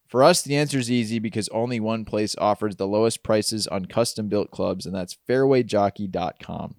For 0.07 0.23
us, 0.23 0.41
the 0.43 0.55
answer 0.55 0.77
is 0.77 0.91
easy 0.91 1.19
because 1.19 1.49
only 1.49 1.79
one 1.79 2.05
place 2.05 2.35
offers 2.37 2.75
the 2.75 2.87
lowest 2.87 3.23
prices 3.23 3.65
on 3.67 3.85
custom 3.85 4.29
built 4.29 4.51
clubs, 4.51 4.85
and 4.85 4.95
that's 4.95 5.17
fairwayjockey.com. 5.27 6.75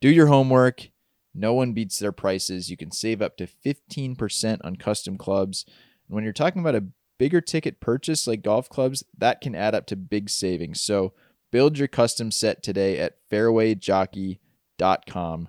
Do 0.00 0.08
your 0.08 0.26
homework. 0.26 0.88
No 1.36 1.52
one 1.52 1.72
beats 1.72 1.98
their 1.98 2.12
prices. 2.12 2.70
You 2.70 2.76
can 2.76 2.90
save 2.90 3.20
up 3.20 3.36
to 3.36 3.46
15% 3.46 4.60
on 4.64 4.76
custom 4.76 5.18
clubs. 5.18 5.64
And 6.08 6.14
when 6.14 6.24
you're 6.24 6.32
talking 6.32 6.60
about 6.60 6.74
a 6.74 6.86
bigger 7.18 7.40
ticket 7.40 7.80
purchase 7.80 8.26
like 8.26 8.42
golf 8.42 8.68
clubs, 8.68 9.04
that 9.16 9.40
can 9.40 9.54
add 9.54 9.74
up 9.74 9.86
to 9.86 9.96
big 9.96 10.30
savings. 10.30 10.80
So 10.80 11.12
build 11.50 11.78
your 11.78 11.88
custom 11.88 12.30
set 12.30 12.62
today 12.62 12.98
at 12.98 13.16
fairwayjockey.com. 13.30 15.48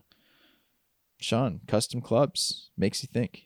Sean, 1.19 1.61
custom 1.67 2.01
clubs 2.01 2.69
makes 2.77 3.01
you 3.01 3.09
think. 3.11 3.43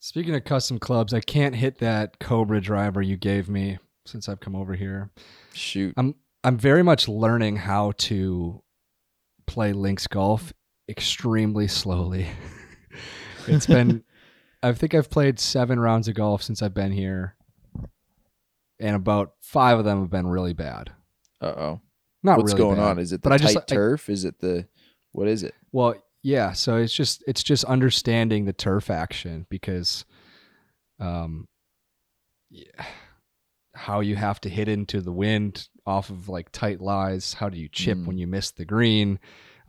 Speaking 0.00 0.34
of 0.34 0.44
custom 0.44 0.80
clubs, 0.80 1.14
I 1.14 1.20
can't 1.20 1.54
hit 1.54 1.78
that 1.78 2.18
Cobra 2.18 2.60
driver 2.60 3.00
you 3.00 3.16
gave 3.16 3.48
me 3.48 3.78
since 4.04 4.28
I've 4.28 4.40
come 4.40 4.56
over 4.56 4.74
here. 4.74 5.10
Shoot. 5.52 5.94
I'm 5.96 6.16
I'm 6.42 6.58
very 6.58 6.82
much 6.82 7.06
learning 7.06 7.54
how 7.56 7.92
to 7.98 8.64
play 9.52 9.72
links 9.72 10.06
golf 10.06 10.52
extremely 10.88 11.68
slowly. 11.68 12.26
it's 13.46 13.66
been 13.66 14.02
I 14.62 14.72
think 14.72 14.94
I've 14.94 15.10
played 15.10 15.38
seven 15.40 15.78
rounds 15.80 16.08
of 16.08 16.14
golf 16.14 16.42
since 16.42 16.62
I've 16.62 16.74
been 16.74 16.92
here, 16.92 17.36
and 18.80 18.96
about 18.96 19.32
five 19.40 19.78
of 19.78 19.84
them 19.84 20.00
have 20.00 20.10
been 20.10 20.26
really 20.26 20.52
bad. 20.54 20.90
Uh 21.40 21.46
oh. 21.46 21.80
Not 22.22 22.38
What's 22.38 22.52
really 22.52 22.62
going 22.64 22.76
bad, 22.76 22.90
on? 22.90 22.98
Is 22.98 23.12
it 23.12 23.22
the 23.22 23.28
but 23.28 23.32
I 23.34 23.38
tight 23.38 23.52
just- 23.54 23.72
I- 23.72 23.74
turf? 23.74 24.08
Is 24.08 24.24
it 24.24 24.38
the 24.40 24.66
what 25.12 25.28
is 25.28 25.42
it? 25.42 25.54
Well, 25.72 25.94
yeah. 26.22 26.52
So 26.52 26.76
it's 26.76 26.94
just 26.94 27.22
it's 27.26 27.42
just 27.42 27.64
understanding 27.64 28.44
the 28.44 28.52
turf 28.52 28.88
action 28.90 29.46
because, 29.50 30.04
um, 31.00 31.48
yeah, 32.50 32.86
how 33.74 34.00
you 34.00 34.16
have 34.16 34.40
to 34.42 34.48
hit 34.48 34.68
into 34.68 35.00
the 35.00 35.12
wind 35.12 35.68
off 35.86 36.10
of 36.10 36.28
like 36.28 36.52
tight 36.52 36.80
lies. 36.80 37.34
How 37.34 37.48
do 37.48 37.58
you 37.58 37.68
chip 37.68 37.98
Mm. 37.98 38.06
when 38.06 38.18
you 38.18 38.26
miss 38.26 38.50
the 38.50 38.64
green? 38.64 39.18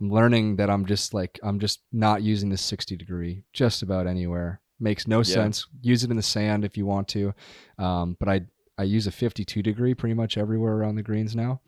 I'm 0.00 0.10
learning 0.10 0.56
that 0.56 0.68
I'm 0.70 0.84
just 0.86 1.14
like 1.14 1.38
I'm 1.42 1.58
just 1.60 1.80
not 1.92 2.22
using 2.22 2.50
the 2.50 2.56
60 2.58 2.96
degree 2.96 3.44
just 3.52 3.82
about 3.82 4.06
anywhere. 4.06 4.60
Makes 4.80 5.06
no 5.06 5.22
sense. 5.22 5.66
Use 5.82 6.04
it 6.04 6.10
in 6.10 6.16
the 6.16 6.22
sand 6.22 6.64
if 6.64 6.76
you 6.76 6.84
want 6.84 7.08
to, 7.08 7.32
um, 7.78 8.16
but 8.18 8.28
I 8.28 8.42
I 8.76 8.82
use 8.82 9.06
a 9.06 9.12
52 9.12 9.62
degree 9.62 9.94
pretty 9.94 10.14
much 10.14 10.36
everywhere 10.36 10.74
around 10.74 10.96
the 10.96 11.02
greens 11.02 11.34
now. 11.36 11.60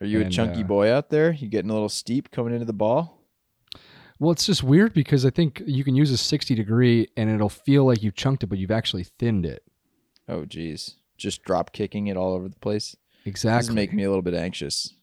Are 0.00 0.06
you 0.06 0.20
a 0.22 0.28
chunky 0.30 0.62
uh, 0.62 0.66
boy 0.66 0.90
out 0.90 1.10
there? 1.10 1.32
You 1.32 1.48
getting 1.48 1.70
a 1.70 1.74
little 1.74 1.88
steep 1.90 2.30
coming 2.30 2.54
into 2.54 2.64
the 2.64 2.72
ball? 2.72 3.18
Well, 4.18 4.30
it's 4.32 4.46
just 4.46 4.62
weird 4.62 4.92
because 4.94 5.24
I 5.26 5.30
think 5.30 5.62
you 5.66 5.84
can 5.84 5.94
use 5.94 6.10
a 6.10 6.16
60 6.16 6.54
degree 6.54 7.08
and 7.16 7.30
it'll 7.30 7.48
feel 7.48 7.84
like 7.86 8.02
you've 8.02 8.14
chunked 8.14 8.42
it, 8.42 8.46
but 8.48 8.58
you've 8.58 8.70
actually 8.70 9.04
thinned 9.18 9.44
it. 9.46 9.62
Oh 10.28 10.44
geez. 10.44 10.96
Just 11.20 11.42
drop 11.44 11.72
kicking 11.72 12.06
it 12.08 12.16
all 12.16 12.32
over 12.34 12.48
the 12.48 12.58
place. 12.58 12.96
Exactly. 13.24 13.74
make 13.74 13.92
me 13.92 14.02
a 14.04 14.08
little 14.08 14.22
bit 14.22 14.34
anxious. 14.34 14.94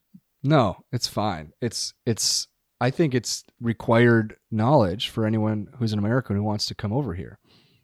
no, 0.42 0.84
it's 0.92 1.06
fine. 1.08 1.52
It's 1.60 1.94
it's. 2.04 2.48
I 2.80 2.90
think 2.90 3.12
it's 3.14 3.44
required 3.60 4.36
knowledge 4.52 5.08
for 5.08 5.26
anyone 5.26 5.68
who's 5.78 5.92
an 5.92 5.98
American 5.98 6.36
who 6.36 6.42
wants 6.44 6.66
to 6.66 6.74
come 6.76 6.92
over 6.92 7.14
here. 7.14 7.38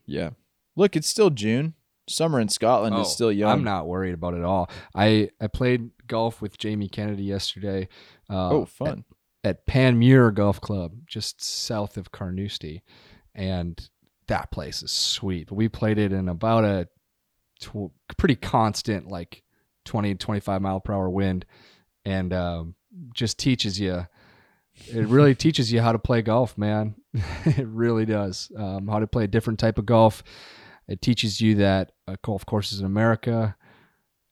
Yeah. 0.07 0.31
Look, 0.77 0.95
it's 0.97 1.09
still 1.09 1.31
June. 1.31 1.75
Summer 2.09 2.39
in 2.39 2.49
Scotland 2.49 2.97
is 2.99 3.11
still 3.11 3.33
young. 3.33 3.49
Oh, 3.51 3.53
I'm 3.55 3.65
not 3.65 3.87
worried 3.89 4.13
about 4.15 4.35
it 4.35 4.39
at 4.39 4.45
all. 4.45 4.69
I 4.95 5.31
I 5.41 5.47
played 5.47 5.91
golf 6.07 6.43
with 6.43 6.59
Jamie 6.59 6.89
Kennedy 6.89 7.23
yesterday. 7.25 7.89
Uh, 8.29 8.51
Oh, 8.51 8.65
fun. 8.67 9.05
at 9.43 9.67
Panmure 9.67 10.31
Golf 10.35 10.61
Club, 10.61 10.93
just 11.07 11.43
south 11.43 11.97
of 11.97 12.13
Carnoustie, 12.13 12.83
and 13.35 13.89
that 14.29 14.51
place 14.51 14.83
is 14.83 14.93
sweet. 14.93 15.49
But 15.49 15.55
we 15.55 15.69
played 15.69 15.99
it 15.99 16.13
in 16.13 16.29
about 16.29 16.65
a 16.65 16.89
tw- 17.65 17.93
pretty 18.17 18.37
constant, 18.37 19.09
like 19.09 19.43
20 19.85 20.15
25 20.15 20.63
mile 20.63 20.81
per 20.81 20.93
hour 20.93 21.11
wind, 21.11 21.45
and 22.05 22.33
um, 22.33 22.75
just 23.15 23.39
teaches 23.39 23.79
you. 23.79 24.07
It 24.87 25.07
really 25.07 25.35
teaches 25.45 25.73
you 25.73 25.81
how 25.81 25.93
to 25.93 25.99
play 25.99 26.23
golf, 26.23 26.57
man. 26.59 26.95
it 27.45 27.67
really 27.67 28.05
does. 28.05 28.51
Um, 28.57 28.89
how 28.89 28.99
to 28.99 29.07
play 29.07 29.25
a 29.25 29.29
different 29.29 29.59
type 29.59 29.79
of 29.79 29.87
golf. 29.87 30.23
It 30.89 31.01
teaches 31.01 31.41
you 31.41 31.57
that 31.57 31.93
uh, 32.07 32.17
golf 32.23 32.45
courses 32.45 32.81
in 32.81 32.87
America 32.87 33.57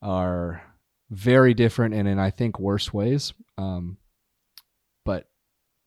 are 0.01 0.61
very 1.09 1.53
different 1.53 1.93
and 1.93 2.07
in 2.07 2.19
I 2.19 2.29
think 2.29 2.59
worse 2.59 2.93
ways. 2.93 3.33
Um, 3.57 3.97
but 5.05 5.29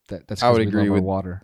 that, 0.09 0.27
that's 0.27 0.43
I 0.43 0.51
would 0.51 0.63
agree 0.63 0.91
with- 0.91 1.03
water. 1.03 1.43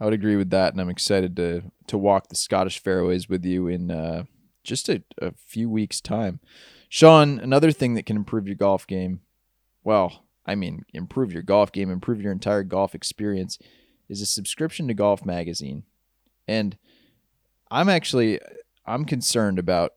I 0.00 0.04
would 0.04 0.14
agree 0.14 0.34
with 0.36 0.50
that, 0.50 0.72
and 0.72 0.80
I'm 0.80 0.90
excited 0.90 1.36
to 1.36 1.62
to 1.86 1.96
walk 1.96 2.28
the 2.28 2.34
Scottish 2.34 2.80
fairways 2.80 3.28
with 3.28 3.44
you 3.44 3.68
in 3.68 3.90
uh, 3.92 4.24
just 4.64 4.88
a, 4.88 5.02
a 5.18 5.32
few 5.46 5.68
weeks' 5.70 6.00
time. 6.00 6.40
Sean, 6.88 7.38
another 7.38 7.72
thing 7.72 7.94
that 7.94 8.06
can 8.06 8.16
improve 8.16 8.46
your 8.46 8.56
golf 8.56 8.86
game, 8.86 9.20
well, 9.82 10.24
I 10.46 10.54
mean, 10.54 10.84
improve 10.92 11.32
your 11.32 11.42
golf 11.42 11.72
game, 11.72 11.90
improve 11.90 12.20
your 12.20 12.32
entire 12.32 12.62
golf 12.62 12.94
experience, 12.94 13.58
is 14.08 14.20
a 14.20 14.26
subscription 14.26 14.88
to 14.88 14.94
Golf 14.94 15.24
Magazine. 15.24 15.84
And 16.46 16.76
I'm 17.70 17.88
actually 17.88 18.40
I'm 18.86 19.04
concerned 19.04 19.58
about 19.58 19.92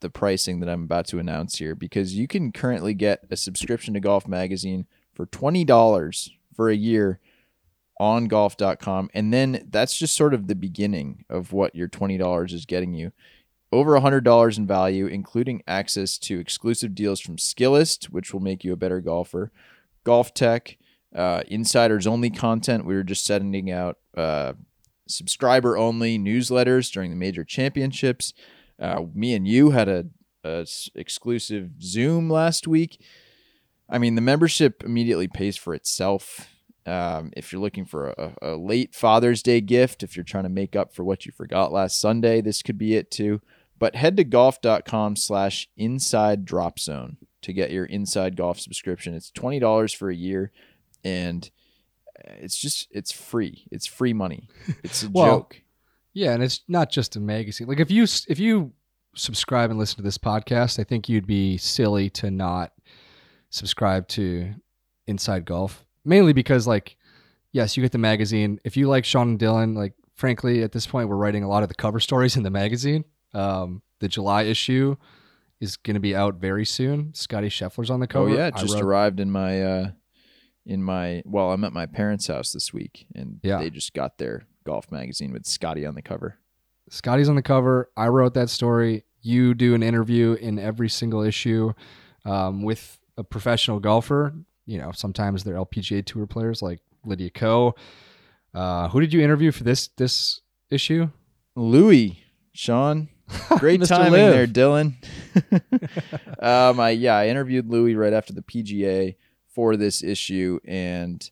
the 0.00 0.10
pricing 0.10 0.60
that 0.60 0.68
I'm 0.68 0.84
about 0.84 1.06
to 1.08 1.18
announce 1.18 1.58
here 1.58 1.76
because 1.76 2.16
you 2.16 2.26
can 2.26 2.50
currently 2.50 2.92
get 2.92 3.20
a 3.30 3.36
subscription 3.36 3.94
to 3.94 4.00
Golf 4.00 4.26
Magazine 4.26 4.86
for 5.14 5.26
twenty 5.26 5.64
dollars 5.64 6.30
for 6.54 6.68
a 6.68 6.76
year 6.76 7.20
on 8.00 8.26
golf.com 8.26 9.08
and 9.14 9.32
then 9.32 9.68
that's 9.70 9.96
just 9.96 10.16
sort 10.16 10.34
of 10.34 10.48
the 10.48 10.54
beginning 10.54 11.24
of 11.30 11.52
what 11.52 11.74
your 11.74 11.88
$20 11.88 12.52
is 12.52 12.66
getting 12.66 12.94
you 12.94 13.12
over 13.72 13.98
$100 13.98 14.58
in 14.58 14.66
value 14.66 15.06
including 15.06 15.62
access 15.66 16.18
to 16.18 16.38
exclusive 16.38 16.94
deals 16.94 17.20
from 17.20 17.36
Skillest 17.36 18.06
which 18.06 18.32
will 18.32 18.40
make 18.40 18.64
you 18.64 18.72
a 18.72 18.76
better 18.76 19.00
golfer 19.00 19.50
golf 20.04 20.34
tech 20.34 20.76
uh, 21.14 21.42
insiders 21.48 22.06
only 22.06 22.30
content. 22.30 22.86
We 22.86 22.94
were 22.94 23.02
just 23.02 23.24
sending 23.24 23.70
out 23.70 23.98
uh, 24.16 24.54
subscriber 25.06 25.76
only 25.76 26.18
newsletters 26.18 26.90
during 26.90 27.10
the 27.10 27.16
major 27.16 27.44
championships. 27.44 28.32
Uh, 28.78 29.02
me 29.14 29.34
and 29.34 29.46
you 29.46 29.70
had 29.70 29.88
a, 29.88 30.06
exclusive 30.96 31.70
zoom 31.80 32.28
last 32.28 32.66
week. 32.66 33.00
I 33.88 33.98
mean 33.98 34.16
the 34.16 34.20
membership 34.20 34.82
immediately 34.82 35.28
pays 35.28 35.56
for 35.56 35.72
itself. 35.72 36.48
Um, 36.84 37.30
if 37.36 37.52
you're 37.52 37.60
looking 37.60 37.84
for 37.84 38.08
a, 38.08 38.34
a 38.42 38.56
late 38.56 38.92
Father's 38.92 39.40
Day 39.40 39.60
gift, 39.60 40.02
if 40.02 40.16
you're 40.16 40.24
trying 40.24 40.42
to 40.42 40.50
make 40.50 40.74
up 40.74 40.92
for 40.92 41.04
what 41.04 41.24
you 41.24 41.30
forgot 41.30 41.72
last 41.72 42.00
Sunday, 42.00 42.40
this 42.40 42.60
could 42.60 42.76
be 42.76 42.96
it 42.96 43.08
too. 43.08 43.40
But 43.82 43.96
head 43.96 44.16
to 44.18 44.22
golf.com 44.22 45.16
slash 45.16 45.68
inside 45.76 46.44
drop 46.44 46.78
zone 46.78 47.16
to 47.40 47.52
get 47.52 47.72
your 47.72 47.84
inside 47.84 48.36
golf 48.36 48.60
subscription. 48.60 49.12
It's 49.12 49.32
$20 49.32 49.96
for 49.96 50.08
a 50.08 50.14
year 50.14 50.52
and 51.02 51.50
uh, 52.16 52.34
it's 52.38 52.56
just, 52.56 52.86
it's 52.92 53.10
free. 53.10 53.66
It's 53.72 53.88
free 53.88 54.12
money. 54.12 54.48
It's 54.84 55.02
a 55.02 55.10
Well, 55.10 55.26
joke. 55.26 55.62
Yeah, 56.12 56.30
and 56.32 56.44
it's 56.44 56.60
not 56.68 56.92
just 56.92 57.16
a 57.16 57.20
magazine. 57.20 57.66
Like 57.66 57.80
if 57.80 57.90
you 57.90 58.04
if 58.28 58.38
you 58.38 58.70
subscribe 59.16 59.70
and 59.70 59.80
listen 59.80 59.96
to 59.96 60.02
this 60.02 60.16
podcast, 60.16 60.78
I 60.78 60.84
think 60.84 61.08
you'd 61.08 61.26
be 61.26 61.56
silly 61.56 62.08
to 62.10 62.30
not 62.30 62.70
subscribe 63.50 64.06
to 64.10 64.54
Inside 65.08 65.44
Golf. 65.44 65.84
Mainly 66.04 66.34
because 66.34 66.68
like 66.68 66.96
yes, 67.50 67.76
you 67.76 67.82
get 67.82 67.90
the 67.90 67.98
magazine. 67.98 68.60
If 68.62 68.76
you 68.76 68.88
like 68.88 69.04
Sean 69.04 69.30
and 69.30 69.40
Dylan, 69.40 69.74
like 69.76 69.94
frankly, 70.14 70.62
at 70.62 70.70
this 70.70 70.86
point 70.86 71.08
we're 71.08 71.16
writing 71.16 71.42
a 71.42 71.48
lot 71.48 71.64
of 71.64 71.68
the 71.68 71.74
cover 71.74 71.98
stories 71.98 72.36
in 72.36 72.44
the 72.44 72.50
magazine. 72.50 73.04
Um, 73.34 73.82
the 74.00 74.08
July 74.08 74.42
issue 74.42 74.96
is 75.60 75.76
going 75.76 75.94
to 75.94 76.00
be 76.00 76.14
out 76.14 76.34
very 76.36 76.64
soon. 76.66 77.14
Scotty 77.14 77.48
Scheffler's 77.48 77.90
on 77.90 78.00
the 78.00 78.06
cover. 78.06 78.28
Oh 78.28 78.34
yeah, 78.34 78.48
it 78.48 78.56
just 78.56 78.74
wrote- 78.74 78.82
arrived 78.84 79.20
in 79.20 79.30
my, 79.30 79.62
uh, 79.62 79.90
in 80.66 80.82
my, 80.82 81.22
well, 81.24 81.52
I'm 81.52 81.64
at 81.64 81.72
my 81.72 81.86
parents' 81.86 82.26
house 82.28 82.52
this 82.52 82.72
week 82.72 83.06
and 83.14 83.38
Yeah. 83.42 83.58
they 83.58 83.70
just 83.70 83.94
got 83.94 84.18
their 84.18 84.46
golf 84.64 84.90
magazine 84.92 85.32
with 85.32 85.46
Scotty 85.46 85.86
on 85.86 85.94
the 85.94 86.02
cover. 86.02 86.38
Scotty's 86.90 87.28
on 87.28 87.36
the 87.36 87.42
cover. 87.42 87.90
I 87.96 88.08
wrote 88.08 88.34
that 88.34 88.50
story. 88.50 89.04
You 89.22 89.54
do 89.54 89.74
an 89.74 89.82
interview 89.82 90.32
in 90.34 90.58
every 90.58 90.88
single 90.88 91.22
issue 91.22 91.72
um, 92.24 92.62
with 92.62 92.98
a 93.16 93.24
professional 93.24 93.78
golfer. 93.80 94.34
You 94.66 94.78
know, 94.78 94.92
sometimes 94.92 95.42
they're 95.44 95.54
LPGA 95.56 96.04
tour 96.04 96.26
players 96.26 96.60
like 96.62 96.80
Lydia 97.04 97.30
Ko. 97.30 97.74
Uh, 98.54 98.88
who 98.88 99.00
did 99.00 99.12
you 99.12 99.20
interview 99.22 99.50
for 99.52 99.64
this 99.64 99.88
this 99.96 100.40
issue? 100.70 101.08
Louis, 101.56 102.18
Sean, 102.52 103.08
great 103.58 103.82
timing 103.84 104.12
LIV. 104.12 104.32
there, 104.32 104.46
Dylan. 104.46 104.94
um, 106.42 106.80
I 106.80 106.90
yeah, 106.90 107.16
I 107.16 107.28
interviewed 107.28 107.68
Louis 107.68 107.94
right 107.94 108.12
after 108.12 108.32
the 108.32 108.42
PGA 108.42 109.16
for 109.54 109.76
this 109.76 110.02
issue, 110.02 110.58
and 110.64 111.28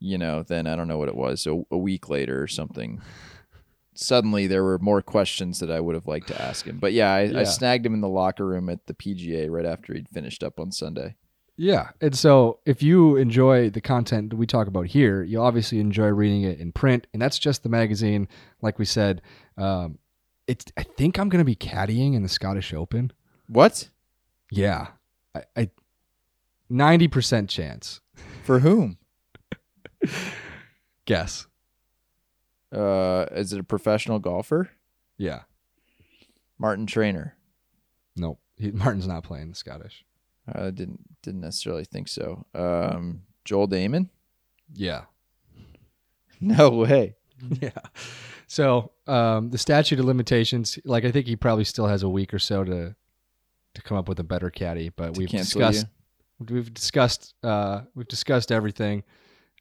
you 0.00 0.18
know, 0.18 0.42
then 0.42 0.66
I 0.66 0.76
don't 0.76 0.88
know 0.88 0.98
what 0.98 1.08
it 1.08 1.16
was, 1.16 1.46
a, 1.46 1.62
a 1.70 1.78
week 1.78 2.08
later 2.08 2.42
or 2.42 2.46
something. 2.46 3.00
Suddenly, 3.94 4.48
there 4.48 4.64
were 4.64 4.78
more 4.80 5.00
questions 5.02 5.60
that 5.60 5.70
I 5.70 5.78
would 5.80 5.94
have 5.94 6.06
liked 6.08 6.26
to 6.28 6.42
ask 6.42 6.66
him. 6.66 6.78
But 6.78 6.92
yeah, 6.92 7.12
I, 7.12 7.22
Yeah. 7.22 7.40
I 7.40 7.44
snagged 7.44 7.86
him 7.86 7.94
in 7.94 8.00
the 8.00 8.08
locker 8.08 8.44
room 8.44 8.68
at 8.68 8.86
the 8.86 8.94
PGA 8.94 9.48
right 9.48 9.64
after 9.64 9.94
he'd 9.94 10.08
finished 10.08 10.42
up 10.42 10.58
on 10.58 10.72
Sunday. 10.72 11.14
Yeah, 11.56 11.90
and 12.00 12.18
so 12.18 12.58
if 12.66 12.82
you 12.82 13.14
enjoy 13.14 13.70
the 13.70 13.80
content 13.80 14.30
that 14.30 14.36
we 14.36 14.46
talk 14.46 14.66
about 14.66 14.86
here, 14.86 15.22
you 15.22 15.40
obviously 15.40 15.78
enjoy 15.78 16.08
reading 16.08 16.42
it 16.42 16.58
in 16.58 16.72
print, 16.72 17.06
and 17.12 17.22
that's 17.22 17.38
just 17.38 17.62
the 17.62 17.68
magazine. 17.68 18.26
Like 18.60 18.80
we 18.80 18.84
said, 18.84 19.22
um, 19.56 19.98
it's. 20.46 20.64
I 20.76 20.82
think 20.82 21.18
I'm 21.18 21.28
going 21.28 21.40
to 21.40 21.44
be 21.44 21.56
caddying 21.56 22.14
in 22.14 22.22
the 22.22 22.28
Scottish 22.28 22.72
Open. 22.74 23.12
What 23.46 23.88
Yeah, 24.50 24.88
I 25.56 25.70
ninety 26.68 27.08
percent 27.08 27.50
chance. 27.50 28.00
for 28.44 28.60
whom? 28.60 28.98
Guess. 31.06 31.46
Uh, 32.72 33.26
is 33.32 33.52
it 33.52 33.60
a 33.60 33.64
professional 33.64 34.18
golfer? 34.18 34.70
Yeah. 35.16 35.42
Martin 36.58 36.86
Trainer. 36.86 37.36
Nope. 38.16 38.40
He, 38.56 38.70
Martin's 38.72 39.06
not 39.06 39.22
playing 39.24 39.50
the 39.50 39.54
Scottish. 39.54 40.04
I 40.52 40.70
didn't 40.70 41.00
didn't 41.22 41.40
necessarily 41.40 41.84
think 41.84 42.08
so. 42.08 42.44
Um, 42.54 43.22
Joel 43.44 43.68
Dahmen. 43.68 44.08
Yeah. 44.72 45.02
No 46.40 46.68
way. 46.70 47.14
Yeah. 47.62 47.70
So 48.46 48.92
um, 49.06 49.50
the 49.50 49.58
statute 49.58 49.98
of 49.98 50.04
limitations, 50.04 50.78
like 50.84 51.04
I 51.04 51.10
think 51.10 51.26
he 51.26 51.36
probably 51.36 51.64
still 51.64 51.86
has 51.86 52.02
a 52.02 52.08
week 52.08 52.32
or 52.34 52.38
so 52.38 52.64
to 52.64 52.94
to 53.74 53.82
come 53.82 53.96
up 53.96 54.08
with 54.08 54.20
a 54.20 54.24
better 54.24 54.50
caddy. 54.50 54.90
But 54.90 55.14
To 55.14 55.18
we've 55.20 55.28
discussed 55.44 55.86
we've 56.48 56.72
discussed 56.74 57.34
uh, 57.42 57.82
we've 57.94 58.08
discussed 58.08 58.52
everything, 58.52 59.02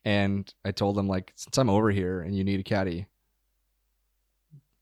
and 0.06 0.52
I 0.66 0.72
told 0.72 0.98
him 0.98 1.08
like 1.08 1.34
since 1.36 1.58
I'm 1.58 1.70
over 1.70 1.90
here 1.92 2.22
and 2.22 2.36
you 2.36 2.44
need 2.44 2.60
a 2.60 2.64
caddy, 2.64 3.08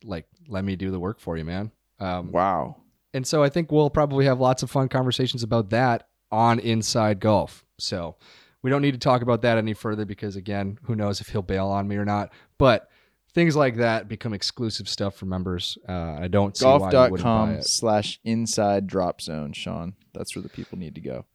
like 0.03 0.25
let 0.47 0.63
me 0.65 0.75
do 0.75 0.91
the 0.91 0.99
work 0.99 1.19
for 1.19 1.37
you, 1.37 1.45
man. 1.45 1.71
Um, 1.99 2.31
Wow. 2.31 2.77
and 3.13 3.25
so 3.27 3.43
I 3.43 3.49
think 3.49 3.71
we'll 3.71 3.89
probably 3.91 4.25
have 4.25 4.39
lots 4.39 4.63
of 4.63 4.71
fun 4.71 4.89
conversations 4.89 5.43
about 5.43 5.69
that 5.69 6.07
on 6.31 6.59
Inside 6.59 7.19
Golf. 7.19 7.63
So 7.77 8.15
we 8.63 8.69
don't 8.69 8.81
need 8.81 8.93
to 8.93 8.97
talk 8.99 9.21
about 9.21 9.41
that 9.43 9.57
any 9.57 9.73
further 9.73 10.05
because 10.05 10.35
again, 10.35 10.79
who 10.83 10.95
knows 10.95 11.21
if 11.21 11.29
he'll 11.29 11.41
bail 11.41 11.67
on 11.67 11.87
me 11.87 11.97
or 11.97 12.05
not. 12.05 12.31
But 12.57 12.89
things 13.33 13.55
like 13.55 13.77
that 13.77 14.07
become 14.07 14.33
exclusive 14.33 14.89
stuff 14.89 15.15
for 15.15 15.25
members. 15.25 15.77
Uh, 15.87 16.17
I 16.19 16.27
don't 16.27 16.55
see 16.55 16.65
Golf.com 16.65 17.61
slash 17.61 18.19
inside 18.23 18.87
drop 18.87 19.21
zone, 19.21 19.53
Sean. 19.53 19.93
That's 20.13 20.35
where 20.35 20.43
the 20.43 20.49
people 20.49 20.77
need 20.77 20.95
to 20.95 21.01
go. 21.01 21.25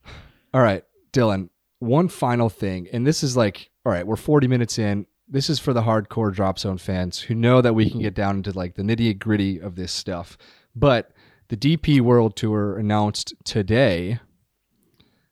All 0.52 0.60
right, 0.60 0.84
Dylan, 1.12 1.48
one 1.78 2.08
final 2.08 2.48
thing. 2.48 2.88
And 2.92 3.06
this 3.06 3.22
is 3.22 3.36
like, 3.36 3.70
all 3.84 3.92
right, 3.92 4.06
we're 4.06 4.16
40 4.16 4.48
minutes 4.48 4.78
in. 4.78 5.06
This 5.28 5.50
is 5.50 5.58
for 5.58 5.72
the 5.72 5.82
hardcore 5.82 6.32
drop 6.32 6.58
zone 6.58 6.78
fans 6.78 7.20
who 7.20 7.34
know 7.34 7.60
that 7.60 7.74
we 7.74 7.90
can 7.90 8.00
get 8.00 8.14
down 8.14 8.36
into 8.36 8.52
like 8.52 8.74
the 8.74 8.82
nitty 8.82 9.18
gritty 9.18 9.60
of 9.60 9.74
this 9.74 9.92
stuff. 9.92 10.38
But 10.74 11.10
the 11.48 11.56
DP 11.56 12.00
World 12.00 12.36
Tour 12.36 12.78
announced 12.78 13.34
today 13.44 14.20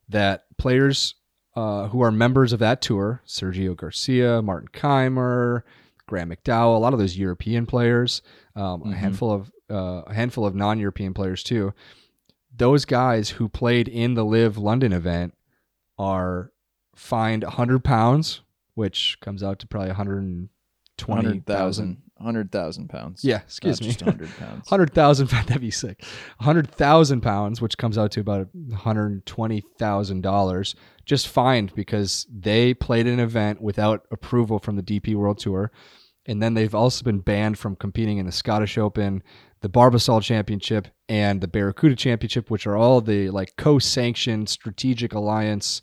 that 0.08 0.46
players 0.58 1.14
uh, 1.54 1.88
who 1.88 2.00
are 2.00 2.10
members 2.10 2.52
of 2.52 2.58
that 2.58 2.82
tour, 2.82 3.22
Sergio 3.26 3.76
Garcia, 3.76 4.42
Martin 4.42 4.68
Kaymer, 4.72 5.62
Graham 6.07 6.30
McDowell, 6.30 6.76
a 6.76 6.78
lot 6.78 6.92
of 6.92 6.98
those 6.98 7.16
European 7.16 7.66
players, 7.66 8.22
um, 8.55 8.82
a 8.82 8.86
Mhm. 8.86 8.94
handful 8.94 9.32
of 9.32 9.50
uh, 9.70 10.02
a 10.07 10.12
handful 10.12 10.44
of 10.44 10.55
non-European 10.55 11.14
players 11.14 11.42
too. 11.42 11.72
Those 12.55 12.84
guys 12.84 13.30
who 13.30 13.48
played 13.48 13.88
in 13.88 14.12
the 14.12 14.22
LIV 14.24 14.59
London 14.59 14.92
event 14.92 15.32
are 15.98 16.52
fined 16.94 17.44
100 17.44 17.82
pounds, 17.82 18.42
which 18.74 19.16
comes 19.20 19.42
out 19.42 19.59
to 19.61 19.66
probably 19.66 19.88
120,000. 19.88 22.02
100,000 22.24 22.54
100,000 22.54 22.88
pounds. 22.88 23.24
Yeah, 23.24 23.36
Not 23.36 23.44
excuse 23.44 23.80
me. 23.80 23.86
Just 23.88 24.02
100 24.02 24.28
pounds. 24.36 24.70
100,000 24.70 25.28
that'd 25.28 25.60
be 25.60 25.70
sick. 25.70 26.02
100,000 26.38 27.20
pounds, 27.20 27.60
which 27.60 27.78
comes 27.78 27.96
out 27.98 28.10
to 28.12 28.20
about 28.20 28.48
$120,000, 28.56 30.74
just 31.04 31.28
fined 31.28 31.74
because 31.74 32.26
they 32.32 32.72
played 32.74 33.06
an 33.06 33.20
event 33.20 33.60
without 33.60 34.06
approval 34.10 34.58
from 34.58 34.76
the 34.76 34.82
DP 34.82 35.14
World 35.14 35.38
Tour. 35.38 35.70
And 36.26 36.42
then 36.42 36.54
they've 36.54 36.74
also 36.74 37.04
been 37.04 37.18
banned 37.18 37.58
from 37.58 37.76
competing 37.76 38.16
in 38.18 38.24
the 38.26 38.32
Scottish 38.32 38.78
Open, 38.78 39.22
the 39.60 39.68
Barbasol 39.68 40.22
Championship, 40.22 40.88
and 41.08 41.42
the 41.42 41.48
Barracuda 41.48 41.96
Championship, 41.96 42.50
which 42.50 42.66
are 42.66 42.76
all 42.76 43.02
the 43.02 43.28
like 43.30 43.56
co-sanctioned 43.56 44.48
strategic 44.48 45.12
alliance 45.12 45.82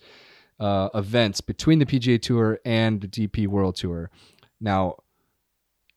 uh, 0.59 0.89
events 0.95 1.41
between 1.41 1.77
the 1.79 1.85
PGA 1.85 2.19
Tour 2.19 2.59
and 2.65 3.01
the 3.01 3.07
DP 3.07 3.47
World 3.47 3.75
Tour. 3.75 4.09
Now, 4.59 4.95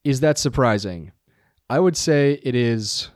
is 0.05 0.21
that 0.21 0.39
surprising? 0.39 1.13
I 1.69 1.81
would 1.81 1.97
say 1.97 2.39
it 2.43 2.55
is 2.55 3.09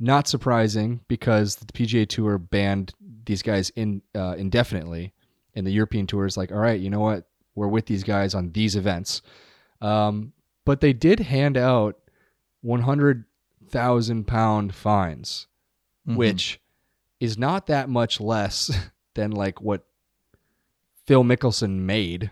not 0.00 0.26
surprising 0.26 1.00
because 1.08 1.56
the 1.56 1.66
PGA 1.66 2.08
Tour 2.08 2.38
banned 2.38 2.92
these 3.26 3.42
guys 3.42 3.70
in 3.70 4.02
uh, 4.14 4.34
indefinitely, 4.36 5.12
and 5.54 5.66
the 5.66 5.70
European 5.70 6.06
Tour 6.06 6.26
is 6.26 6.36
like, 6.36 6.50
all 6.50 6.58
right, 6.58 6.80
you 6.80 6.90
know 6.90 7.00
what, 7.00 7.26
we're 7.54 7.68
with 7.68 7.86
these 7.86 8.02
guys 8.04 8.34
on 8.34 8.50
these 8.52 8.74
events. 8.76 9.22
Um, 9.80 10.32
but 10.64 10.80
they 10.80 10.92
did 10.92 11.20
hand 11.20 11.56
out 11.56 11.98
one 12.62 12.80
hundred 12.82 13.24
thousand 13.68 14.26
pound 14.26 14.74
fines, 14.74 15.46
Mhm. 16.08 16.16
which 16.16 16.60
is 17.20 17.38
not 17.38 17.66
that 17.68 17.88
much 17.88 18.20
less 18.20 18.70
than 19.14 19.30
like 19.30 19.60
what 19.60 19.86
Phil 21.06 21.22
Mickelson 21.24 21.80
made 21.80 22.30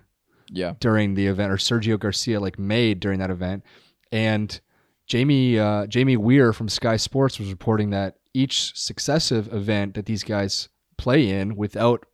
yeah. 0.53 0.75
during 0.81 1.15
the 1.15 1.27
event, 1.27 1.53
or 1.53 1.57
Sergio 1.57 1.99
Garcia 1.99 2.41
like 2.41 2.59
made 2.59 3.01
during 3.01 3.19
that 3.19 3.31
event, 3.31 3.65
and 4.11 4.61
Jamie 5.07 5.59
uh, 5.59 5.87
Jamie 5.87 6.17
Weir 6.17 6.53
from 6.53 6.69
Sky 6.69 6.97
Sports 6.97 7.39
was 7.39 7.51
reporting 7.51 7.91
that 7.91 8.17
each 8.35 8.77
successive 8.79 9.53
event 9.53 9.95
that 9.95 10.07
these 10.07 10.23
guys 10.23 10.69
play 10.97 11.29
in 11.29 11.57
without 11.57 12.07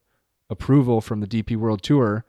approval 0.51 1.01
from 1.01 1.21
the 1.21 1.27
DP 1.27 1.57
World 1.57 1.83
Tour, 1.83 2.25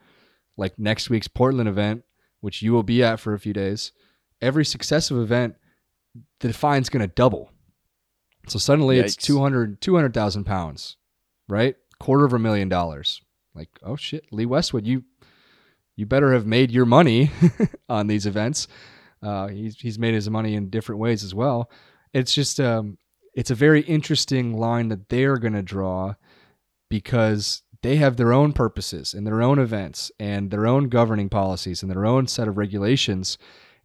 like 0.58 0.78
next 0.78 1.10
week's 1.10 1.28
Portland 1.28 1.70
event, 1.70 2.04
which 2.42 2.62
you 2.62 2.74
will 2.74 2.84
be 2.84 3.04
at 3.04 3.20
for 3.20 3.34
a 3.34 3.40
few 3.40 3.54
days, 3.54 3.92
every 4.42 4.66
successive 4.66 5.18
event, 5.18 5.56
the 6.40 6.54
fine's 6.54 6.90
going 6.90 7.02
to 7.02 7.14
double. 7.14 7.52
So 8.48 8.60
suddenly 8.60 9.00
it's 9.00 9.16
Yikes. 9.16 9.24
200 9.24 9.82
200,000 9.82 10.44
pounds, 10.44 10.98
right? 11.48 11.76
Quarter 12.00 12.26
of 12.26 12.34
a 12.34 12.40
million 12.40 12.70
dollars. 12.70 13.22
Like, 13.54 13.70
oh 13.84 13.96
shit, 13.96 14.26
Lee 14.32 14.46
Westwood, 14.46 14.86
you 14.86 15.04
you 16.00 16.06
better 16.06 16.32
have 16.32 16.46
made 16.46 16.72
your 16.72 16.86
money 16.86 17.30
on 17.90 18.08
these 18.08 18.26
events. 18.26 18.70
Uh, 19.22 19.48
he's 19.48 19.76
he's 19.76 20.00
made 20.00 20.14
his 20.14 20.30
money 20.30 20.56
in 20.56 20.70
different 20.70 21.02
ways 21.02 21.26
as 21.26 21.36
well. 21.36 21.70
It's 22.14 22.34
just 22.34 22.58
um, 22.58 22.98
it's 23.36 23.52
a 23.52 23.56
very 23.56 23.82
interesting 23.82 24.58
line 24.58 24.88
that 24.88 25.10
they're 25.10 25.38
going 25.38 25.54
to 25.54 25.62
draw 25.62 26.14
because 26.90 27.64
they 27.84 27.98
have 27.98 28.16
their 28.16 28.32
own 28.32 28.54
purposes 28.54 29.14
and 29.14 29.28
their 29.28 29.42
own 29.42 29.60
events 29.60 30.10
and 30.20 30.52
their 30.52 30.66
own 30.66 30.88
governing 30.88 31.28
policies 31.28 31.84
and 31.84 31.92
their 31.92 32.06
own 32.06 32.28
set 32.28 32.48
of 32.48 32.58
regulations. 32.58 33.38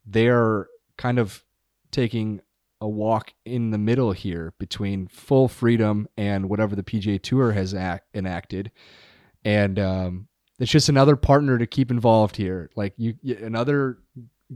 They're 0.07 0.69
kind 0.97 1.19
of 1.19 1.43
taking 1.91 2.41
a 2.81 2.89
walk 2.89 3.33
in 3.45 3.71
the 3.71 3.79
middle 3.79 4.13
here 4.13 4.55
between 4.61 5.09
full 5.09 5.49
freedom 5.49 6.07
and 6.17 6.49
whatever 6.49 6.77
the 6.77 6.83
PGA 6.85 7.21
Tour 7.21 7.53
has 7.53 7.75
act- 7.75 8.07
enacted, 8.15 8.71
and 9.45 9.79
um, 9.81 10.29
it's 10.59 10.71
just 10.71 10.89
another 10.89 11.17
partner 11.17 11.59
to 11.59 11.67
keep 11.67 11.91
involved 11.91 12.37
here. 12.37 12.71
Like 12.77 12.95
you, 12.97 13.15
another 13.43 13.99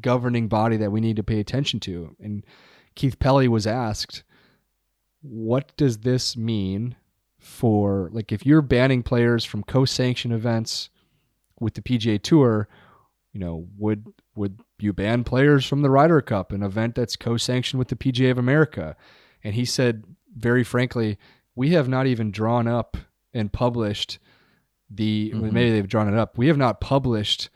governing 0.01 0.49
body 0.49 0.77
that 0.77 0.93
we 0.93 1.01
need 1.01 1.17
to 1.17 1.23
pay 1.23 1.41
attention 1.41 1.81
to. 1.81 2.15
And 2.21 2.45
Keith 2.95 3.19
Pelley 3.19 3.49
was 3.49 3.67
asked, 3.67 4.23
"What 5.23 5.77
does 5.77 5.99
this 5.99 6.37
mean 6.37 6.97
for 7.39 8.11
like 8.13 8.33
if 8.33 8.45
you're 8.45 8.63
banning 8.63 9.03
players 9.03 9.45
from 9.45 9.63
co-sanction 9.63 10.33
events 10.33 10.91
with 11.61 11.75
the 11.75 11.83
PGA 11.83 12.23
Tour? 12.23 12.69
You 13.33 13.41
know, 13.41 13.69
would 13.77 14.07
would 14.35 14.61
you 14.79 14.93
ban 14.93 15.25
players 15.25 15.67
from 15.67 15.83
the 15.83 15.91
Ryder 15.91 16.21
Cup, 16.21 16.53
an 16.53 16.63
event 16.63 16.95
that's 16.95 17.17
co-sanctioned 17.17 17.79
with 17.79 17.89
the 17.89 17.97
PGA 17.97 18.31
of 18.31 18.39
America?" 18.39 18.97
And 19.45 19.55
he 19.55 19.65
said, 19.65 20.05
very 20.37 20.65
frankly, 20.65 21.19
we 21.55 21.71
have 21.71 21.89
not 21.89 22.07
even 22.07 22.31
drawn 22.31 22.67
up 22.67 22.97
and 23.33 23.53
published 23.53 24.19
the 24.91 25.33
Mhm. 25.35 25.53
maybe 25.53 25.71
they've 25.71 25.89
drawn 25.89 26.09
it 26.09 26.19
up. 26.19 26.39
We 26.39 26.47
have 26.49 26.57
not 26.57 26.81
published 26.81 27.51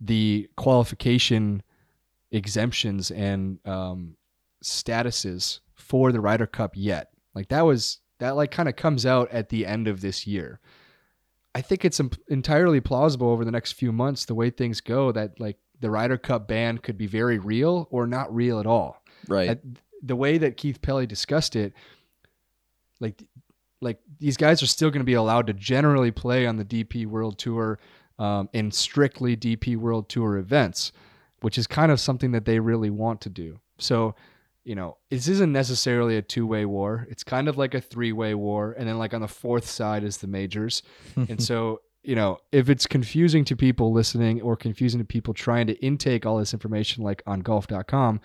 the 0.00 0.48
qualification 0.56 1.62
exemptions 2.30 3.10
and 3.10 3.58
um, 3.66 4.16
statuses 4.62 5.60
for 5.74 6.12
the 6.12 6.20
Ryder 6.20 6.46
Cup 6.46 6.72
yet. 6.74 7.10
Like 7.34 7.48
that 7.48 7.62
was 7.62 8.00
that 8.18 8.30
like 8.36 8.50
kind 8.50 8.68
of 8.68 8.76
comes 8.76 9.06
out 9.06 9.30
at 9.30 9.48
the 9.48 9.64
end 9.64 9.88
of 9.88 10.00
this 10.00 10.26
year. 10.26 10.60
I 11.54 11.60
think 11.62 11.84
it's 11.84 11.98
im- 12.00 12.10
entirely 12.28 12.80
plausible 12.80 13.28
over 13.28 13.44
the 13.44 13.50
next 13.50 13.72
few 13.72 13.92
months 13.92 14.24
the 14.24 14.34
way 14.34 14.50
things 14.50 14.80
go 14.80 15.10
that 15.12 15.40
like 15.40 15.56
the 15.80 15.90
Ryder 15.90 16.18
Cup 16.18 16.46
ban 16.48 16.78
could 16.78 16.98
be 16.98 17.06
very 17.06 17.38
real 17.38 17.86
or 17.90 18.06
not 18.06 18.34
real 18.34 18.58
at 18.60 18.66
all 18.66 19.02
Right. 19.28 19.48
at 19.50 19.60
the 20.02 20.16
way 20.16 20.38
that 20.38 20.56
Keith 20.56 20.82
Pelley 20.82 21.06
discussed 21.06 21.56
it, 21.56 21.72
like 23.00 23.24
like 23.80 23.98
these 24.18 24.36
guys 24.36 24.62
are 24.62 24.66
still 24.66 24.90
going 24.90 25.00
to 25.00 25.04
be 25.04 25.14
allowed 25.14 25.46
to 25.46 25.52
generally 25.52 26.10
play 26.10 26.46
on 26.46 26.56
the 26.56 26.64
DP 26.64 27.06
World 27.06 27.38
Tour 27.38 27.78
um, 28.18 28.48
in 28.52 28.70
strictly 28.70 29.36
DP 29.36 29.76
World 29.76 30.08
Tour 30.08 30.38
events, 30.38 30.92
which 31.40 31.58
is 31.58 31.66
kind 31.66 31.92
of 31.92 32.00
something 32.00 32.32
that 32.32 32.44
they 32.44 32.58
really 32.58 32.90
want 32.90 33.20
to 33.22 33.28
do. 33.28 33.60
So, 33.78 34.14
you 34.64 34.74
know, 34.74 34.98
this 35.10 35.28
isn't 35.28 35.52
necessarily 35.52 36.16
a 36.16 36.22
two 36.22 36.46
way 36.46 36.64
war. 36.64 37.06
It's 37.10 37.24
kind 37.24 37.48
of 37.48 37.56
like 37.56 37.74
a 37.74 37.80
three 37.80 38.12
way 38.12 38.34
war, 38.34 38.74
and 38.76 38.88
then 38.88 38.98
like 38.98 39.14
on 39.14 39.20
the 39.20 39.28
fourth 39.28 39.68
side 39.68 40.04
is 40.04 40.18
the 40.18 40.26
majors, 40.26 40.82
and 41.16 41.42
so. 41.42 41.80
You 42.04 42.14
know, 42.14 42.38
if 42.52 42.70
it's 42.70 42.86
confusing 42.86 43.44
to 43.46 43.56
people 43.56 43.92
listening 43.92 44.40
or 44.40 44.56
confusing 44.56 44.98
to 44.98 45.04
people 45.04 45.34
trying 45.34 45.66
to 45.66 45.74
intake 45.84 46.24
all 46.24 46.38
this 46.38 46.54
information, 46.54 47.04
like 47.04 47.22
on 47.26 47.40
golf.com, 47.40 48.20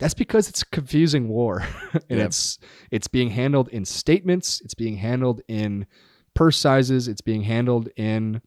that's 0.00 0.14
because 0.14 0.48
it's 0.48 0.64
confusing 0.64 1.28
war. 1.28 1.64
And 2.10 2.18
Yeah. 2.18 2.24
it's 2.26 2.58
it's 2.90 3.06
being 3.08 3.30
handled 3.30 3.68
in 3.68 3.84
statements. 3.84 4.60
It's 4.64 4.74
being 4.74 4.96
handled 4.96 5.42
in 5.46 5.86
purse 6.34 6.56
sizes. 6.56 7.06
It's 7.06 7.20
being 7.20 7.42
handled 7.42 7.88
in 7.96 8.42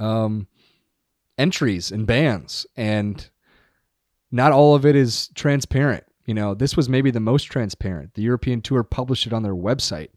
um 0.00 0.48
entries 1.38 1.92
and 1.92 2.06
bans. 2.06 2.66
And 2.76 3.28
not 4.32 4.50
all 4.52 4.74
of 4.74 4.84
it 4.84 4.96
is 4.96 5.28
transparent. 5.34 6.04
You 6.26 6.34
know 6.34 6.54
this 6.54 6.76
was 6.76 6.88
maybe 6.88 7.10
the 7.12 7.20
most 7.20 7.44
transparent. 7.44 8.14
The 8.14 8.22
european 8.22 8.60
tour 8.62 8.82
published 8.82 9.26
it 9.26 9.32
on 9.32 9.42
their 9.44 9.54
website 9.54 10.08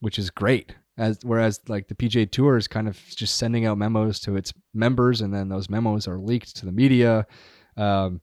which 0.00 0.18
is 0.18 0.30
great. 0.30 0.74
As 0.96 1.18
whereas 1.22 1.60
like 1.68 1.88
the 1.88 1.94
PGA 1.94 2.30
Tour 2.30 2.56
is 2.56 2.66
kind 2.68 2.88
of 2.88 2.98
just 3.14 3.36
sending 3.36 3.66
out 3.66 3.76
memos 3.78 4.18
to 4.20 4.34
its 4.36 4.52
members 4.74 5.20
and 5.20 5.32
then 5.32 5.48
those 5.50 5.68
memos 5.70 6.08
are 6.08 6.18
leaked 6.18 6.56
to 6.56 6.66
the 6.66 6.72
media. 6.72 7.26
Um, 7.76 8.20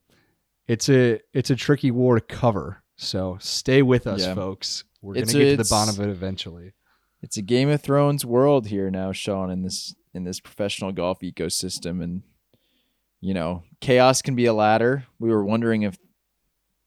it's 0.68 0.88
a 0.88 1.18
it's 1.32 1.50
a 1.50 1.56
tricky 1.56 1.90
war 1.90 2.14
to 2.14 2.20
cover. 2.20 2.82
So 2.96 3.36
stay 3.40 3.82
with 3.82 4.06
us, 4.06 4.20
Yeah. 4.20 4.34
folks. 4.34 4.84
We're 5.02 5.16
It's 5.16 5.32
gonna 5.32 5.44
a- 5.44 5.48
get 5.50 5.56
to 5.56 5.62
the 5.64 5.68
bottom 5.68 5.94
of 6.00 6.00
it 6.08 6.10
eventually. 6.10 6.74
it's 7.22 7.36
a 7.36 7.42
Game 7.42 7.68
of 7.68 7.80
Thrones 7.82 8.24
world 8.24 8.68
here 8.68 8.90
now, 8.90 9.10
Sean, 9.12 9.50
in 9.50 9.62
this 9.62 9.94
in 10.14 10.24
this 10.24 10.38
professional 10.40 10.92
golf 10.92 11.20
ecosystem, 11.20 12.02
and 12.02 12.22
you 13.20 13.34
know, 13.34 13.64
chaos 13.80 14.22
can 14.22 14.36
be 14.36 14.44
a 14.46 14.52
ladder. 14.52 15.04
We 15.18 15.28
were 15.30 15.44
wondering 15.44 15.82
if 15.82 15.96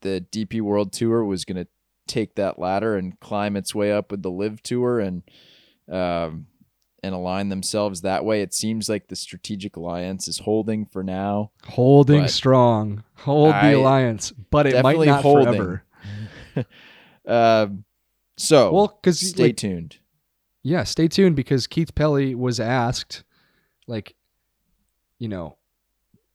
the 0.02 0.26
DP 0.32 0.62
World 0.62 0.94
Tour 0.94 1.24
was 1.26 1.44
going 1.46 1.58
to 1.64 1.68
take 2.08 2.36
that 2.36 2.58
ladder 2.58 2.96
and 2.96 3.20
climb 3.20 3.56
its 3.58 3.76
way 3.76 3.92
up 3.92 4.12
with 4.12 4.22
the 4.24 4.32
LIV 4.32 4.64
Tour 4.64 5.00
and 5.00 5.24
um, 5.90 6.48
and 7.04 7.16
align 7.16 7.50
themselves 7.50 8.02
that 8.02 8.24
way. 8.26 8.42
It 8.42 8.54
seems 8.54 8.88
like 8.90 9.08
the 9.08 9.16
strategic 9.16 9.76
alliance 9.76 10.28
is 10.28 10.40
holding 10.40 10.86
for 10.86 11.04
now. 11.04 11.52
Holding 11.68 12.28
strong. 12.28 13.04
Hold 13.16 13.54
I- 13.54 13.72
the 13.72 13.78
alliance, 13.80 14.32
but 14.32 14.68
it 14.68 14.82
might 14.84 15.00
not 15.00 15.22
holding. 15.24 15.46
forever. 15.54 15.84
Um, 17.26 17.84
so 18.38 18.74
Well, 18.74 19.00
because 19.02 19.20
stay 19.20 19.44
like, 19.44 19.58
tuned. 19.58 19.98
yeah, 20.64 20.84
stay 20.84 21.08
tuned 21.08 21.36
because 21.36 21.68
Keith 21.68 21.94
Pelley 21.94 22.34
was 22.34 22.60
asked, 22.60 23.24
like, 23.88 24.16
you 25.20 25.28
know, 25.28 25.58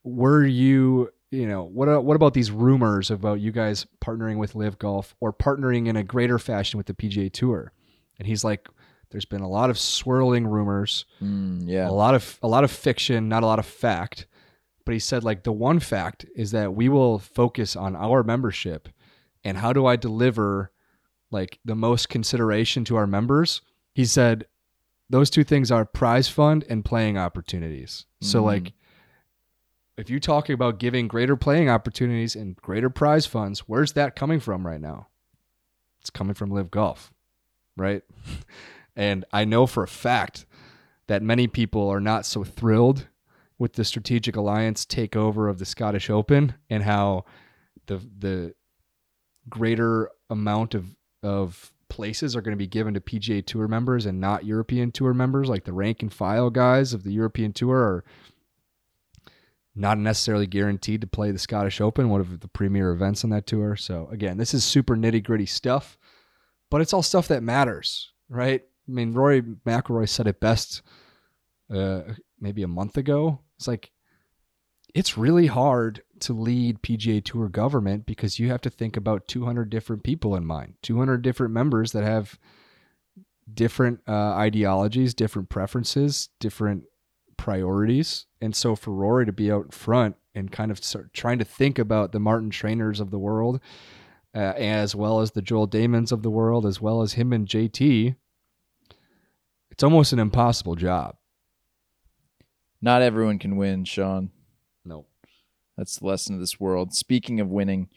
were 0.05 0.47
you, 0.47 1.11
you 1.33 1.49
know, 1.49 1.65
what 1.65 2.05
what 2.05 2.15
about 2.15 2.35
these 2.35 2.53
rumors 2.53 3.11
about 3.11 3.41
you 3.41 3.51
guys 3.51 3.85
partnering 4.01 4.37
with 4.39 4.55
LIV 4.55 4.79
Golf 4.79 5.17
or 5.19 5.33
partnering 5.33 5.89
in 5.89 5.97
a 5.97 6.05
greater 6.05 6.39
fashion 6.39 6.79
with 6.79 6.87
the 6.87 6.95
PGA 6.95 7.33
Tour? 7.33 7.73
And 8.21 8.29
he's 8.29 8.45
like, 8.45 8.69
there's 9.11 9.25
been 9.25 9.41
a 9.43 9.49
lot 9.49 9.71
of 9.71 9.79
swirling 9.79 10.47
rumors, 10.47 11.05
Mm, 11.23 11.65
yeah. 11.67 11.89
a 11.89 11.93
lot 11.93 12.15
of 12.15 12.39
a 12.43 12.49
lot 12.49 12.65
of 12.65 12.71
fiction, 12.71 13.29
not 13.29 13.43
a 13.43 13.47
lot 13.47 13.59
of 13.59 13.67
fact. 13.67 14.27
But 14.85 14.93
he 14.93 14.99
said 15.01 15.25
like 15.25 15.43
the 15.43 15.53
one 15.53 15.81
fact 15.81 16.27
is 16.37 16.51
that 16.53 16.75
we 16.75 16.89
will 16.89 17.19
focus 17.19 17.75
on 17.77 17.97
our 17.97 18.23
membership 18.23 18.89
and 19.45 19.59
how 19.59 19.73
do 19.73 19.85
I 19.87 19.97
deliver 19.97 20.71
like 21.31 21.59
the 21.65 21.75
most 21.75 22.09
consideration 22.09 22.85
to 22.85 22.97
our 22.97 23.07
members? 23.07 23.63
He 23.95 24.05
said 24.05 24.47
those 25.11 25.31
two 25.31 25.45
things 25.45 25.71
are 25.71 25.85
prize 25.85 26.29
fund 26.29 26.65
and 26.69 26.85
playing 26.85 27.17
opportunities. 27.19 28.07
So 28.21 28.43
Mhm. 28.43 28.45
like 28.45 28.73
if 29.97 30.11
you're 30.11 30.21
talking 30.21 30.53
about 30.55 30.79
giving 30.79 31.09
greater 31.09 31.37
playing 31.37 31.69
opportunities 31.71 32.37
and 32.37 32.55
greater 32.57 32.91
prize 32.91 33.25
funds, 33.27 33.61
where's 33.61 33.93
that 33.95 34.15
coming 34.15 34.41
from 34.41 34.67
right 34.67 34.81
now? 34.81 35.09
It's 36.01 36.11
coming 36.11 36.35
from 36.35 36.51
LIV 36.51 36.71
Golf, 36.71 37.13
right? 37.77 38.03
and 38.97 39.25
I 39.33 39.45
know 39.45 39.67
for 39.67 39.83
a 39.83 39.89
fact 39.89 40.47
that 41.07 41.23
many 41.23 41.47
people 41.47 41.89
are 41.89 42.01
not 42.01 42.27
so 42.27 42.43
thrilled 42.43 43.07
with 43.59 43.75
the 43.75 43.85
strategic 43.85 44.37
alliance 44.37 44.85
takeover 44.85 45.49
of 45.49 45.59
the 45.59 45.65
Scottish 45.65 46.11
Open 46.11 46.55
and 46.69 46.83
how 46.83 47.25
the 47.87 48.01
the 48.19 48.55
greater 49.49 50.11
amount 50.29 50.75
of 50.75 50.97
of 51.23 51.73
places 51.89 52.35
are 52.35 52.41
going 52.41 52.53
to 52.53 52.59
be 52.59 52.67
given 52.67 52.95
to 52.95 53.01
PGA 53.01 53.45
Tour 53.45 53.69
members 53.69 54.07
and 54.07 54.21
not 54.21 54.45
European 54.45 54.91
Tour 54.91 55.15
members 55.15 55.49
like 55.49 55.65
the 55.65 55.73
rank 55.73 56.03
and 56.03 56.13
file 56.13 56.51
guys 56.51 56.93
of 56.93 57.05
the 57.05 57.13
European 57.13 57.53
Tour 57.53 57.77
are 57.77 58.05
not 59.77 59.99
necessarily 59.99 60.47
guaranteed 60.47 61.03
to 61.03 61.07
play 61.07 61.31
the 61.31 61.39
Scottish 61.39 61.81
Open, 61.81 62.09
one 62.09 62.21
of 62.21 62.41
the 62.41 62.49
premier 62.49 62.91
events 62.91 63.23
on 63.25 63.31
that 63.31 63.47
tour. 63.47 63.77
So 63.77 64.09
again, 64.11 64.39
this 64.39 64.55
is 64.55 64.65
super 64.65 64.97
nitty 64.97 65.23
gritty 65.23 65.47
stuff, 65.47 65.99
but 66.71 66.81
it's 66.81 66.95
all 66.95 67.03
stuff 67.03 67.29
that 67.29 67.43
matters, 67.43 68.13
right? 68.29 68.63
I 68.89 68.93
mean, 68.93 69.13
Rory 69.13 69.43
McIlroy 69.43 70.09
said 70.09 70.27
it 70.27 70.41
best 70.41 70.83
uh, 71.73 72.03
maybe 72.41 72.63
a 72.63 72.69
month 72.69 72.97
ago. 72.97 73.41
It's 73.57 73.69
like 73.69 73.91
it's 74.95 75.19
really 75.19 75.47
hard 75.47 76.03
to 76.21 76.33
lead 76.33 76.83
PGA 76.83 77.23
Tour 77.23 77.49
government 77.49 78.07
because 78.07 78.39
you 78.39 78.49
have 78.49 78.63
to 78.63 78.71
think 78.71 78.97
about 78.97 79.29
200 79.29 79.69
different 79.69 80.03
people 80.03 80.35
in 80.35 80.47
mind, 80.47 80.75
200 80.83 81.21
different 81.23 81.53
members 81.53 81.93
that 81.93 82.05
have 82.05 82.39
different 83.53 84.01
uh, 84.09 84.13
ideologies, 84.13 85.15
different 85.15 85.49
preferences, 85.49 86.31
different 86.41 86.85
priorities. 87.37 88.27
And 88.41 88.57
so 88.57 88.75
for 88.75 88.93
Rory 88.93 89.27
to 89.27 89.33
be 89.33 89.53
out 89.53 89.67
in 89.67 89.71
front 89.71 90.17
and 90.35 90.51
kind 90.51 90.71
of 90.71 90.81
trying 91.13 91.39
to 91.39 91.45
think 91.45 91.79
about 91.79 92.13
the 92.13 92.21
Martin 92.21 92.51
Trainers 92.51 93.01
of 93.01 93.11
the 93.11 93.19
world, 93.19 93.61
uh, 94.35 94.55
as 94.57 94.95
well 94.95 95.21
as 95.21 95.33
the 95.33 95.43
Joel 95.43 95.67
Dahmens 95.67 96.13
of 96.13 96.23
the 96.23 96.31
world, 96.31 96.67
as 96.67 96.81
well 96.81 97.03
as 97.03 97.15
him 97.15 97.33
and 97.33 97.47
JT, 97.47 98.17
it's 99.77 99.85
almost 99.85 100.15
an 100.15 100.19
impossible 100.19 100.75
job. 100.75 101.17
Not 102.81 103.03
everyone 103.03 103.39
can 103.39 103.59
win, 103.59 103.85
Sean. 103.85 104.31
No. 104.87 105.05
That's 105.77 105.99
the 105.99 106.07
lesson 106.07 106.33
of 106.35 106.41
this 106.41 106.59
world. 106.59 106.95
Speaking 106.95 107.41
of 107.41 107.51
winning, 107.51 107.91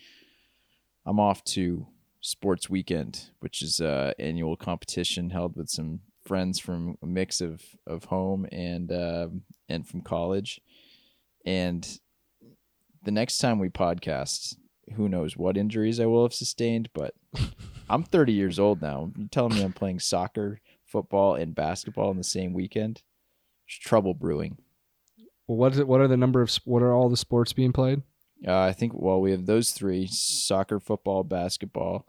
I'm 1.05 1.21
off 1.21 1.41
to 1.45 1.87
Sports 2.19 2.69
Weekend, 2.69 3.29
which 3.39 3.61
is 3.61 3.79
a 3.79 4.13
annual 4.19 4.57
competition 4.57 5.29
held 5.29 5.55
with 5.55 5.69
some 5.69 6.01
friends 6.25 6.59
from 6.59 6.97
a 7.01 7.05
mix 7.05 7.39
of 7.39 7.61
of 7.87 8.03
home 8.03 8.45
and 8.51 8.91
um 8.91 9.43
and 9.69 9.87
from 9.87 10.01
college. 10.01 10.59
And 11.45 11.87
the 13.03 13.11
next 13.11 13.37
time 13.37 13.57
we 13.57 13.69
podcast, 13.69 14.57
who 14.97 15.07
knows 15.07 15.37
what 15.37 15.55
injuries 15.55 16.01
I 16.01 16.07
will 16.07 16.23
have 16.23 16.33
sustained, 16.33 16.89
but 16.93 17.13
I'm 17.89 18.03
30 18.03 18.33
years 18.33 18.59
old 18.59 18.81
now. 18.81 19.13
You 19.15 19.29
telling 19.29 19.55
me 19.55 19.63
I'm 19.63 19.71
playing 19.71 20.01
soccer, 20.01 20.59
football, 20.89 21.35
and 21.35 21.55
basketball 21.55 22.11
in 22.11 22.17
the 22.17 22.23
same 22.23 22.53
weekend? 22.53 23.01
There's 23.67 23.79
trouble 23.79 24.13
brewing. 24.13 24.57
Well, 25.47 25.57
what 25.57 25.73
is 25.73 25.79
it? 25.79 25.87
What 25.87 26.01
are 26.01 26.07
the 26.07 26.17
number 26.17 26.41
of? 26.41 26.53
What 26.65 26.81
are 26.81 26.93
all 26.93 27.09
the 27.09 27.17
sports 27.17 27.53
being 27.53 27.73
played? 27.73 28.01
Uh, 28.47 28.57
I 28.57 28.71
think 28.71 28.93
well 28.95 29.19
we 29.19 29.31
have 29.31 29.45
those 29.45 29.71
three: 29.71 30.07
soccer, 30.07 30.79
football, 30.79 31.23
basketball. 31.23 32.07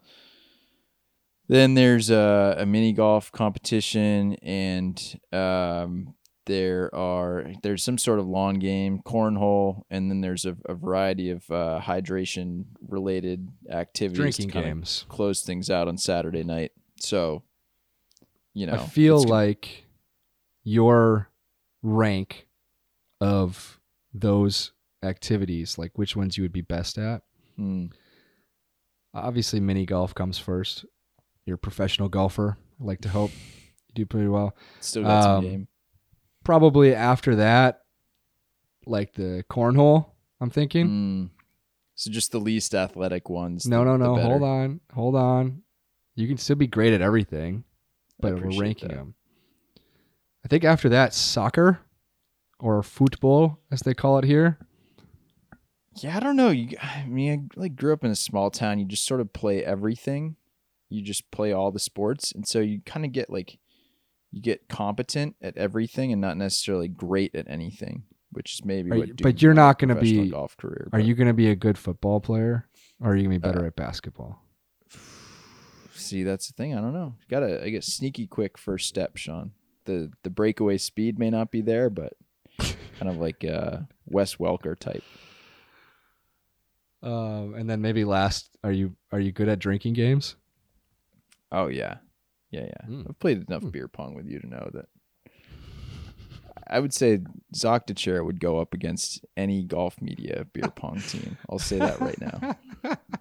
Then 1.47 1.73
there's 1.73 2.09
a, 2.09 2.55
a 2.59 2.65
mini 2.65 2.93
golf 2.93 3.31
competition, 3.31 4.35
and 4.35 5.19
um, 5.33 6.13
there 6.45 6.93
are 6.95 7.51
there's 7.61 7.83
some 7.83 7.97
sort 7.97 8.19
of 8.19 8.27
lawn 8.27 8.55
game, 8.55 9.01
cornhole, 9.05 9.83
and 9.89 10.09
then 10.09 10.21
there's 10.21 10.45
a, 10.45 10.55
a 10.65 10.73
variety 10.73 11.29
of 11.29 11.49
uh, 11.51 11.81
hydration 11.83 12.65
related 12.87 13.49
activities 13.69 14.37
Drinking 14.37 14.49
games. 14.49 15.05
Close 15.09 15.41
things 15.41 15.69
out 15.69 15.87
on 15.87 15.97
Saturday 15.97 16.43
night. 16.43 16.71
So, 16.99 17.43
you 18.53 18.65
know, 18.67 18.73
I 18.73 18.77
feel 18.77 19.23
like 19.23 19.85
your 20.63 21.29
rank 21.81 22.47
of 23.19 23.79
those 24.13 24.71
activities, 25.03 25.77
like 25.77 25.97
which 25.97 26.15
ones 26.15 26.37
you 26.37 26.43
would 26.43 26.51
be 26.53 26.61
best 26.61 26.97
at. 26.97 27.21
Hmm. 27.55 27.87
Obviously, 29.13 29.59
mini 29.59 29.85
golf 29.85 30.13
comes 30.15 30.37
first. 30.37 30.85
You're 31.45 31.55
a 31.55 31.59
professional 31.59 32.07
golfer. 32.09 32.57
I 32.79 32.83
like 32.83 33.01
to 33.01 33.09
hope 33.09 33.31
you 33.87 33.93
do 33.95 34.05
pretty 34.05 34.27
well. 34.27 34.55
still 34.79 35.03
got 35.03 35.23
some 35.23 35.31
Um, 35.37 35.43
game. 35.43 35.67
Probably 36.43 36.95
after 36.95 37.35
that, 37.35 37.81
like 38.85 39.13
the 39.13 39.43
cornhole. 39.49 40.07
I'm 40.39 40.49
thinking. 40.49 40.87
Hmm. 40.87 41.25
So 41.95 42.09
just 42.09 42.31
the 42.31 42.39
least 42.39 42.73
athletic 42.73 43.29
ones. 43.29 43.67
no, 43.67 43.79
the- 43.79 43.97
no, 43.97 44.15
no. 44.15 44.21
Hold 44.21 44.43
on, 44.43 44.79
hold 44.93 45.15
on. 45.15 45.61
You 46.15 46.27
can 46.27 46.37
still 46.37 46.55
be 46.55 46.67
great 46.67 46.93
at 46.93 47.01
everything, 47.01 47.63
but 48.21 48.41
we're 48.41 48.59
ranking 48.59 48.89
that. 48.89 48.95
them. 48.95 49.15
I 50.43 50.47
think 50.47 50.63
after 50.63 50.89
that, 50.89 51.13
soccer 51.13 51.79
or 52.59 52.81
football, 52.83 53.59
as 53.71 53.81
they 53.81 53.93
call 53.93 54.17
it 54.17 54.23
here. 54.25 54.57
Yeah, 55.97 56.15
I 56.15 56.19
don't 56.19 56.35
know. 56.35 56.49
You, 56.49 56.77
I 56.81 57.05
mean, 57.05 57.49
I 57.55 57.59
like 57.59 57.75
grew 57.75 57.93
up 57.93 58.03
in 58.03 58.11
a 58.11 58.15
small 58.15 58.49
town. 58.49 58.79
You 58.79 58.85
just 58.85 59.05
sort 59.05 59.19
of 59.21 59.33
play 59.33 59.63
everything. 59.63 60.35
You 60.89 61.01
just 61.01 61.29
play 61.31 61.51
all 61.51 61.71
the 61.71 61.79
sports, 61.79 62.31
and 62.31 62.47
so 62.47 62.59
you 62.59 62.81
kind 62.85 63.05
of 63.05 63.11
get 63.11 63.29
like, 63.29 63.59
you 64.31 64.41
get 64.41 64.67
competent 64.69 65.35
at 65.41 65.55
everything 65.57 66.11
and 66.11 66.21
not 66.21 66.37
necessarily 66.37 66.87
great 66.87 67.33
at 67.35 67.47
anything, 67.49 68.03
which 68.31 68.53
is 68.55 68.65
maybe 68.65 68.91
Are 68.91 68.97
what. 68.97 69.07
you- 69.09 69.13
but 69.21 69.41
you're 69.41 69.53
not 69.53 69.79
gonna 69.79 69.95
professional 69.95 70.23
be- 70.25 70.29
golf 70.31 70.57
career. 70.57 70.87
Are 70.93 70.99
but- 70.99 71.05
you 71.05 71.13
going 71.15 71.27
to 71.27 71.33
be 71.33 71.49
a 71.49 71.55
good 71.55 71.77
football 71.77 72.19
player, 72.19 72.67
or 73.01 73.11
are 73.11 73.15
you 73.15 73.23
going 73.27 73.35
to 73.35 73.39
be 73.39 73.49
Uh, 73.49 73.53
better 73.53 73.65
at 73.65 73.75
basketball? 73.75 74.43
See, 76.01 76.23
that's 76.23 76.47
the 76.47 76.53
thing. 76.53 76.75
I 76.75 76.81
don't 76.81 76.93
know. 76.93 77.15
Got 77.29 77.41
to 77.41 77.63
I 77.63 77.69
get 77.69 77.83
sneaky 77.83 78.27
quick 78.27 78.57
first 78.57 78.87
step, 78.87 79.17
Sean. 79.17 79.51
The 79.85 80.11
the 80.23 80.29
breakaway 80.29 80.77
speed 80.77 81.17
may 81.19 81.29
not 81.29 81.51
be 81.51 81.61
there, 81.61 81.89
but 81.89 82.13
kind 82.59 83.09
of 83.09 83.17
like 83.17 83.43
uh 83.45 83.79
Wes 84.05 84.35
Welker 84.35 84.77
type. 84.77 85.03
Um, 87.03 87.55
and 87.55 87.67
then 87.69 87.81
maybe 87.81 88.03
last, 88.05 88.49
are 88.63 88.71
you 88.71 88.95
are 89.11 89.19
you 89.19 89.31
good 89.31 89.49
at 89.49 89.59
drinking 89.59 89.93
games? 89.93 90.35
Oh 91.51 91.67
yeah, 91.67 91.97
yeah, 92.51 92.65
yeah. 92.65 92.87
Mm. 92.89 93.09
I've 93.09 93.19
played 93.19 93.45
enough 93.47 93.63
Hmm. 93.63 93.69
beer 93.69 93.87
pong 93.87 94.13
with 94.13 94.27
you 94.27 94.39
to 94.39 94.47
know 94.47 94.69
that. 94.73 94.85
I 96.67 96.79
would 96.79 96.93
say 96.93 97.19
Zak-Dethier 97.53 98.23
would 98.23 98.39
go 98.39 98.59
up 98.59 98.73
against 98.73 99.25
any 99.35 99.63
golf 99.63 99.99
media 100.01 100.45
beer 100.53 100.69
pong 100.73 101.01
team. 101.01 101.37
I'll 101.49 101.59
say 101.59 101.79
that 101.79 101.99
right 101.99 102.19
now. 102.21 102.55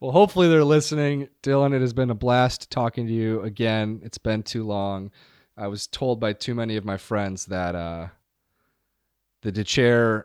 Well, 0.00 0.12
hopefully 0.12 0.48
they're 0.48 0.64
listening. 0.64 1.28
Dylan, 1.42 1.74
it 1.74 1.80
has 1.82 1.92
been 1.92 2.10
a 2.10 2.14
blast 2.14 2.70
talking 2.70 3.06
to 3.06 3.12
you 3.12 3.42
again. 3.42 4.00
It's 4.02 4.18
been 4.18 4.42
too 4.42 4.64
long. 4.64 5.10
I 5.56 5.68
was 5.68 5.86
told 5.86 6.18
by 6.20 6.32
too 6.32 6.54
many 6.54 6.76
of 6.76 6.86
my 6.86 6.96
friends 6.96 7.46
that 7.46 7.74
uh, 7.74 8.08
the 9.42 9.52
Dethier 9.52 10.24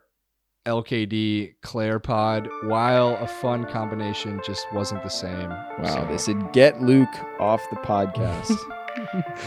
LKD 0.66 1.56
Claire 1.62 2.00
pod, 2.00 2.48
while 2.64 3.18
a 3.20 3.28
fun 3.28 3.66
combination, 3.66 4.42
just 4.46 4.66
wasn't 4.74 5.04
the 5.04 5.10
same. 5.10 5.50
Wow, 5.50 6.08
they 6.10 6.18
said 6.18 6.54
get 6.54 6.82
Luke 6.82 7.14
off 7.40 7.62
the 7.70 7.78
podcast. 7.78 8.58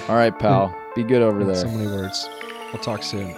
All 0.11 0.14
right, 0.14 0.39
pal. 0.39 0.76
Be 0.95 1.05
good 1.05 1.22
over 1.22 1.41
So 1.41 1.47
there. 1.47 1.57
So 1.57 1.68
many 1.68 1.87
words. 1.87 2.29
We'll 2.72 2.83
talk 2.83 3.03
soon. 3.03 3.35